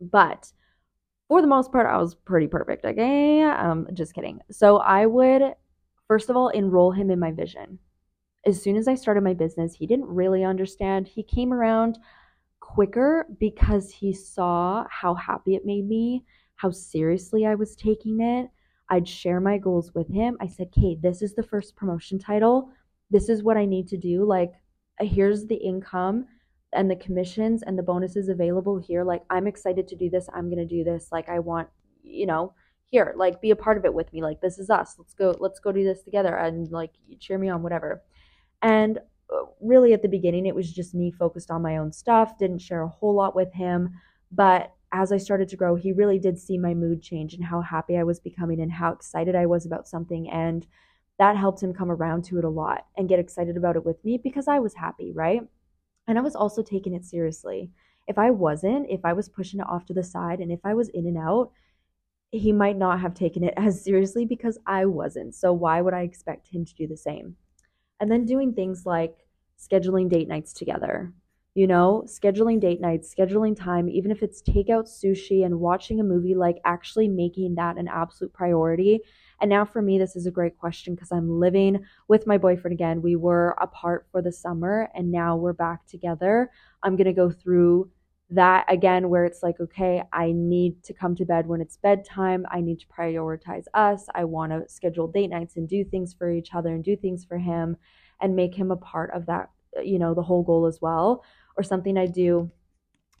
But 0.00 0.52
for 1.28 1.42
the 1.42 1.48
most 1.48 1.70
part, 1.70 1.86
I 1.86 1.98
was 1.98 2.14
pretty 2.14 2.46
perfect. 2.46 2.84
Okay. 2.84 3.42
Um, 3.42 3.86
just 3.92 4.14
kidding. 4.14 4.40
So 4.50 4.78
I 4.78 5.06
would, 5.06 5.54
first 6.06 6.30
of 6.30 6.36
all, 6.36 6.48
enroll 6.48 6.90
him 6.90 7.10
in 7.10 7.18
my 7.18 7.32
vision. 7.32 7.78
As 8.46 8.62
soon 8.62 8.76
as 8.76 8.88
I 8.88 8.94
started 8.94 9.22
my 9.22 9.34
business, 9.34 9.74
he 9.74 9.86
didn't 9.86 10.06
really 10.06 10.42
understand. 10.42 11.06
He 11.06 11.22
came 11.22 11.52
around 11.52 11.98
quicker 12.60 13.26
because 13.38 13.90
he 13.90 14.12
saw 14.12 14.84
how 14.90 15.14
happy 15.14 15.54
it 15.54 15.66
made 15.66 15.86
me, 15.86 16.24
how 16.56 16.70
seriously 16.70 17.44
I 17.46 17.54
was 17.54 17.76
taking 17.76 18.20
it. 18.20 18.48
I'd 18.88 19.06
share 19.06 19.40
my 19.40 19.58
goals 19.58 19.94
with 19.94 20.08
him. 20.08 20.38
I 20.40 20.46
said, 20.46 20.72
Kate, 20.72 21.02
this 21.02 21.20
is 21.20 21.34
the 21.34 21.42
first 21.42 21.76
promotion 21.76 22.18
title. 22.18 22.70
This 23.10 23.28
is 23.28 23.42
what 23.42 23.58
I 23.58 23.66
need 23.66 23.86
to 23.88 23.98
do. 23.98 24.24
Like, 24.24 24.52
here's 24.98 25.46
the 25.46 25.56
income 25.56 26.26
and 26.72 26.90
the 26.90 26.96
commissions 26.96 27.62
and 27.62 27.78
the 27.78 27.82
bonuses 27.82 28.28
available 28.28 28.78
here 28.78 29.04
like 29.04 29.22
i'm 29.30 29.46
excited 29.46 29.88
to 29.88 29.96
do 29.96 30.10
this 30.10 30.28
i'm 30.34 30.50
going 30.50 30.58
to 30.58 30.66
do 30.66 30.84
this 30.84 31.08
like 31.10 31.28
i 31.28 31.38
want 31.38 31.68
you 32.02 32.26
know 32.26 32.52
here 32.90 33.12
like 33.16 33.40
be 33.40 33.50
a 33.50 33.56
part 33.56 33.76
of 33.76 33.84
it 33.84 33.92
with 33.92 34.12
me 34.12 34.22
like 34.22 34.40
this 34.40 34.58
is 34.58 34.70
us 34.70 34.94
let's 34.98 35.14
go 35.14 35.34
let's 35.40 35.60
go 35.60 35.72
do 35.72 35.84
this 35.84 36.02
together 36.02 36.34
and 36.36 36.70
like 36.70 36.92
cheer 37.20 37.38
me 37.38 37.48
on 37.48 37.62
whatever. 37.62 38.02
And 38.62 38.98
uh, 39.32 39.44
really 39.60 39.92
at 39.92 40.02
the 40.02 40.08
beginning 40.08 40.46
it 40.46 40.54
was 40.54 40.72
just 40.72 40.94
me 40.94 41.10
focused 41.10 41.50
on 41.50 41.62
my 41.62 41.76
own 41.76 41.92
stuff 41.92 42.38
didn't 42.38 42.60
share 42.60 42.82
a 42.82 42.88
whole 42.88 43.14
lot 43.14 43.36
with 43.36 43.52
him 43.52 43.90
but 44.32 44.72
as 44.90 45.12
i 45.12 45.18
started 45.18 45.48
to 45.48 45.56
grow 45.56 45.74
he 45.74 45.92
really 45.92 46.18
did 46.18 46.38
see 46.38 46.56
my 46.56 46.72
mood 46.72 47.02
change 47.02 47.34
and 47.34 47.44
how 47.44 47.60
happy 47.60 47.98
i 47.98 48.02
was 48.02 48.18
becoming 48.18 48.58
and 48.58 48.72
how 48.72 48.90
excited 48.90 49.36
i 49.36 49.44
was 49.44 49.66
about 49.66 49.86
something 49.86 50.30
and 50.30 50.66
that 51.18 51.36
helped 51.36 51.62
him 51.62 51.74
come 51.74 51.90
around 51.90 52.24
to 52.24 52.38
it 52.38 52.44
a 52.44 52.48
lot 52.48 52.86
and 52.96 53.08
get 53.08 53.18
excited 53.18 53.58
about 53.58 53.76
it 53.76 53.84
with 53.84 54.02
me 54.02 54.16
because 54.16 54.48
i 54.48 54.58
was 54.58 54.72
happy 54.72 55.12
right 55.12 55.42
and 56.08 56.18
I 56.18 56.22
was 56.22 56.34
also 56.34 56.62
taking 56.62 56.94
it 56.94 57.04
seriously. 57.04 57.70
If 58.08 58.18
I 58.18 58.30
wasn't, 58.30 58.86
if 58.90 59.04
I 59.04 59.12
was 59.12 59.28
pushing 59.28 59.60
it 59.60 59.66
off 59.68 59.84
to 59.86 59.94
the 59.94 60.02
side 60.02 60.40
and 60.40 60.50
if 60.50 60.60
I 60.64 60.74
was 60.74 60.88
in 60.88 61.06
and 61.06 61.18
out, 61.18 61.52
he 62.32 62.52
might 62.52 62.76
not 62.76 63.00
have 63.00 63.14
taken 63.14 63.44
it 63.44 63.54
as 63.58 63.84
seriously 63.84 64.24
because 64.24 64.58
I 64.66 64.86
wasn't. 64.86 65.34
So 65.34 65.52
why 65.52 65.82
would 65.82 65.94
I 65.94 66.02
expect 66.02 66.48
him 66.48 66.64
to 66.64 66.74
do 66.74 66.86
the 66.86 66.96
same? 66.96 67.36
And 68.00 68.10
then 68.10 68.24
doing 68.24 68.54
things 68.54 68.86
like 68.86 69.26
scheduling 69.58 70.08
date 70.08 70.28
nights 70.28 70.52
together. 70.52 71.12
You 71.54 71.66
know, 71.66 72.04
scheduling 72.06 72.60
date 72.60 72.80
nights, 72.80 73.12
scheduling 73.12 73.56
time, 73.56 73.88
even 73.88 74.10
if 74.12 74.22
it's 74.22 74.42
takeout 74.42 74.86
sushi 74.86 75.44
and 75.44 75.58
watching 75.58 75.98
a 75.98 76.04
movie, 76.04 76.34
like 76.34 76.58
actually 76.64 77.08
making 77.08 77.56
that 77.56 77.76
an 77.76 77.88
absolute 77.88 78.32
priority 78.32 79.00
and 79.40 79.48
now 79.48 79.64
for 79.64 79.80
me, 79.80 79.98
this 79.98 80.16
is 80.16 80.26
a 80.26 80.30
great 80.30 80.58
question 80.58 80.94
because 80.94 81.12
I'm 81.12 81.38
living 81.38 81.84
with 82.08 82.26
my 82.26 82.38
boyfriend 82.38 82.72
again. 82.72 83.02
We 83.02 83.16
were 83.16 83.56
apart 83.60 84.06
for 84.10 84.20
the 84.20 84.32
summer 84.32 84.88
and 84.94 85.12
now 85.12 85.36
we're 85.36 85.52
back 85.52 85.86
together. 85.86 86.50
I'm 86.82 86.96
going 86.96 87.06
to 87.06 87.12
go 87.12 87.30
through 87.30 87.90
that 88.30 88.66
again 88.68 89.08
where 89.08 89.24
it's 89.24 89.42
like 89.42 89.58
okay 89.58 90.02
i 90.12 90.30
need 90.32 90.82
to 90.82 90.92
come 90.92 91.16
to 91.16 91.24
bed 91.24 91.46
when 91.46 91.62
it's 91.62 91.78
bedtime. 91.78 92.44
I 92.50 92.60
need 92.60 92.78
to 92.80 92.86
prioritize 92.86 93.64
us. 93.72 94.04
I 94.14 94.24
want 94.24 94.52
to 94.52 94.68
schedule 94.68 95.08
date 95.08 95.28
nights 95.28 95.56
and 95.56 95.66
do 95.66 95.82
things 95.82 96.12
for 96.12 96.30
each 96.30 96.54
other 96.54 96.74
and 96.74 96.84
do 96.84 96.94
things 96.94 97.24
for 97.24 97.38
him 97.38 97.78
and 98.20 98.36
make 98.36 98.54
him 98.54 98.70
a 98.70 98.76
part 98.76 99.10
of 99.14 99.24
that 99.26 99.50
you 99.82 99.98
know 99.98 100.12
the 100.12 100.22
whole 100.22 100.42
goal 100.42 100.66
as 100.66 100.78
well 100.82 101.24
or 101.56 101.62
something 101.62 101.96
i 101.96 102.06
do. 102.06 102.50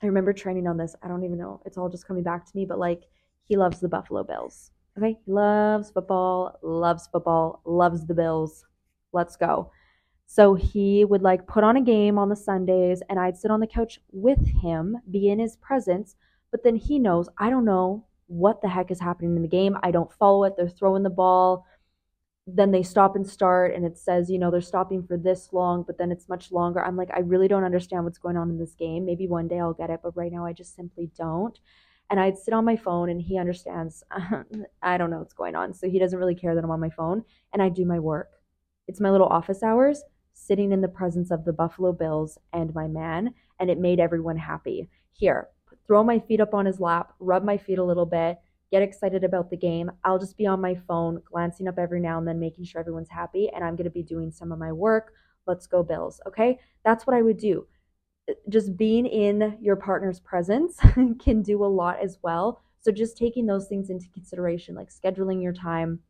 I 0.02 0.06
remember 0.06 0.32
training 0.32 0.68
on 0.68 0.76
this. 0.76 0.94
I 1.02 1.08
don't 1.08 1.24
even 1.24 1.38
know. 1.38 1.60
It's 1.64 1.76
all 1.76 1.88
just 1.88 2.06
coming 2.06 2.22
back 2.22 2.44
to 2.44 2.52
me 2.54 2.66
but 2.66 2.78
like 2.78 3.04
he 3.44 3.56
loves 3.56 3.80
the 3.80 3.88
buffalo 3.88 4.24
bills 4.24 4.72
Okay, 4.98 5.16
loves 5.28 5.92
football, 5.92 6.58
loves 6.60 7.06
football, 7.06 7.62
loves 7.64 8.04
the 8.04 8.14
Bills. 8.14 8.66
Let's 9.12 9.36
go. 9.36 9.70
So 10.26 10.54
he 10.54 11.04
would 11.04 11.22
like 11.22 11.46
put 11.46 11.62
on 11.62 11.76
a 11.76 11.80
game 11.80 12.18
on 12.18 12.28
the 12.28 12.36
Sundays 12.36 13.00
and 13.08 13.18
I'd 13.18 13.36
sit 13.36 13.52
on 13.52 13.60
the 13.60 13.66
couch 13.68 14.00
with 14.10 14.44
him, 14.60 14.96
be 15.08 15.28
in 15.28 15.38
his 15.38 15.56
presence, 15.56 16.16
but 16.50 16.64
then 16.64 16.74
he 16.74 16.98
knows 16.98 17.28
I 17.38 17.48
don't 17.48 17.64
know 17.64 18.06
what 18.26 18.60
the 18.60 18.68
heck 18.68 18.90
is 18.90 19.00
happening 19.00 19.36
in 19.36 19.42
the 19.42 19.48
game. 19.48 19.78
I 19.84 19.92
don't 19.92 20.12
follow 20.12 20.42
it. 20.44 20.54
They're 20.56 20.68
throwing 20.68 21.04
the 21.04 21.10
ball. 21.10 21.64
Then 22.48 22.72
they 22.72 22.82
stop 22.82 23.14
and 23.14 23.26
start 23.26 23.74
and 23.74 23.86
it 23.86 23.96
says, 23.96 24.28
you 24.28 24.38
know, 24.38 24.50
they're 24.50 24.60
stopping 24.60 25.06
for 25.06 25.16
this 25.16 25.52
long, 25.52 25.84
but 25.86 25.96
then 25.96 26.10
it's 26.10 26.28
much 26.28 26.50
longer. 26.50 26.84
I'm 26.84 26.96
like, 26.96 27.10
I 27.14 27.20
really 27.20 27.46
don't 27.46 27.64
understand 27.64 28.02
what's 28.02 28.18
going 28.18 28.36
on 28.36 28.50
in 28.50 28.58
this 28.58 28.74
game. 28.74 29.06
Maybe 29.06 29.28
one 29.28 29.46
day 29.46 29.60
I'll 29.60 29.74
get 29.74 29.90
it, 29.90 30.00
but 30.02 30.16
right 30.16 30.32
now 30.32 30.44
I 30.44 30.52
just 30.52 30.74
simply 30.74 31.08
don't 31.16 31.56
and 32.10 32.18
I'd 32.18 32.38
sit 32.38 32.54
on 32.54 32.64
my 32.64 32.76
phone 32.76 33.10
and 33.10 33.20
he 33.20 33.38
understands 33.38 34.02
I 34.82 34.96
don't 34.96 35.10
know 35.10 35.18
what's 35.18 35.34
going 35.34 35.54
on. 35.54 35.74
So 35.74 35.88
he 35.88 35.98
doesn't 35.98 36.18
really 36.18 36.34
care 36.34 36.54
that 36.54 36.64
I'm 36.64 36.70
on 36.70 36.80
my 36.80 36.90
phone 36.90 37.24
and 37.52 37.62
I 37.62 37.68
do 37.68 37.84
my 37.84 37.98
work. 37.98 38.30
It's 38.86 39.00
my 39.00 39.10
little 39.10 39.26
office 39.26 39.62
hours 39.62 40.02
sitting 40.32 40.72
in 40.72 40.80
the 40.80 40.88
presence 40.88 41.30
of 41.30 41.44
the 41.44 41.52
Buffalo 41.52 41.92
Bills 41.92 42.38
and 42.52 42.74
my 42.74 42.86
man 42.86 43.34
and 43.60 43.70
it 43.70 43.78
made 43.78 44.00
everyone 44.00 44.36
happy. 44.36 44.88
Here, 45.12 45.48
throw 45.86 46.02
my 46.02 46.18
feet 46.18 46.40
up 46.40 46.54
on 46.54 46.66
his 46.66 46.80
lap, 46.80 47.12
rub 47.18 47.44
my 47.44 47.58
feet 47.58 47.78
a 47.78 47.84
little 47.84 48.06
bit, 48.06 48.38
get 48.70 48.82
excited 48.82 49.24
about 49.24 49.50
the 49.50 49.56
game. 49.56 49.90
I'll 50.04 50.18
just 50.18 50.36
be 50.36 50.46
on 50.46 50.60
my 50.60 50.76
phone 50.86 51.20
glancing 51.30 51.68
up 51.68 51.78
every 51.78 52.00
now 52.00 52.18
and 52.18 52.26
then 52.26 52.38
making 52.38 52.64
sure 52.64 52.80
everyone's 52.80 53.10
happy 53.10 53.50
and 53.54 53.64
I'm 53.64 53.76
going 53.76 53.84
to 53.84 53.90
be 53.90 54.02
doing 54.02 54.30
some 54.30 54.52
of 54.52 54.58
my 54.58 54.72
work. 54.72 55.12
Let's 55.46 55.66
go 55.66 55.82
Bills, 55.82 56.20
okay? 56.26 56.58
That's 56.84 57.06
what 57.06 57.16
I 57.16 57.22
would 57.22 57.38
do 57.38 57.66
just 58.48 58.76
being 58.76 59.06
in 59.06 59.58
your 59.60 59.76
partner's 59.76 60.20
presence 60.20 60.76
can 61.18 61.42
do 61.42 61.64
a 61.64 61.66
lot 61.66 61.98
as 62.02 62.18
well. 62.22 62.60
So 62.80 62.92
just 62.92 63.16
taking 63.16 63.46
those 63.46 63.68
things 63.68 63.90
into 63.90 64.08
consideration, 64.10 64.74
like 64.74 64.88
scheduling 64.90 65.42
your 65.42 65.52
time, 65.52 66.00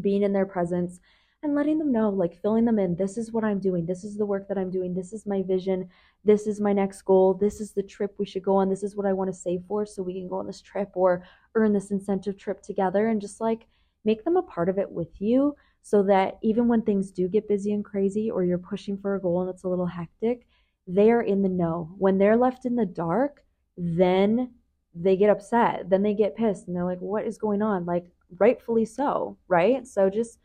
being 0.00 0.22
in 0.22 0.32
their 0.32 0.46
presence, 0.46 1.00
and 1.42 1.54
letting 1.54 1.78
them 1.78 1.92
know, 1.92 2.08
like 2.08 2.40
filling 2.40 2.64
them 2.64 2.78
in. 2.78 2.96
This 2.96 3.18
is 3.18 3.30
what 3.30 3.44
I'm 3.44 3.60
doing. 3.60 3.84
This 3.84 4.02
is 4.02 4.16
the 4.16 4.24
work 4.24 4.48
that 4.48 4.56
I'm 4.56 4.70
doing. 4.70 4.94
This 4.94 5.12
is 5.12 5.26
my 5.26 5.42
vision. 5.42 5.88
This 6.24 6.46
is 6.46 6.60
my 6.60 6.72
next 6.72 7.02
goal. 7.02 7.34
This 7.34 7.60
is 7.60 7.72
the 7.72 7.82
trip 7.82 8.14
we 8.18 8.24
should 8.24 8.42
go 8.42 8.56
on. 8.56 8.70
This 8.70 8.82
is 8.82 8.96
what 8.96 9.06
I 9.06 9.12
want 9.12 9.28
to 9.28 9.38
save 9.38 9.62
for 9.68 9.84
so 9.84 10.02
we 10.02 10.14
can 10.14 10.28
go 10.28 10.36
on 10.36 10.46
this 10.46 10.62
trip 10.62 10.90
or 10.94 11.22
earn 11.54 11.74
this 11.74 11.90
incentive 11.90 12.38
trip 12.38 12.62
together 12.62 13.08
and 13.08 13.20
just 13.20 13.40
like 13.40 13.66
make 14.06 14.24
them 14.24 14.36
a 14.36 14.42
part 14.42 14.68
of 14.68 14.78
it 14.78 14.90
with 14.90 15.20
you 15.20 15.54
so 15.82 16.02
that 16.02 16.38
even 16.42 16.66
when 16.66 16.80
things 16.80 17.10
do 17.10 17.28
get 17.28 17.46
busy 17.46 17.72
and 17.72 17.84
crazy 17.84 18.30
or 18.30 18.42
you're 18.42 18.56
pushing 18.56 18.96
for 18.96 19.14
a 19.14 19.20
goal 19.20 19.42
and 19.42 19.50
it's 19.50 19.64
a 19.64 19.68
little 19.68 19.86
hectic, 19.86 20.46
they're 20.86 21.22
in 21.22 21.42
the 21.42 21.48
know. 21.48 21.94
When 21.98 22.18
they're 22.18 22.36
left 22.36 22.66
in 22.66 22.76
the 22.76 22.86
dark, 22.86 23.44
then 23.76 24.52
they 24.94 25.16
get 25.16 25.30
upset. 25.30 25.90
Then 25.90 26.02
they 26.02 26.14
get 26.14 26.36
pissed 26.36 26.66
and 26.66 26.76
they're 26.76 26.84
like, 26.84 27.00
what 27.00 27.26
is 27.26 27.38
going 27.38 27.62
on? 27.62 27.84
Like, 27.84 28.06
rightfully 28.38 28.84
so, 28.84 29.38
right? 29.48 29.86
So 29.86 30.10
just 30.10 30.38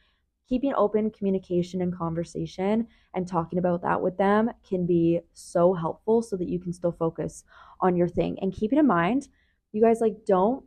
keeping 0.47 0.73
open 0.75 1.11
communication 1.11 1.81
and 1.81 1.95
conversation 1.95 2.87
and 3.13 3.27
talking 3.27 3.59
about 3.59 3.83
that 3.83 4.01
with 4.01 4.17
them 4.17 4.49
can 4.67 4.85
be 4.85 5.19
so 5.33 5.73
helpful 5.73 6.21
so 6.21 6.35
that 6.35 6.49
you 6.49 6.59
can 6.59 6.73
still 6.73 6.91
focus 6.91 7.43
on 7.81 7.95
your 7.95 8.07
thing. 8.07 8.37
And 8.41 8.53
keeping 8.53 8.79
in 8.79 8.87
mind, 8.87 9.27
you 9.71 9.81
guys 9.81 10.01
like 10.01 10.25
don't 10.25 10.63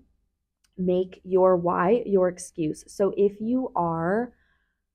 make 0.79 1.21
your 1.25 1.57
why 1.57 2.03
your 2.07 2.29
excuse. 2.29 2.85
So 2.87 3.13
if 3.17 3.41
you 3.41 3.73
are 3.75 4.33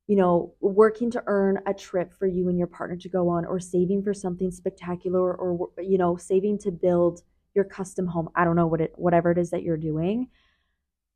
you 0.08 0.16
know, 0.16 0.54
working 0.62 1.12
to 1.12 1.24
earn 1.28 1.60
a 1.68 1.74
trip 1.74 2.14
for 2.14 2.28
you 2.28 2.50
and 2.50 2.58
your 2.58 2.68
partner 2.68 2.96
to 2.96 3.10
go 3.10 3.30
on, 3.30 3.46
or 3.46 3.60
saving 3.60 4.04
for 4.04 4.14
something 4.14 4.52
spectacular, 4.52 5.34
or, 5.34 5.70
you 5.80 5.98
know, 5.98 6.18
saving 6.18 6.58
to 6.60 6.72
build 6.72 7.22
your 7.54 7.66
custom 7.66 8.08
home. 8.08 8.30
I 8.36 8.46
don't 8.46 8.56
know 8.56 8.68
what 8.68 8.82
it, 8.82 8.94
whatever 8.96 9.32
it 9.32 9.38
is 9.38 9.50
that 9.52 9.64
you're 9.64 9.78
doing. 9.78 10.30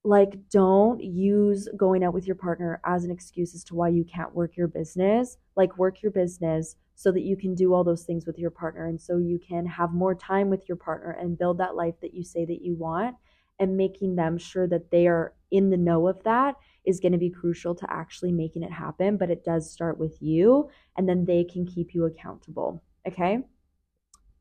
Like, 0.04 0.50
don't 0.50 1.02
use 1.02 1.70
going 1.78 2.04
out 2.04 2.14
with 2.14 2.26
your 2.26 2.36
partner 2.36 2.82
as 2.86 3.04
an 3.04 3.12
excuse 3.12 3.54
as 3.54 3.64
to 3.66 3.76
why 3.76 3.90
you 3.90 4.04
can't 4.04 4.34
work 4.34 4.58
your 4.58 4.68
business. 4.68 5.38
Like, 5.56 5.78
work 5.78 6.02
your 6.02 6.12
business 6.12 6.76
so 6.96 7.12
that 7.12 7.22
you 7.22 7.36
can 7.36 7.56
do 7.56 7.74
all 7.74 7.84
those 7.84 8.04
things 8.04 8.26
with 8.26 8.38
your 8.38 8.52
partner 8.52 8.86
and 8.86 9.00
so 9.00 9.18
you 9.18 9.40
can 9.40 9.66
have 9.66 9.92
more 9.92 10.14
time 10.14 10.50
with 10.50 10.68
your 10.68 10.76
partner 10.76 11.12
and 11.12 11.38
build 11.38 11.58
that 11.58 11.76
life 11.76 11.96
that 12.02 12.14
you 12.14 12.24
say 12.24 12.46
that 12.46 12.62
you 12.62 12.76
want 12.76 13.16
and 13.60 13.76
making 13.78 14.16
them 14.16 14.38
sure 14.38 14.68
that 14.68 14.92
they 14.92 15.08
are 15.08 15.34
in 15.50 15.70
the 15.72 15.78
know 15.78 16.08
of 16.08 16.22
that 16.24 16.56
is 16.86 17.00
going 17.00 17.12
to 17.12 17.18
be 17.18 17.30
crucial 17.30 17.76
to 17.76 17.92
actually 17.92 18.32
making 18.32 18.64
it 18.64 18.72
happen. 18.72 19.18
But 19.18 19.30
it 19.30 19.44
does 19.44 19.72
start 19.72 20.00
with 20.00 20.22
you, 20.22 20.70
and 20.98 21.08
then 21.08 21.26
they 21.26 21.44
can 21.44 21.66
keep 21.66 21.94
you 21.94 22.06
accountable. 22.06 22.84
Okay. 23.08 23.40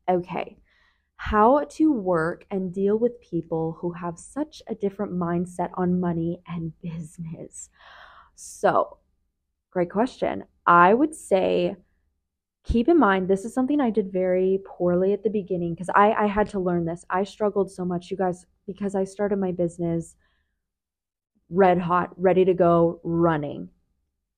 Okay. 0.09 0.57
How 1.17 1.65
to 1.65 1.93
work 1.93 2.47
and 2.51 2.73
deal 2.73 2.99
with 2.99 3.21
people 3.21 3.77
who 3.81 3.93
have 3.93 4.19
such 4.19 4.63
a 4.67 4.75
different 4.75 5.13
mindset 5.13 5.71
on 5.75 6.01
money 6.01 6.41
and 6.47 6.73
business. 6.83 7.69
So, 8.35 8.99
great 9.71 9.91
question. 9.91 10.45
I 10.67 10.95
would 10.95 11.15
say 11.15 11.77
keep 12.65 12.89
in 12.89 12.99
mind 12.99 13.29
this 13.29 13.45
is 13.45 13.55
something 13.55 13.81
I 13.81 13.91
did 13.91 14.13
very 14.13 14.61
poorly 14.67 15.13
at 15.13 15.23
the 15.23 15.31
beginning 15.31 15.75
because 15.75 15.91
I, 15.95 16.13
I 16.13 16.27
had 16.27 16.49
to 16.51 16.61
learn 16.61 16.85
this. 16.85 17.05
I 17.11 17.25
struggled 17.25 17.71
so 17.71 17.85
much, 17.85 18.11
you 18.11 18.17
guys, 18.17 18.47
because 18.67 18.95
I 18.95 19.05
started 19.05 19.39
my 19.39 19.53
business 19.53 20.15
red 21.51 21.79
hot, 21.79 22.11
ready 22.17 22.45
to 22.45 22.55
go, 22.55 23.01
running. 23.05 23.69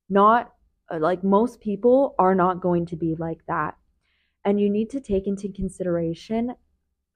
Not 0.09 0.53
uh, 0.91 0.99
like 0.99 1.23
most 1.23 1.61
people 1.61 2.15
are 2.19 2.35
not 2.35 2.61
going 2.61 2.87
to 2.87 2.97
be 2.97 3.15
like 3.15 3.41
that. 3.47 3.77
And 4.45 4.61
you 4.61 4.69
need 4.69 4.91
to 4.91 5.01
take 5.01 5.27
into 5.27 5.53
consideration 5.53 6.55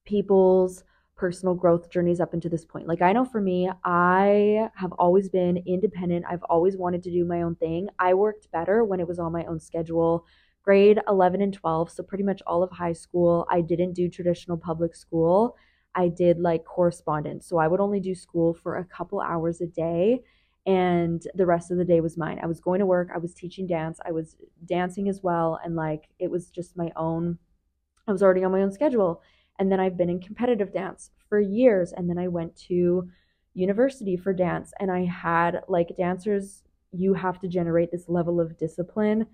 people's 0.04 0.84
personal 1.16 1.54
growth 1.54 1.90
journeys 1.90 2.20
up 2.20 2.34
into 2.34 2.48
this 2.48 2.64
point. 2.64 2.86
Like 2.86 3.02
I 3.02 3.12
know 3.12 3.24
for 3.24 3.40
me, 3.40 3.70
I 3.84 4.68
have 4.74 4.92
always 4.92 5.28
been 5.28 5.62
independent. 5.66 6.26
I've 6.28 6.42
always 6.44 6.76
wanted 6.76 7.02
to 7.04 7.10
do 7.10 7.24
my 7.24 7.42
own 7.42 7.56
thing. 7.56 7.88
I 7.98 8.14
worked 8.14 8.50
better 8.52 8.84
when 8.84 9.00
it 9.00 9.08
was 9.08 9.18
on 9.18 9.32
my 9.32 9.44
own 9.46 9.58
schedule. 9.58 10.26
Grade 10.62 11.00
11 11.08 11.40
and 11.40 11.54
12, 11.54 11.90
so 11.90 12.02
pretty 12.02 12.24
much 12.24 12.42
all 12.46 12.62
of 12.62 12.70
high 12.72 12.92
school, 12.92 13.46
I 13.48 13.60
didn't 13.60 13.92
do 13.92 14.08
traditional 14.08 14.56
public 14.56 14.96
school. 14.96 15.56
I 15.96 16.08
did 16.08 16.38
like 16.38 16.64
correspondence. 16.64 17.46
So 17.48 17.58
I 17.58 17.66
would 17.66 17.80
only 17.80 18.00
do 18.00 18.14
school 18.14 18.54
for 18.54 18.76
a 18.76 18.84
couple 18.84 19.20
hours 19.20 19.60
a 19.60 19.66
day 19.66 20.20
and 20.66 21.22
the 21.34 21.46
rest 21.46 21.70
of 21.70 21.78
the 21.78 21.84
day 21.84 22.00
was 22.00 22.18
mine. 22.18 22.38
I 22.42 22.46
was 22.46 22.60
going 22.60 22.80
to 22.80 22.86
work, 22.86 23.08
I 23.14 23.18
was 23.18 23.32
teaching 23.32 23.66
dance, 23.66 23.98
I 24.04 24.12
was 24.12 24.36
dancing 24.66 25.08
as 25.08 25.22
well 25.22 25.58
and 25.64 25.74
like 25.74 26.08
it 26.18 26.30
was 26.30 26.50
just 26.50 26.76
my 26.76 26.92
own 26.96 27.38
I 28.06 28.12
was 28.12 28.22
already 28.22 28.44
on 28.44 28.52
my 28.52 28.62
own 28.62 28.70
schedule. 28.70 29.22
And 29.58 29.72
then 29.72 29.80
I've 29.80 29.96
been 29.96 30.10
in 30.10 30.20
competitive 30.20 30.72
dance 30.72 31.10
for 31.28 31.40
years 31.40 31.92
and 31.92 32.08
then 32.08 32.18
I 32.18 32.28
went 32.28 32.54
to 32.68 33.08
university 33.54 34.16
for 34.16 34.32
dance 34.32 34.72
and 34.78 34.92
I 34.92 35.04
had 35.06 35.62
like 35.66 35.96
dancers 35.96 36.62
you 36.92 37.14
have 37.14 37.40
to 37.40 37.48
generate 37.48 37.90
this 37.90 38.08
level 38.08 38.40
of 38.40 38.56
discipline 38.58 39.26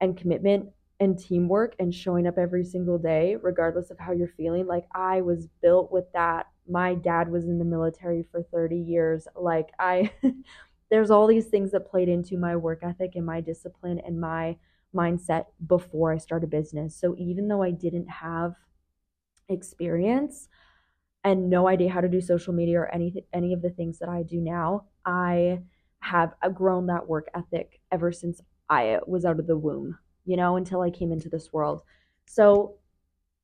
and 0.00 0.16
commitment 0.16 0.68
and 1.04 1.18
teamwork 1.18 1.76
and 1.78 1.94
showing 1.94 2.26
up 2.26 2.38
every 2.38 2.64
single 2.64 2.98
day, 2.98 3.36
regardless 3.36 3.90
of 3.90 3.98
how 3.98 4.12
you're 4.12 4.28
feeling. 4.28 4.66
Like, 4.66 4.86
I 4.94 5.20
was 5.20 5.48
built 5.62 5.92
with 5.92 6.10
that. 6.12 6.46
My 6.68 6.94
dad 6.94 7.30
was 7.30 7.44
in 7.44 7.58
the 7.58 7.64
military 7.64 8.24
for 8.30 8.42
30 8.42 8.76
years. 8.78 9.28
Like, 9.36 9.70
I, 9.78 10.10
there's 10.90 11.10
all 11.10 11.26
these 11.26 11.46
things 11.46 11.72
that 11.72 11.90
played 11.90 12.08
into 12.08 12.38
my 12.38 12.56
work 12.56 12.80
ethic 12.82 13.12
and 13.14 13.26
my 13.26 13.40
discipline 13.40 14.00
and 14.04 14.20
my 14.20 14.56
mindset 14.94 15.46
before 15.66 16.12
I 16.12 16.18
started 16.18 16.50
business. 16.50 16.96
So, 16.96 17.14
even 17.18 17.48
though 17.48 17.62
I 17.62 17.70
didn't 17.70 18.08
have 18.08 18.54
experience 19.48 20.48
and 21.24 21.50
no 21.50 21.68
idea 21.68 21.90
how 21.90 22.00
to 22.00 22.08
do 22.08 22.20
social 22.20 22.52
media 22.54 22.80
or 22.80 22.94
any, 22.94 23.24
any 23.32 23.52
of 23.52 23.62
the 23.62 23.70
things 23.70 23.98
that 24.00 24.08
I 24.08 24.22
do 24.22 24.40
now, 24.40 24.86
I 25.04 25.60
have 26.00 26.34
uh, 26.42 26.50
grown 26.50 26.86
that 26.86 27.08
work 27.08 27.28
ethic 27.34 27.80
ever 27.92 28.12
since 28.12 28.40
I 28.68 29.00
was 29.06 29.24
out 29.24 29.40
of 29.40 29.46
the 29.46 29.56
womb 29.58 29.98
you 30.24 30.36
know, 30.36 30.56
until 30.56 30.80
I 30.80 30.90
came 30.90 31.12
into 31.12 31.28
this 31.28 31.52
world. 31.52 31.82
So 32.26 32.76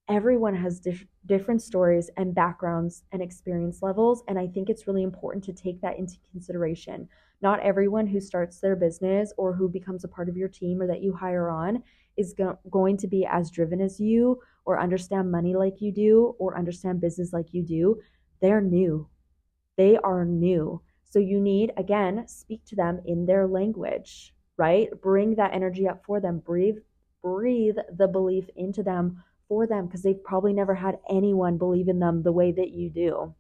everyone 0.09 0.57
has 0.57 0.81
dif- 0.81 1.07
different 1.27 1.63
stories 1.63 2.11
and 2.17 2.35
backgrounds 2.35 3.05
and 3.13 3.23
experience 3.23 3.81
levels. 3.81 4.25
And 4.27 4.39
I 4.39 4.49
think 4.49 4.69
it's 4.69 4.87
really 4.87 5.05
important 5.05 5.45
to 5.45 5.53
take 5.53 5.81
that 5.83 5.99
into 5.99 6.17
consideration. 6.33 7.09
Not 7.43 7.61
everyone 7.61 8.07
who 8.07 8.21
starts 8.21 8.59
their 8.59 8.75
business 8.75 9.33
or 9.37 9.55
who 9.55 9.69
becomes 9.69 10.03
a 10.03 10.09
part 10.09 10.29
of 10.29 10.37
your 10.37 10.49
team 10.49 10.83
or 10.83 10.89
that 10.89 11.03
you 11.03 11.15
hire 11.15 11.49
on 11.49 11.83
is 12.17 12.35
go- 12.37 12.59
going 12.71 12.97
to 12.99 13.07
be 13.07 13.25
as 13.25 13.51
driven 13.51 13.81
as 13.81 14.01
you 14.01 14.41
or 14.65 14.81
understand 14.81 15.31
money 15.31 15.55
like 15.55 15.81
you 15.81 15.93
do 15.93 16.35
or 16.39 16.59
understand 16.59 17.01
business 17.01 17.33
like 17.33 17.55
you 17.55 17.63
do. 17.63 18.01
They're 18.41 18.61
new. 18.61 19.09
They 19.77 19.97
are 19.97 20.25
new. 20.25 20.83
So 21.05 21.19
you 21.19 21.41
need, 21.41 21.73
again, 21.77 22.27
speak 22.27 22.65
to 22.67 22.77
them 22.77 23.01
in 23.05 23.27
their 23.27 23.47
language 23.47 24.35
right? 24.61 24.89
Bring 25.01 25.37
that 25.37 25.55
energy 25.55 25.89
up 25.89 26.05
for 26.05 26.21
them. 26.21 26.39
Breathe, 26.39 26.77
breathe 27.23 27.77
the 27.97 28.07
belief 28.07 28.45
into 28.57 28.83
them 28.83 29.25
for 29.49 29.67
them 29.67 29.87
because 29.87 30.03
they've 30.03 30.23
probably 30.23 30.53
never 30.53 30.75
had 30.75 30.99
anyone 31.09 31.57
believe 31.57 31.89
in 31.89 31.99
them 31.99 32.23
the 32.23 32.31
way 32.31 32.53
that 32.53 32.71
you 32.71 32.91
do, 32.91 33.35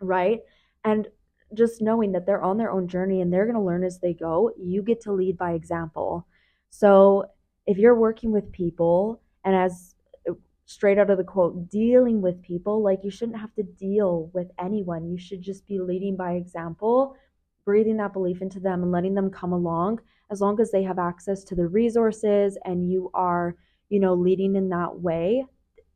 right? 0.00 0.40
And 0.84 1.08
just 1.54 1.80
knowing 1.80 2.12
that 2.12 2.26
they're 2.26 2.42
on 2.42 2.58
their 2.58 2.70
own 2.70 2.88
journey 2.88 3.22
and 3.22 3.32
they're 3.32 3.46
going 3.46 3.56
to 3.56 3.62
learn 3.62 3.82
as 3.84 4.00
they 4.00 4.12
go, 4.12 4.52
you 4.58 4.82
get 4.82 5.00
to 5.00 5.12
lead 5.12 5.38
by 5.38 5.52
example. 5.52 6.26
So 6.68 7.24
if 7.66 7.78
you're 7.78 7.94
working 7.94 8.30
with 8.30 8.52
people 8.52 9.22
and 9.46 9.56
as 9.56 9.94
uh, 10.28 10.34
straight 10.66 10.98
out 10.98 11.08
of 11.08 11.16
the 11.16 11.24
quote, 11.24 11.70
dealing 11.70 12.20
with 12.20 12.42
people, 12.42 12.82
like 12.82 13.00
you 13.02 13.10
shouldn't 13.10 13.40
have 13.40 13.54
to 13.54 13.62
deal 13.62 14.30
with 14.34 14.50
anyone. 14.58 15.08
You 15.08 15.16
should 15.16 15.40
just 15.40 15.66
be 15.66 15.80
leading 15.80 16.16
by 16.16 16.32
example, 16.32 17.16
breathing 17.64 17.96
that 17.96 18.12
belief 18.12 18.42
into 18.42 18.60
them 18.60 18.82
and 18.82 18.92
letting 18.92 19.14
them 19.14 19.30
come 19.30 19.54
along 19.54 20.00
as 20.30 20.40
long 20.40 20.60
as 20.60 20.70
they 20.70 20.82
have 20.82 20.98
access 20.98 21.44
to 21.44 21.54
the 21.54 21.66
resources 21.66 22.56
and 22.64 22.90
you 22.90 23.10
are, 23.14 23.56
you 23.88 24.00
know, 24.00 24.14
leading 24.14 24.56
in 24.56 24.68
that 24.68 25.00
way, 25.00 25.44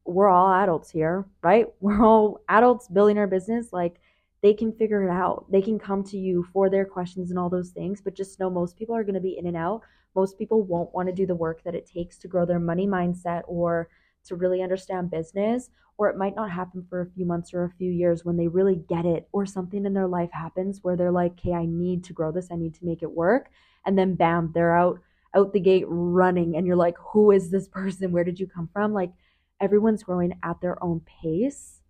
we're 0.05 0.29
all 0.29 0.53
adults 0.53 0.91
here, 0.91 1.27
right? 1.43 1.67
We're 1.81 2.05
all 2.05 2.41
adults 2.49 2.89
building 2.89 3.17
our 3.17 3.27
business. 3.27 3.73
Like 3.73 4.01
they 4.43 4.53
can 4.53 4.73
figure 4.73 5.03
it 5.03 5.11
out. 5.11 5.47
They 5.51 5.63
can 5.63 5.79
come 5.79 6.05
to 6.05 6.19
you 6.19 6.47
for 6.53 6.69
their 6.69 6.85
questions 6.85 7.31
and 7.31 7.39
all 7.39 7.49
those 7.49 7.71
things, 7.71 8.03
but 8.03 8.15
just 8.15 8.39
know 8.39 8.51
most 8.51 8.77
people 8.77 8.95
are 8.95 9.05
going 9.05 9.15
to 9.15 9.21
be 9.21 9.39
in 9.39 9.47
and 9.47 9.57
out. 9.57 9.81
Most 10.15 10.37
people 10.39 10.63
won't 10.63 10.95
want 10.95 11.09
to 11.09 11.15
do 11.15 11.27
the 11.27 11.35
work 11.35 11.63
that 11.65 11.75
it 11.75 11.91
takes 11.91 12.19
to 12.19 12.29
grow 12.29 12.45
their 12.45 12.61
money 12.61 12.87
mindset 12.87 13.43
or 13.47 13.89
to 14.27 14.37
really 14.37 14.63
understand 14.63 15.11
business, 15.11 15.71
or 15.97 16.09
it 16.09 16.17
might 16.17 16.35
not 16.35 16.51
happen 16.51 16.85
for 16.89 17.01
a 17.01 17.11
few 17.11 17.25
months 17.25 17.55
or 17.55 17.65
a 17.65 17.71
few 17.71 17.91
years 17.91 18.25
when 18.25 18.37
they 18.37 18.49
really 18.49 18.77
get 18.89 19.05
it, 19.05 19.29
or 19.33 19.47
something 19.47 19.87
in 19.87 19.95
their 19.95 20.09
life 20.09 20.31
happens 20.33 20.81
where 20.83 20.97
they're 20.97 21.13
like, 21.13 21.33
okay, 21.33 21.53
I 21.53 21.67
need 21.67 22.05
to 22.05 22.13
grow 22.13 22.33
this, 22.33 22.49
I 22.51 22.57
need 22.57 22.75
to 22.75 22.85
make 22.85 23.03
it 23.03 23.11
work. 23.11 23.51
And 23.87 23.99
then 23.99 24.15
bam 24.15 24.53
they're 24.55 24.77
out 24.77 25.01
out 25.35 25.53
the 25.53 25.61
gate 25.61 25.85
running 25.89 26.57
and 26.57 26.67
you're 26.67 26.77
like 26.77 26.97
who 27.13 27.31
is 27.31 27.51
this 27.51 27.69
person? 27.81 28.13
Where 28.13 28.25
did 28.25 28.41
you 28.41 28.47
come 28.47 28.69
from? 28.73 28.93
Like 28.93 29.13
everyone's 29.61 30.03
growing 30.03 30.35
at 30.43 30.61
their 30.61 30.83
own 30.83 31.01
pace 31.01 31.81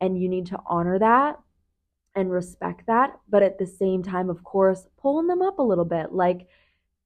and 0.00 0.20
you 0.20 0.28
need 0.28 0.46
to 0.46 0.58
honor 0.66 0.98
that 0.98 1.38
and 2.14 2.30
respect 2.30 2.86
that. 2.86 3.18
But 3.28 3.42
at 3.42 3.58
the 3.58 3.66
same 3.66 4.02
time 4.02 4.30
of 4.30 4.44
course 4.44 4.86
pulling 5.00 5.26
them 5.26 5.42
up 5.42 5.58
a 5.58 5.62
little 5.62 5.84
bit. 5.84 6.12
Like 6.12 6.46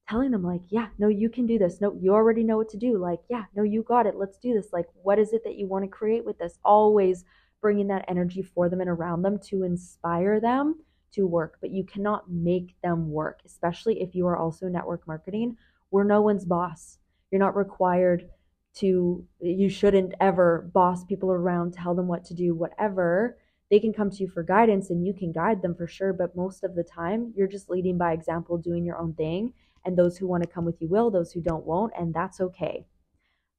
telling 0.09 0.30
them 0.30 0.42
like 0.44 0.62
yeah 0.68 0.88
no 0.98 1.09
you 1.09 1.30
can 1.30 1.46
do 1.46 1.59
this 1.59 1.80
no 1.80 1.96
you 2.00 2.12
already 2.12 2.42
know 2.44 2.57
what 2.57 2.68
to 2.68 2.76
do 2.76 2.98
like 2.98 3.20
yeah 3.30 3.44
no 3.57 3.62
you 3.62 3.82
got 3.82 4.07
it 4.07 4.16
let's 4.16 4.38
do 4.38 4.52
this 4.52 4.72
like 4.72 4.86
what 5.02 5.18
is 5.18 5.32
it 5.32 5.42
that 5.44 5.57
you 5.57 5.66
want 5.66 5.82
to 5.84 5.88
create 5.88 6.24
with 6.24 6.38
this 6.38 6.59
always 6.64 7.24
bringing 7.64 7.86
that 7.86 8.05
energy 8.09 8.42
for 8.42 8.68
them 8.68 8.82
and 8.82 8.90
around 8.90 9.22
them 9.22 9.38
to 9.38 9.62
inspire 9.62 10.38
them 10.38 10.76
to 11.14 11.26
work, 11.26 11.57
but 11.61 11.70
you 11.70 11.84
cannot 11.84 12.30
make 12.30 12.74
them 12.82 13.11
work, 13.11 13.40
especially 13.46 14.02
if 14.02 14.14
you 14.14 14.26
are 14.26 14.36
also 14.36 14.68
network 14.68 15.07
marketing. 15.07 15.57
We're 15.90 16.05
no 16.05 16.20
one's 16.20 16.44
boss. 16.44 16.98
You're 17.30 17.40
not 17.40 17.57
required 17.57 18.28
to, 18.74 19.24
you 19.40 19.68
shouldn't 19.68 20.14
ever 20.20 20.68
boss 20.74 21.05
people 21.05 21.30
around, 21.30 21.72
tell 21.72 21.94
them 21.94 22.09
what 22.09 22.24
to 22.26 22.34
do, 22.34 22.55
whatever. 22.55 23.38
They 23.70 23.78
can 23.78 23.92
come 23.92 24.11
to 24.11 24.16
you 24.18 24.28
for 24.28 24.42
guidance 24.42 24.90
and 24.90 25.07
you 25.07 25.14
can 25.14 25.32
guide 25.32 25.62
them 25.62 25.74
for 25.74 25.86
sure, 25.86 26.12
but 26.12 26.36
most 26.36 26.64
of 26.64 26.74
the 26.74 26.82
time, 26.84 27.32
you're 27.36 27.48
just 27.48 27.70
leading 27.70 27.96
by 27.96 28.12
example, 28.12 28.59
doing 28.59 28.84
your 28.84 28.98
own 28.98 29.14
thing. 29.14 29.52
And 29.85 29.97
those 29.97 30.16
who 30.16 30.26
want 30.26 30.43
to 30.43 30.49
come 30.49 30.64
with 30.64 30.80
you 30.80 30.89
will, 30.89 31.11
those 31.11 31.32
who 31.32 31.41
don't 31.41 31.66
won't, 31.66 31.93
and 31.99 32.14
that's 32.14 32.41
okay. 32.41 32.87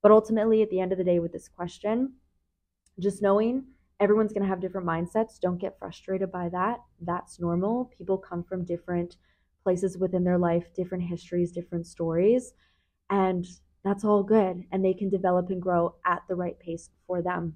But 0.01 0.11
ultimately, 0.11 0.61
at 0.61 0.69
the 0.69 0.79
end 0.79 0.91
of 0.91 0.97
the 0.97 1.03
day, 1.03 1.19
with 1.19 1.31
this 1.31 1.47
question, 1.47 2.13
just 2.99 3.21
knowing 3.21 3.65
everyone's 3.99 4.33
going 4.33 4.43
to 4.43 4.49
have 4.49 4.61
different 4.61 4.87
mindsets. 4.87 5.39
Don't 5.39 5.59
get 5.59 5.79
frustrated 5.79 6.31
by 6.31 6.49
that. 6.49 6.79
That's 7.01 7.39
normal. 7.39 7.91
People 7.97 8.17
come 8.17 8.43
from 8.43 8.65
different 8.65 9.17
places 9.63 9.97
within 9.97 10.23
their 10.23 10.37
life, 10.37 10.73
different 10.75 11.03
histories, 11.03 11.51
different 11.51 11.87
stories. 11.87 12.53
And 13.09 13.45
that's 13.83 14.03
all 14.03 14.23
good. 14.23 14.63
And 14.71 14.83
they 14.83 14.93
can 14.93 15.09
develop 15.09 15.49
and 15.49 15.61
grow 15.61 15.95
at 16.05 16.23
the 16.27 16.35
right 16.35 16.59
pace 16.59 16.89
for 17.07 17.21
them. 17.21 17.55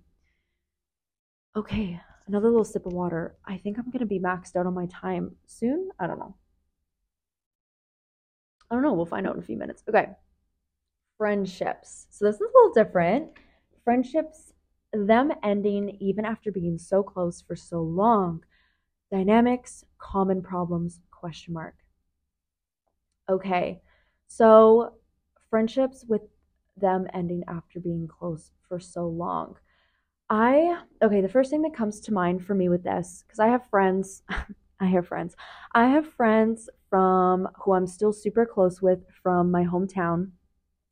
Okay, 1.56 2.00
another 2.28 2.50
little 2.50 2.64
sip 2.64 2.86
of 2.86 2.94
water. 2.94 3.36
I 3.46 3.58
think 3.58 3.78
I'm 3.78 3.92
going 3.92 4.00
to 4.00 4.06
be 4.06 4.20
maxed 4.20 4.56
out 4.56 4.68
on 4.68 4.74
my 4.74 4.86
time 4.88 5.36
soon. 5.46 5.90
I 6.00 6.08
don't 6.08 6.20
know. 6.20 6.36
I 8.70 8.76
don't 8.76 8.84
know. 8.84 8.94
We'll 8.94 9.06
find 9.06 9.28
out 9.28 9.36
in 9.36 9.42
a 9.42 9.46
few 9.46 9.58
minutes. 9.58 9.84
Okay. 9.88 10.10
Friendships. 11.18 12.08
So 12.10 12.26
this 12.26 12.36
is 12.36 12.42
a 12.42 12.44
little 12.44 12.74
different. 12.74 13.32
Friendships 13.84 14.54
them 14.94 15.32
ending 15.44 15.98
even 16.00 16.26
after 16.26 16.52
being 16.52 16.78
so 16.78 17.04
close 17.04 17.42
for 17.42 17.56
so 17.56 17.82
long. 17.82 18.44
Dynamics, 19.12 19.86
common 19.98 20.42
problems, 20.42 21.02
question 21.12 21.54
mark. 21.54 21.76
Okay, 23.30 23.80
so 24.28 24.94
friendships 25.50 26.06
with 26.08 26.22
them 26.78 27.08
ending 27.14 27.44
after 27.48 27.80
being 27.80 28.08
close 28.08 28.52
for 28.68 28.80
so 28.80 29.08
long. 29.08 29.56
I, 30.30 30.82
okay, 31.02 31.22
the 31.22 31.30
first 31.30 31.50
thing 31.50 31.62
that 31.64 31.74
comes 31.74 32.00
to 32.02 32.14
mind 32.14 32.46
for 32.46 32.54
me 32.56 32.70
with 32.70 32.84
this, 32.84 33.24
because 33.26 33.40
I 33.40 33.48
have 33.48 33.68
friends, 33.70 34.24
I 34.80 34.86
have 34.86 35.08
friends. 35.08 35.36
I 35.74 35.88
have 35.88 36.12
friends 36.14 36.70
from 36.90 37.48
who 37.64 37.74
I'm 37.74 37.88
still 37.88 38.14
super 38.14 38.46
close 38.46 38.82
with 38.82 39.00
from 39.22 39.52
my 39.52 39.64
hometown. 39.64 40.32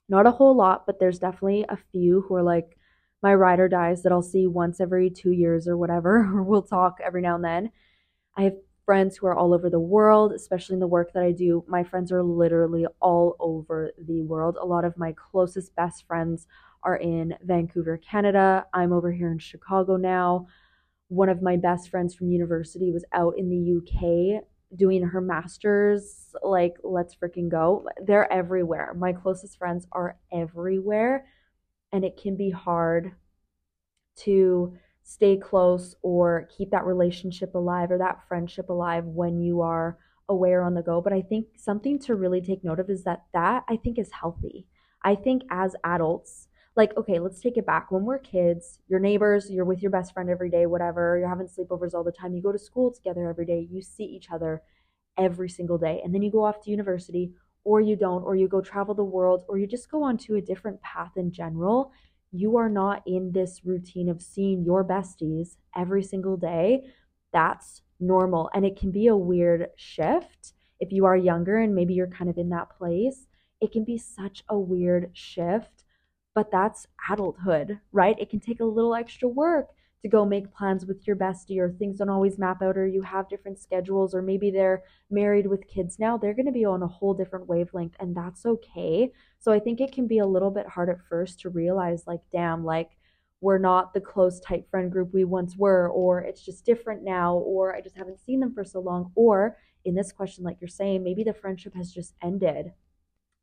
Not 0.10 0.28
a 0.28 0.32
whole 0.32 0.56
lot, 0.56 0.86
but 0.86 1.00
there's 1.00 1.20
definitely 1.20 1.66
a 1.68 1.78
few 1.92 2.22
who 2.22 2.36
are 2.36 2.44
like 2.44 2.78
my 3.24 3.34
ride 3.34 3.60
or 3.60 3.68
dies 3.68 4.04
that 4.04 4.12
I'll 4.12 4.22
see 4.22 4.48
once 4.48 4.80
every 4.80 5.10
two 5.10 5.32
years 5.32 5.68
or 5.68 5.78
whatever, 5.78 6.18
or 6.34 6.44
we'll 6.44 6.62
talk 6.62 7.00
every 7.04 7.22
now 7.22 7.36
and 7.36 7.44
then. 7.44 7.72
I 8.36 8.44
have 8.44 8.56
friends 8.86 9.18
who 9.18 9.28
are 9.28 9.36
all 9.36 9.54
over 9.54 9.70
the 9.70 9.80
world, 9.80 10.32
especially 10.32 10.76
in 10.76 10.80
the 10.80 10.88
work 10.88 11.12
that 11.14 11.24
I 11.24 11.32
do. 11.32 11.66
My 11.68 11.84
friends 11.84 12.12
are 12.12 12.24
literally 12.24 12.86
all 13.02 13.36
over 13.40 13.92
the 13.98 14.22
world. 14.22 14.58
A 14.62 14.66
lot 14.66 14.86
of 14.86 14.98
my 14.98 15.14
closest 15.14 15.76
best 15.76 16.08
friends 16.08 16.48
are 16.84 16.96
in 16.96 17.36
Vancouver, 17.44 17.98
Canada. 17.98 18.66
I'm 18.74 18.94
over 18.94 19.12
here 19.12 19.32
in 19.32 19.40
Chicago 19.40 19.98
now. 19.98 20.48
One 21.10 21.28
of 21.28 21.42
my 21.42 21.58
best 21.58 21.90
friends 21.90 22.16
from 22.16 22.32
university 22.32 22.92
was 22.92 23.04
out 23.12 23.34
in 23.38 23.50
the 23.50 23.78
UK 23.78 24.44
doing 24.76 25.04
her 25.04 25.22
master's. 25.22 26.36
Like, 26.44 26.76
let's 26.84 27.16
freaking 27.16 27.50
go. 27.50 27.88
They're 28.06 28.32
everywhere. 28.32 28.94
My 28.94 29.14
closest 29.14 29.58
friends 29.58 29.88
are 29.92 30.18
everywhere 30.32 31.26
and 31.92 32.04
it 32.04 32.20
can 32.22 32.36
be 32.36 32.50
hard 32.50 33.14
to 34.18 34.74
stay 35.04 35.38
close 35.38 35.96
or 36.02 36.50
keep 36.56 36.72
that 36.72 36.86
relationship 36.86 37.56
alive 37.56 37.92
or 37.92 37.98
that 37.98 38.28
friendship 38.28 38.70
alive 38.70 39.06
when 39.06 39.40
you 39.40 39.62
are 39.62 39.98
aware 40.30 40.62
on 40.62 40.74
the 40.74 40.82
go 40.82 41.00
but 41.00 41.14
i 41.14 41.22
think 41.22 41.48
something 41.56 41.98
to 41.98 42.16
really 42.16 42.42
take 42.42 42.64
note 42.64 42.80
of 42.80 42.90
is 42.90 43.04
that 43.06 43.24
that 43.34 43.64
i 43.70 43.78
think 43.78 43.98
is 43.98 44.12
healthy 44.12 44.68
i 45.04 45.16
think 45.16 45.44
as 45.50 45.76
adults 45.86 46.47
like 46.78 46.96
okay 46.96 47.20
let's 47.20 47.42
take 47.42 47.58
it 47.58 47.66
back 47.66 47.92
when 47.92 48.04
we're 48.04 48.20
kids 48.20 48.80
your 48.88 49.00
neighbors 49.00 49.50
you're 49.50 49.66
with 49.66 49.82
your 49.82 49.92
best 49.92 50.14
friend 50.14 50.30
every 50.30 50.50
day 50.50 50.66
whatever 50.66 51.18
you're 51.18 51.28
having 51.28 51.48
sleepovers 51.48 51.94
all 51.94 52.04
the 52.04 52.12
time 52.12 52.34
you 52.34 52.42
go 52.42 52.52
to 52.52 52.60
school 52.60 52.94
together 52.94 53.30
every 53.30 53.46
day 53.46 53.68
you 53.70 53.82
see 53.82 54.06
each 54.06 54.30
other 54.32 54.62
every 55.18 55.50
single 55.50 55.78
day 55.78 56.02
and 56.04 56.14
then 56.14 56.22
you 56.22 56.32
go 56.32 56.46
off 56.46 56.62
to 56.64 56.72
university 56.72 57.34
or 57.68 57.82
you 57.82 57.98
don't, 57.98 58.24
or 58.24 58.34
you 58.34 58.48
go 58.48 58.62
travel 58.62 58.96
the 58.96 59.04
world, 59.04 59.44
or 59.50 59.58
you 59.58 59.68
just 59.68 59.92
go 59.92 60.02
onto 60.02 60.36
a 60.36 60.42
different 60.42 60.82
path 60.82 61.12
in 61.18 61.34
general, 61.34 61.92
you 62.32 62.56
are 62.56 62.70
not 62.70 63.04
in 63.06 63.34
this 63.34 63.60
routine 63.66 64.08
of 64.08 64.22
seeing 64.22 64.64
your 64.64 64.86
besties 64.86 65.58
every 65.76 66.02
single 66.02 66.38
day. 66.38 66.86
That's 67.34 67.82
normal. 68.00 68.50
And 68.54 68.66
it 68.66 68.80
can 68.80 68.90
be 68.90 69.08
a 69.08 69.18
weird 69.18 69.68
shift 69.76 70.54
if 70.80 70.94
you 70.94 71.04
are 71.04 71.18
younger 71.18 71.58
and 71.58 71.76
maybe 71.76 71.94
you're 71.94 72.08
kind 72.08 72.30
of 72.30 72.38
in 72.38 72.48
that 72.52 72.70
place. 72.70 73.28
It 73.60 73.74
can 73.74 73.84
be 73.84 73.98
such 73.98 74.46
a 74.48 74.58
weird 74.58 75.10
shift, 75.12 75.77
but 76.38 76.52
that's 76.52 76.86
adulthood, 77.10 77.80
right? 77.92 78.16
It 78.20 78.30
can 78.30 78.40
take 78.40 78.60
a 78.60 78.64
little 78.64 78.94
extra 78.94 79.28
work 79.28 79.70
to 80.04 80.08
go 80.08 80.24
make 80.24 80.54
plans 80.54 80.86
with 80.86 81.08
your 81.08 81.16
bestie 81.16 81.58
or 81.58 81.72
things 81.72 81.98
don't 81.98 82.10
always 82.10 82.38
map 82.38 82.62
out 82.62 82.78
or 82.78 82.86
you 82.86 83.02
have 83.02 83.28
different 83.28 83.58
schedules 83.58 84.14
or 84.14 84.22
maybe 84.22 84.52
they're 84.52 84.84
married 85.10 85.48
with 85.48 85.68
kids 85.68 85.98
now 85.98 86.16
they're 86.16 86.36
going 86.36 86.46
to 86.46 86.52
be 86.52 86.64
on 86.64 86.84
a 86.84 86.88
whole 86.88 87.16
different 87.16 87.48
wavelength 87.48 87.96
and 88.00 88.16
that's 88.16 88.46
okay 88.46 89.12
so 89.40 89.52
i 89.52 89.58
think 89.58 89.82
it 89.82 89.92
can 89.92 90.06
be 90.06 90.20
a 90.20 90.26
little 90.28 90.52
bit 90.52 90.68
hard 90.68 90.90
at 90.90 91.04
first 91.10 91.40
to 91.40 91.50
realize 91.50 92.04
like 92.06 92.22
damn 92.32 92.64
like 92.64 92.92
we're 93.42 93.58
not 93.58 93.92
the 93.96 94.00
close 94.00 94.40
tight 94.40 94.64
friend 94.70 94.92
group 94.92 95.12
we 95.12 95.24
once 95.24 95.58
were 95.58 95.90
or 95.90 96.20
it's 96.22 96.46
just 96.46 96.64
different 96.64 97.04
now 97.04 97.34
or 97.34 97.76
i 97.76 97.82
just 97.82 97.98
haven't 97.98 98.20
seen 98.20 98.40
them 98.40 98.54
for 98.54 98.64
so 98.64 98.80
long 98.80 99.12
or 99.16 99.58
in 99.86 99.96
this 99.96 100.12
question 100.12 100.44
like 100.44 100.58
you're 100.62 100.68
saying 100.68 101.04
maybe 101.04 101.24
the 101.24 101.34
friendship 101.34 101.74
has 101.74 101.92
just 101.92 102.14
ended 102.22 102.72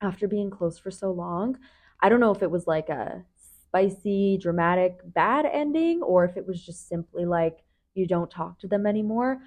after 0.00 0.28
being 0.28 0.50
close 0.50 0.78
for 0.78 0.92
so 0.92 1.10
long 1.10 1.58
i 2.04 2.08
don't 2.08 2.20
know 2.20 2.30
if 2.30 2.42
it 2.42 2.50
was 2.50 2.68
like 2.68 2.88
a 2.88 3.24
spicy, 3.74 4.38
dramatic, 4.40 5.00
bad 5.04 5.46
ending, 5.52 6.00
or 6.00 6.24
if 6.24 6.36
it 6.36 6.46
was 6.46 6.64
just 6.64 6.88
simply 6.88 7.24
like 7.24 7.64
you 7.94 8.06
don't 8.06 8.30
talk 8.30 8.56
to 8.60 8.68
them 8.68 8.86
anymore. 8.86 9.40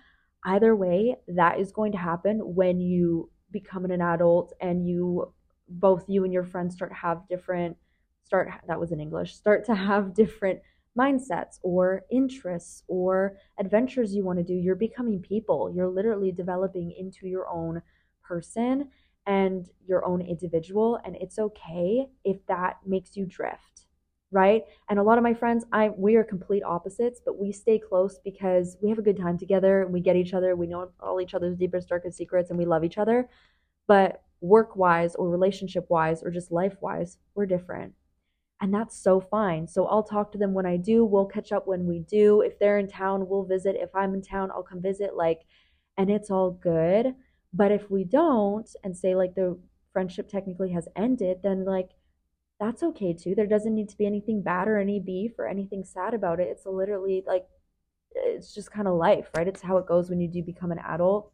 Either 0.44 0.76
way, 0.76 1.16
that 1.30 1.62
is 1.62 1.72
going 1.72 1.94
to 1.94 1.98
happen 1.98 2.40
when 2.40 2.82
you 2.82 3.30
become 3.52 3.86
an 3.86 4.02
adult 4.02 4.52
and 4.60 4.86
you 4.86 5.32
both 5.70 6.04
you 6.10 6.26
and 6.26 6.34
your 6.34 6.44
friends 6.44 6.76
start 6.76 6.92
have 6.92 7.28
different 7.30 7.78
start 8.26 8.50
that 8.68 8.80
was 8.80 8.92
in 8.92 9.00
English, 9.00 9.34
start 9.34 9.66
to 9.66 9.74
have 9.74 10.14
different 10.14 10.60
mindsets 11.00 11.60
or 11.64 12.02
interests 12.12 12.84
or 12.90 13.38
adventures 13.58 14.14
you 14.14 14.26
want 14.26 14.40
to 14.40 14.44
do. 14.44 14.54
You're 14.54 14.76
becoming 14.76 15.22
people. 15.22 15.72
You're 15.74 15.88
literally 15.88 16.34
developing 16.34 16.92
into 16.92 17.28
your 17.28 17.48
own 17.48 17.82
person 18.24 18.90
and 19.28 19.70
your 19.86 20.04
own 20.06 20.22
individual 20.22 21.00
and 21.06 21.16
it's 21.18 21.38
okay 21.38 22.08
if 22.24 22.44
that 22.48 22.78
makes 22.86 23.16
you 23.16 23.26
drift 23.26 23.88
right? 24.32 24.64
And 24.90 25.00
a 25.00 25.04
lot 25.04 25.18
of 25.18 25.24
my 25.24 25.34
friends, 25.34 25.66
I 25.72 25.90
we 25.90 26.16
are 26.16 26.24
complete 26.24 26.64
opposites, 26.64 27.22
but 27.24 27.40
we 27.40 27.52
stay 27.52 27.80
close 27.80 28.20
because 28.24 28.78
we 28.82 28.90
have 28.90 29.00
a 29.00 29.04
good 29.04 29.18
time 29.18 29.38
together 29.38 29.84
and 29.84 29.94
we 29.94 30.02
get 30.02 30.16
each 30.16 30.34
other, 30.34 30.56
we 30.56 30.68
know 30.68 30.90
all 31.00 31.22
each 31.22 31.34
other's 31.34 31.56
deepest 31.56 31.88
darkest 31.90 32.18
secrets 32.18 32.50
and 32.50 32.60
we 32.60 32.66
love 32.66 32.84
each 32.84 32.98
other. 32.98 33.30
But 33.88 34.22
work-wise 34.42 35.16
or 35.16 35.30
relationship-wise 35.30 36.24
or 36.24 36.32
just 36.32 36.52
life-wise, 36.52 37.18
we're 37.36 37.46
different. 37.46 37.94
And 38.60 38.74
that's 38.74 38.98
so 38.98 39.22
fine. 39.22 39.68
So 39.68 39.86
I'll 39.86 40.04
talk 40.04 40.32
to 40.32 40.38
them 40.38 40.54
when 40.54 40.66
I 40.66 40.78
do. 40.78 41.06
We'll 41.06 41.26
catch 41.26 41.52
up 41.52 41.68
when 41.68 41.86
we 41.86 42.00
do. 42.00 42.42
If 42.42 42.60
they're 42.60 42.80
in 42.80 42.88
town, 42.88 43.28
we'll 43.28 43.46
visit. 43.46 43.76
If 43.80 43.96
I'm 43.96 44.14
in 44.14 44.22
town, 44.22 44.52
I'll 44.52 44.64
come 44.64 44.82
visit 44.82 45.16
like 45.16 45.42
and 45.96 46.10
it's 46.10 46.30
all 46.30 46.52
good. 46.52 47.16
But 47.54 47.72
if 47.72 47.90
we 47.90 48.04
don't 48.04 48.70
and 48.84 48.96
say 48.96 49.16
like 49.16 49.36
the 49.36 49.58
friendship 49.94 50.30
technically 50.30 50.72
has 50.72 50.88
ended, 50.96 51.40
then 51.44 51.66
like 51.66 51.92
that's 52.60 52.84
okay 52.84 53.14
too. 53.14 53.36
There 53.36 53.48
doesn't 53.48 53.76
need 53.76 53.90
to 53.90 53.98
be 53.98 54.06
anything 54.06 54.42
bad 54.42 54.68
or 54.68 54.78
any 54.78 55.00
beef 55.00 55.34
or 55.38 55.48
anything 55.48 55.84
sad 55.84 56.14
about 56.14 56.40
it. 56.40 56.48
It's 56.50 56.66
literally 56.66 57.24
like, 57.26 57.46
it's 58.16 58.54
just 58.54 58.72
kind 58.72 58.88
of 58.88 58.96
life, 58.96 59.30
right? 59.36 59.48
It's 59.48 59.62
how 59.62 59.78
it 59.78 59.86
goes 59.88 60.10
when 60.10 60.20
you 60.20 60.28
do 60.28 60.42
become 60.42 60.72
an 60.72 60.80
adult. 60.80 61.32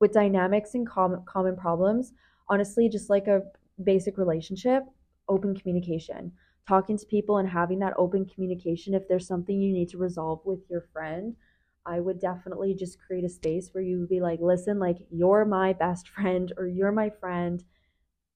With 0.00 0.12
dynamics 0.12 0.74
and 0.74 0.88
common, 0.88 1.22
common 1.26 1.56
problems, 1.56 2.12
honestly, 2.48 2.88
just 2.88 3.10
like 3.10 3.26
a 3.26 3.42
basic 3.84 4.18
relationship, 4.18 4.84
open 5.28 5.54
communication. 5.54 6.32
Talking 6.68 6.96
to 6.96 7.06
people 7.06 7.38
and 7.38 7.48
having 7.48 7.78
that 7.80 7.94
open 7.96 8.24
communication. 8.24 8.94
If 8.94 9.08
there's 9.08 9.26
something 9.26 9.60
you 9.60 9.72
need 9.72 9.90
to 9.90 9.98
resolve 9.98 10.40
with 10.44 10.60
your 10.70 10.86
friend, 10.92 11.36
I 11.84 12.00
would 12.00 12.20
definitely 12.20 12.74
just 12.74 12.98
create 13.00 13.24
a 13.24 13.28
space 13.28 13.70
where 13.72 13.82
you 13.82 14.00
would 14.00 14.08
be 14.08 14.20
like, 14.20 14.40
listen, 14.40 14.78
like, 14.78 14.98
you're 15.10 15.44
my 15.44 15.72
best 15.72 16.08
friend 16.08 16.52
or 16.56 16.66
you're 16.66 16.92
my 16.92 17.10
friend 17.10 17.64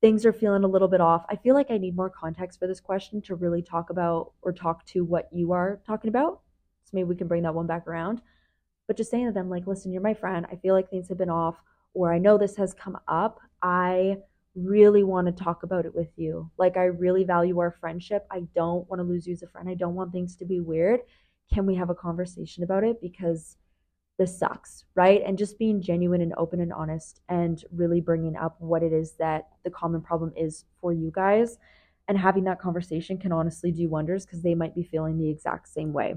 things 0.00 0.26
are 0.26 0.32
feeling 0.32 0.64
a 0.64 0.68
little 0.68 0.88
bit 0.88 1.00
off. 1.00 1.24
I 1.28 1.36
feel 1.36 1.54
like 1.54 1.70
I 1.70 1.78
need 1.78 1.96
more 1.96 2.10
context 2.10 2.58
for 2.58 2.66
this 2.66 2.80
question 2.80 3.22
to 3.22 3.34
really 3.34 3.62
talk 3.62 3.90
about 3.90 4.32
or 4.42 4.52
talk 4.52 4.84
to 4.86 5.04
what 5.04 5.28
you 5.32 5.52
are 5.52 5.80
talking 5.86 6.08
about. 6.08 6.40
So 6.84 6.90
maybe 6.92 7.08
we 7.08 7.16
can 7.16 7.28
bring 7.28 7.42
that 7.42 7.54
one 7.54 7.66
back 7.66 7.86
around. 7.86 8.20
But 8.86 8.96
just 8.96 9.10
saying 9.10 9.26
to 9.26 9.32
them, 9.32 9.50
like, 9.50 9.66
listen, 9.66 9.92
you're 9.92 10.02
my 10.02 10.14
friend. 10.14 10.46
I 10.50 10.56
feel 10.56 10.74
like 10.74 10.90
things 10.90 11.08
have 11.08 11.18
been 11.18 11.30
off, 11.30 11.56
or 11.94 12.12
I 12.12 12.18
know 12.18 12.38
this 12.38 12.56
has 12.56 12.72
come 12.72 12.96
up. 13.08 13.40
I 13.62 14.18
really 14.54 15.02
want 15.02 15.26
to 15.26 15.44
talk 15.44 15.64
about 15.64 15.86
it 15.86 15.94
with 15.94 16.10
you. 16.16 16.50
Like, 16.56 16.76
I 16.76 16.84
really 16.84 17.24
value 17.24 17.58
our 17.58 17.72
friendship. 17.72 18.26
I 18.30 18.46
don't 18.54 18.88
want 18.88 19.00
to 19.00 19.04
lose 19.04 19.26
you 19.26 19.32
as 19.32 19.42
a 19.42 19.48
friend. 19.48 19.68
I 19.68 19.74
don't 19.74 19.94
want 19.94 20.12
things 20.12 20.36
to 20.36 20.44
be 20.44 20.60
weird. 20.60 21.00
Can 21.52 21.66
we 21.66 21.74
have 21.76 21.90
a 21.90 21.94
conversation 21.94 22.62
about 22.62 22.84
it? 22.84 23.00
Because 23.00 23.56
this 24.18 24.38
sucks, 24.38 24.84
right? 24.94 25.22
And 25.24 25.36
just 25.36 25.58
being 25.58 25.82
genuine 25.82 26.22
and 26.22 26.32
open 26.38 26.60
and 26.60 26.72
honest 26.72 27.20
and 27.28 27.62
really 27.70 28.00
bringing 28.00 28.36
up 28.36 28.56
what 28.60 28.82
it 28.82 28.92
is 28.92 29.12
that 29.18 29.48
the 29.62 29.70
common 29.70 30.00
problem 30.00 30.32
is 30.36 30.64
for 30.80 30.92
you 30.92 31.10
guys 31.14 31.58
and 32.08 32.16
having 32.16 32.44
that 32.44 32.60
conversation 32.60 33.18
can 33.18 33.32
honestly 33.32 33.70
do 33.70 33.88
wonders 33.88 34.24
because 34.24 34.42
they 34.42 34.54
might 34.54 34.74
be 34.74 34.82
feeling 34.82 35.18
the 35.18 35.28
exact 35.28 35.68
same 35.68 35.92
way, 35.92 36.14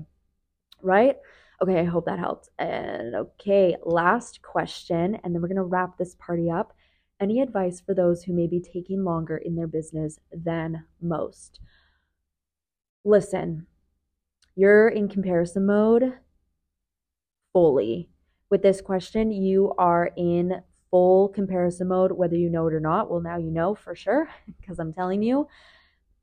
right? 0.82 1.18
Okay, 1.62 1.80
I 1.80 1.84
hope 1.84 2.06
that 2.06 2.20
helped. 2.20 2.50
And 2.58 3.16
okay, 3.16 3.76
last 3.84 4.42
question, 4.42 5.18
and 5.24 5.34
then 5.34 5.42
we're 5.42 5.50
gonna 5.50 5.64
wrap 5.64 5.98
this 5.98 6.16
party 6.16 6.50
up. 6.50 6.74
Any 7.20 7.42
advice 7.42 7.82
for 7.82 7.94
those 7.94 8.24
who 8.24 8.34
may 8.34 8.48
be 8.48 8.62
taking 8.62 9.04
longer 9.04 9.36
in 9.36 9.56
their 9.56 9.68
business 9.68 10.20
than 10.32 10.86
most? 11.02 11.60
listen, 13.06 13.66
you're 14.60 14.90
in 14.90 15.08
comparison 15.08 15.66
mode 15.66 16.14
fully. 17.54 18.10
With 18.50 18.62
this 18.62 18.82
question, 18.82 19.32
you 19.32 19.74
are 19.78 20.12
in 20.18 20.62
full 20.92 21.30
comparison 21.30 21.88
mode, 21.88 22.12
whether 22.12 22.36
you 22.36 22.50
know 22.50 22.68
it 22.68 22.74
or 22.74 22.82
not. 22.82 23.10
Well, 23.10 23.22
now 23.22 23.38
you 23.38 23.52
know 23.52 23.74
for 23.74 23.96
sure 23.96 24.28
because 24.60 24.78
I'm 24.78 24.92
telling 24.92 25.24
you. 25.24 25.48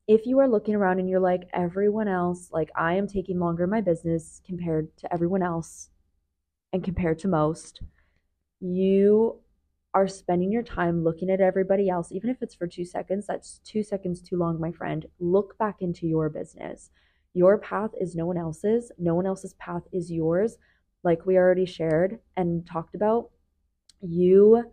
If 0.07 0.26
you 0.26 0.39
are 0.41 0.49
looking 0.49 0.74
around 0.74 1.01
and 1.01 1.09
you're 1.09 1.18
like, 1.18 1.49
everyone 1.55 2.09
else, 2.09 2.51
like 2.53 2.70
I 2.76 2.95
am 2.95 3.09
taking 3.09 3.41
longer 3.41 3.64
in 3.64 3.70
my 3.70 3.80
business 3.80 4.43
compared 4.47 4.95
to 4.99 5.11
everyone 5.12 5.43
else 5.43 5.89
and 6.74 6.84
compared 6.84 7.18
to 7.20 7.28
most, 7.28 7.80
you 8.61 9.41
are 9.95 10.07
spending 10.07 10.53
your 10.53 10.62
time 10.62 11.03
looking 11.03 11.30
at 11.30 11.41
everybody 11.41 11.89
else, 11.89 12.12
even 12.12 12.28
if 12.28 12.43
it's 12.43 12.55
for 12.55 12.66
two 12.66 12.84
seconds, 12.84 13.26
that's 13.26 13.61
two 13.64 13.82
seconds 13.82 14.20
too 14.20 14.37
long, 14.37 14.61
my 14.61 14.70
friend. 14.72 15.07
Look 15.18 15.57
back 15.57 15.76
into 15.80 16.07
your 16.07 16.28
business. 16.28 16.91
Your 17.37 17.59
path 17.59 17.91
is 18.01 18.16
no 18.16 18.24
one 18.24 18.39
else's, 18.39 18.91
no 18.97 19.14
one 19.14 19.26
else's 19.26 19.53
path 19.59 19.82
is 19.93 20.11
yours. 20.11 20.57
Like 21.05 21.26
we 21.26 21.37
already 21.37 21.66
shared 21.66 22.18
and 22.34 22.66
talked 22.66 22.95
about, 22.95 23.28
you 24.01 24.64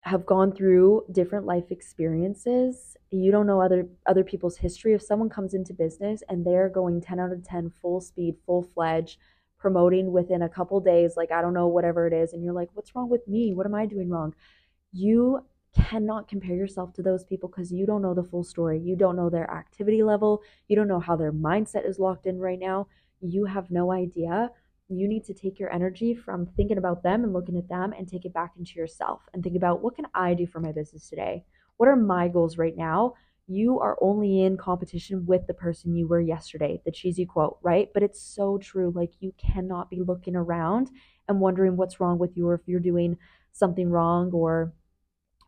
have 0.00 0.24
gone 0.24 0.52
through 0.52 1.04
different 1.12 1.44
life 1.44 1.70
experiences. 1.70 2.96
You 3.10 3.30
don't 3.30 3.46
know 3.46 3.60
other 3.60 3.86
other 4.06 4.24
people's 4.24 4.56
history. 4.56 4.94
If 4.94 5.02
someone 5.02 5.28
comes 5.28 5.52
into 5.52 5.74
business 5.74 6.22
and 6.30 6.46
they're 6.46 6.70
going 6.70 7.02
10 7.02 7.20
out 7.20 7.30
of 7.30 7.44
10 7.44 7.70
full 7.82 8.00
speed, 8.00 8.36
full 8.46 8.62
fledged, 8.62 9.18
promoting 9.58 10.12
within 10.12 10.40
a 10.40 10.48
couple 10.48 10.80
days, 10.80 11.12
like 11.14 11.30
I 11.30 11.42
don't 11.42 11.52
know, 11.52 11.66
whatever 11.66 12.06
it 12.06 12.14
is, 12.14 12.32
and 12.32 12.42
you're 12.42 12.54
like, 12.54 12.70
what's 12.72 12.94
wrong 12.94 13.10
with 13.10 13.28
me? 13.28 13.52
What 13.52 13.66
am 13.66 13.74
I 13.74 13.84
doing 13.84 14.08
wrong? 14.08 14.34
You 14.92 15.44
cannot 15.74 16.28
compare 16.28 16.54
yourself 16.54 16.92
to 16.94 17.02
those 17.02 17.24
people 17.24 17.48
because 17.48 17.72
you 17.72 17.86
don't 17.86 18.02
know 18.02 18.14
the 18.14 18.22
full 18.22 18.44
story. 18.44 18.80
You 18.80 18.96
don't 18.96 19.16
know 19.16 19.30
their 19.30 19.50
activity 19.50 20.02
level. 20.02 20.42
You 20.68 20.76
don't 20.76 20.88
know 20.88 21.00
how 21.00 21.16
their 21.16 21.32
mindset 21.32 21.88
is 21.88 21.98
locked 21.98 22.26
in 22.26 22.38
right 22.38 22.58
now. 22.58 22.86
You 23.20 23.44
have 23.46 23.70
no 23.70 23.92
idea. 23.92 24.50
You 24.88 25.08
need 25.08 25.24
to 25.24 25.34
take 25.34 25.58
your 25.58 25.72
energy 25.72 26.14
from 26.14 26.46
thinking 26.56 26.78
about 26.78 27.02
them 27.02 27.24
and 27.24 27.32
looking 27.32 27.56
at 27.56 27.68
them 27.68 27.92
and 27.92 28.06
take 28.06 28.24
it 28.24 28.34
back 28.34 28.52
into 28.58 28.74
yourself 28.76 29.22
and 29.32 29.42
think 29.42 29.56
about 29.56 29.82
what 29.82 29.96
can 29.96 30.06
I 30.14 30.34
do 30.34 30.46
for 30.46 30.60
my 30.60 30.72
business 30.72 31.08
today? 31.08 31.44
What 31.76 31.88
are 31.88 31.96
my 31.96 32.28
goals 32.28 32.58
right 32.58 32.76
now? 32.76 33.14
you 33.46 33.78
are 33.80 33.98
only 34.00 34.42
in 34.42 34.56
competition 34.56 35.26
with 35.26 35.46
the 35.46 35.54
person 35.54 35.94
you 35.94 36.08
were 36.08 36.20
yesterday, 36.20 36.80
the 36.84 36.90
cheesy 36.90 37.26
quote, 37.26 37.58
right? 37.62 37.88
But 37.92 38.02
it's 38.02 38.20
so 38.20 38.58
true. 38.58 38.92
Like, 38.94 39.12
you 39.20 39.32
cannot 39.36 39.90
be 39.90 40.00
looking 40.00 40.34
around 40.34 40.90
and 41.28 41.40
wondering 41.40 41.76
what's 41.76 42.00
wrong 42.00 42.18
with 42.18 42.36
you 42.36 42.48
or 42.48 42.54
if 42.54 42.62
you're 42.66 42.80
doing 42.80 43.16
something 43.52 43.90
wrong 43.90 44.30
or 44.32 44.72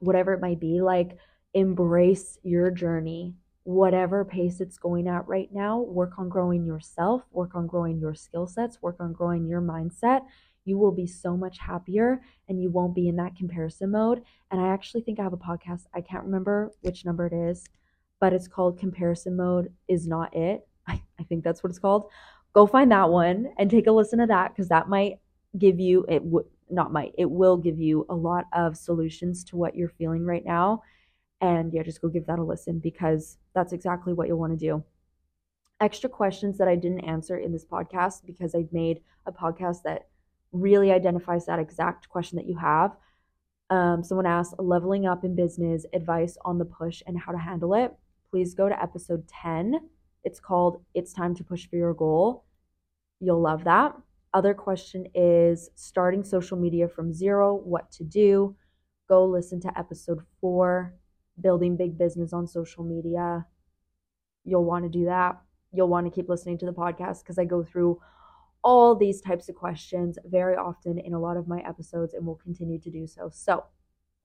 whatever 0.00 0.32
it 0.32 0.40
might 0.40 0.60
be. 0.60 0.80
Like, 0.80 1.16
embrace 1.54 2.38
your 2.42 2.70
journey, 2.70 3.34
whatever 3.64 4.24
pace 4.24 4.60
it's 4.60 4.78
going 4.78 5.08
at 5.08 5.26
right 5.26 5.48
now. 5.52 5.80
Work 5.80 6.18
on 6.18 6.28
growing 6.28 6.64
yourself, 6.64 7.22
work 7.30 7.54
on 7.54 7.66
growing 7.66 7.98
your 7.98 8.14
skill 8.14 8.46
sets, 8.46 8.82
work 8.82 8.96
on 9.00 9.12
growing 9.12 9.46
your 9.46 9.62
mindset. 9.62 10.22
You 10.64 10.78
will 10.78 10.92
be 10.92 11.06
so 11.06 11.36
much 11.36 11.58
happier 11.58 12.20
and 12.48 12.60
you 12.60 12.70
won't 12.70 12.94
be 12.94 13.08
in 13.08 13.16
that 13.16 13.36
comparison 13.36 13.92
mode. 13.92 14.22
And 14.50 14.60
I 14.60 14.68
actually 14.68 15.02
think 15.02 15.20
I 15.20 15.22
have 15.22 15.32
a 15.32 15.36
podcast. 15.36 15.84
I 15.94 16.00
can't 16.00 16.24
remember 16.24 16.72
which 16.82 17.04
number 17.04 17.26
it 17.26 17.32
is 17.32 17.64
but 18.20 18.32
it's 18.32 18.48
called 18.48 18.78
Comparison 18.78 19.36
Mode 19.36 19.72
is 19.88 20.06
Not 20.06 20.34
It. 20.34 20.66
I, 20.86 21.02
I 21.18 21.24
think 21.24 21.44
that's 21.44 21.62
what 21.62 21.70
it's 21.70 21.78
called. 21.78 22.10
Go 22.52 22.66
find 22.66 22.90
that 22.92 23.10
one 23.10 23.52
and 23.58 23.70
take 23.70 23.86
a 23.86 23.92
listen 23.92 24.18
to 24.20 24.26
that 24.26 24.54
because 24.54 24.68
that 24.68 24.88
might 24.88 25.18
give 25.58 25.78
you, 25.78 26.06
it 26.08 26.22
would 26.22 26.46
not 26.70 26.92
might, 26.92 27.12
it 27.18 27.30
will 27.30 27.56
give 27.56 27.78
you 27.78 28.06
a 28.08 28.14
lot 28.14 28.46
of 28.52 28.76
solutions 28.76 29.44
to 29.44 29.56
what 29.56 29.76
you're 29.76 29.88
feeling 29.88 30.24
right 30.24 30.44
now. 30.44 30.82
And 31.40 31.72
yeah, 31.72 31.82
just 31.82 32.00
go 32.00 32.08
give 32.08 32.26
that 32.26 32.38
a 32.38 32.42
listen 32.42 32.78
because 32.78 33.38
that's 33.54 33.72
exactly 33.72 34.12
what 34.12 34.28
you'll 34.28 34.38
want 34.38 34.58
to 34.58 34.64
do. 34.64 34.82
Extra 35.80 36.08
questions 36.08 36.56
that 36.58 36.68
I 36.68 36.74
didn't 36.74 37.00
answer 37.00 37.36
in 37.36 37.52
this 37.52 37.64
podcast 37.64 38.24
because 38.24 38.54
I've 38.54 38.72
made 38.72 39.00
a 39.26 39.32
podcast 39.32 39.82
that 39.82 40.08
really 40.52 40.90
identifies 40.90 41.44
that 41.46 41.58
exact 41.58 42.08
question 42.08 42.36
that 42.36 42.48
you 42.48 42.56
have. 42.56 42.96
Um, 43.68 44.02
someone 44.02 44.26
asked 44.26 44.54
leveling 44.58 45.06
up 45.06 45.24
in 45.24 45.36
business, 45.36 45.84
advice 45.92 46.38
on 46.44 46.58
the 46.58 46.64
push 46.64 47.02
and 47.06 47.18
how 47.18 47.32
to 47.32 47.38
handle 47.38 47.74
it 47.74 47.94
please 48.36 48.54
go 48.54 48.68
to 48.68 48.82
episode 48.82 49.26
10. 49.28 49.80
It's 50.24 50.40
called 50.40 50.82
It's 50.94 51.12
Time 51.12 51.34
to 51.36 51.44
Push 51.44 51.68
for 51.68 51.76
Your 51.76 51.94
Goal. 51.94 52.44
You'll 53.20 53.40
love 53.40 53.64
that. 53.64 53.96
Other 54.36 54.52
question 54.52 55.06
is 55.14 55.70
starting 55.76 56.22
social 56.22 56.58
media 56.58 56.88
from 56.88 57.10
zero, 57.10 57.54
what 57.54 57.90
to 57.92 58.04
do. 58.04 58.54
Go 59.08 59.24
listen 59.24 59.62
to 59.62 59.78
episode 59.78 60.20
four, 60.42 60.92
Building 61.40 61.74
Big 61.74 61.96
Business 61.96 62.34
on 62.34 62.46
Social 62.46 62.84
Media. 62.84 63.46
You'll 64.44 64.66
want 64.66 64.84
to 64.84 64.90
do 64.90 65.06
that. 65.06 65.40
You'll 65.72 65.88
want 65.88 66.04
to 66.04 66.10
keep 66.10 66.28
listening 66.28 66.58
to 66.58 66.66
the 66.66 66.74
podcast 66.74 67.22
because 67.22 67.38
I 67.38 67.46
go 67.46 67.64
through 67.64 67.98
all 68.62 68.94
these 68.94 69.22
types 69.22 69.48
of 69.48 69.54
questions 69.54 70.18
very 70.26 70.54
often 70.54 70.98
in 70.98 71.14
a 71.14 71.18
lot 71.18 71.38
of 71.38 71.48
my 71.48 71.60
episodes 71.60 72.12
and 72.12 72.26
will 72.26 72.36
continue 72.36 72.78
to 72.80 72.90
do 72.90 73.06
so. 73.06 73.30
So, 73.32 73.64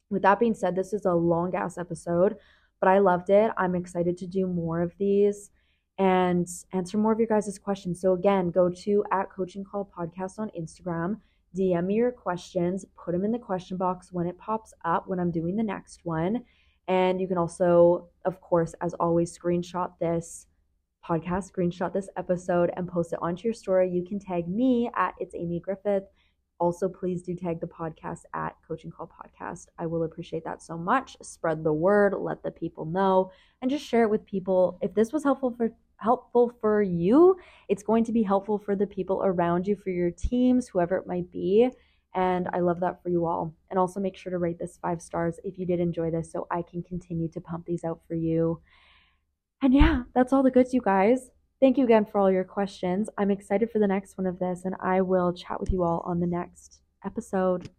with 0.10 0.24
that 0.24 0.42
being 0.42 0.56
said, 0.56 0.76
this 0.76 0.92
is 0.92 1.06
a 1.06 1.14
long 1.14 1.56
ass 1.56 1.78
episode 1.78 2.36
but 2.82 2.90
I 2.90 2.98
loved 2.98 3.30
it. 3.30 3.52
I'm 3.56 3.76
excited 3.76 4.18
to 4.18 4.28
do 4.28 4.48
more 4.48 4.82
of 4.82 4.98
these 4.98 5.52
and 5.98 6.48
answer 6.74 6.98
more 6.98 7.12
of 7.12 7.20
your 7.20 7.28
guys' 7.28 7.60
questions. 7.60 8.02
So 8.02 8.14
again, 8.14 8.50
go 8.50 8.70
to 8.70 9.04
at 9.12 9.30
coaching 9.30 9.64
call 9.64 9.92
podcast 9.96 10.40
on 10.40 10.50
Instagram, 10.60 11.20
DM 11.56 11.86
me 11.86 11.96
your 11.96 12.12
questions, 12.12 12.86
put 12.98 13.12
them 13.12 13.26
in 13.26 13.32
the 13.32 13.40
question 13.40 13.78
box 13.78 14.12
when 14.12 14.28
it 14.28 14.38
pops 14.38 14.74
up 14.86 15.08
when 15.08 15.20
I'm 15.20 15.32
doing 15.32 15.56
the 15.56 15.64
next 15.64 16.02
one. 16.04 16.44
And 16.88 17.22
you 17.22 17.28
can 17.28 17.38
also, 17.38 18.10
of 18.26 18.42
course, 18.42 18.74
as 18.82 18.94
always, 18.96 19.38
screenshot 19.38 19.92
this 20.00 20.48
podcast, 21.06 21.52
screenshot 21.52 21.94
this 21.94 22.10
episode, 22.18 22.72
and 22.76 22.88
post 22.88 23.14
it 23.14 23.20
onto 23.22 23.44
your 23.44 23.54
story. 23.54 23.90
You 23.90 24.04
can 24.04 24.20
tag 24.20 24.48
me 24.48 24.90
at 24.96 25.14
It's 25.20 25.36
Amy 25.36 25.60
Griffith 25.60 26.04
also, 26.62 26.88
please 26.88 27.24
do 27.24 27.34
tag 27.34 27.60
the 27.60 27.66
podcast 27.66 28.20
at 28.36 28.56
Coaching 28.68 28.92
Call 28.92 29.10
Podcast. 29.10 29.66
I 29.80 29.88
will 29.88 30.04
appreciate 30.04 30.44
that 30.44 30.62
so 30.62 30.78
much. 30.78 31.18
Spread 31.24 31.64
the 31.64 31.74
word, 31.74 32.14
let 32.14 32.44
the 32.44 32.52
people 32.52 32.86
know, 32.86 33.32
and 33.64 33.72
just 33.72 33.84
share 33.84 34.04
it 34.04 34.12
with 34.12 34.24
people. 34.28 34.78
If 34.80 34.94
this 34.94 35.12
was 35.12 35.24
helpful 35.24 35.56
for 35.58 35.74
helpful 35.98 36.54
for 36.62 36.84
you, 36.84 37.36
it's 37.68 37.82
going 37.82 38.04
to 38.04 38.12
be 38.12 38.22
helpful 38.22 38.60
for 38.60 38.76
the 38.76 38.86
people 38.86 39.24
around 39.24 39.66
you, 39.66 39.76
for 39.76 39.90
your 39.90 40.12
teams, 40.12 40.68
whoever 40.68 40.98
it 40.98 41.08
might 41.08 41.32
be. 41.32 41.68
And 42.14 42.48
I 42.54 42.60
love 42.60 42.80
that 42.82 43.02
for 43.02 43.10
you 43.10 43.26
all. 43.26 43.56
And 43.72 43.80
also 43.80 44.00
make 44.00 44.16
sure 44.16 44.32
to 44.32 44.38
rate 44.38 44.60
this 44.60 44.78
five 44.80 45.02
stars 45.02 45.40
if 45.44 45.58
you 45.58 45.66
did 45.66 45.80
enjoy 45.80 46.12
this 46.12 46.32
so 46.32 46.46
I 46.52 46.62
can 46.62 46.84
continue 46.84 47.28
to 47.30 47.42
pump 47.42 47.66
these 47.66 47.84
out 47.84 48.02
for 48.08 48.14
you. 48.14 48.62
And 49.64 49.74
yeah, 49.74 50.04
that's 50.14 50.32
all 50.32 50.44
the 50.44 50.52
goods, 50.52 50.76
you 50.76 50.82
guys. 50.82 51.32
Thank 51.62 51.78
you 51.78 51.84
again 51.84 52.06
for 52.06 52.20
all 52.20 52.32
your 52.32 52.44
questions. 52.44 53.08
I'm 53.20 53.30
excited 53.30 53.70
for 53.70 53.78
the 53.78 53.88
next 53.88 54.18
one 54.18 54.26
of 54.26 54.40
this, 54.40 54.66
and 54.66 54.74
I 54.82 55.02
will 55.02 55.32
chat 55.32 55.60
with 55.60 55.72
you 55.72 55.84
all 55.84 56.02
on 56.06 56.20
the 56.20 56.26
next 56.26 56.82
episode. 57.06 57.70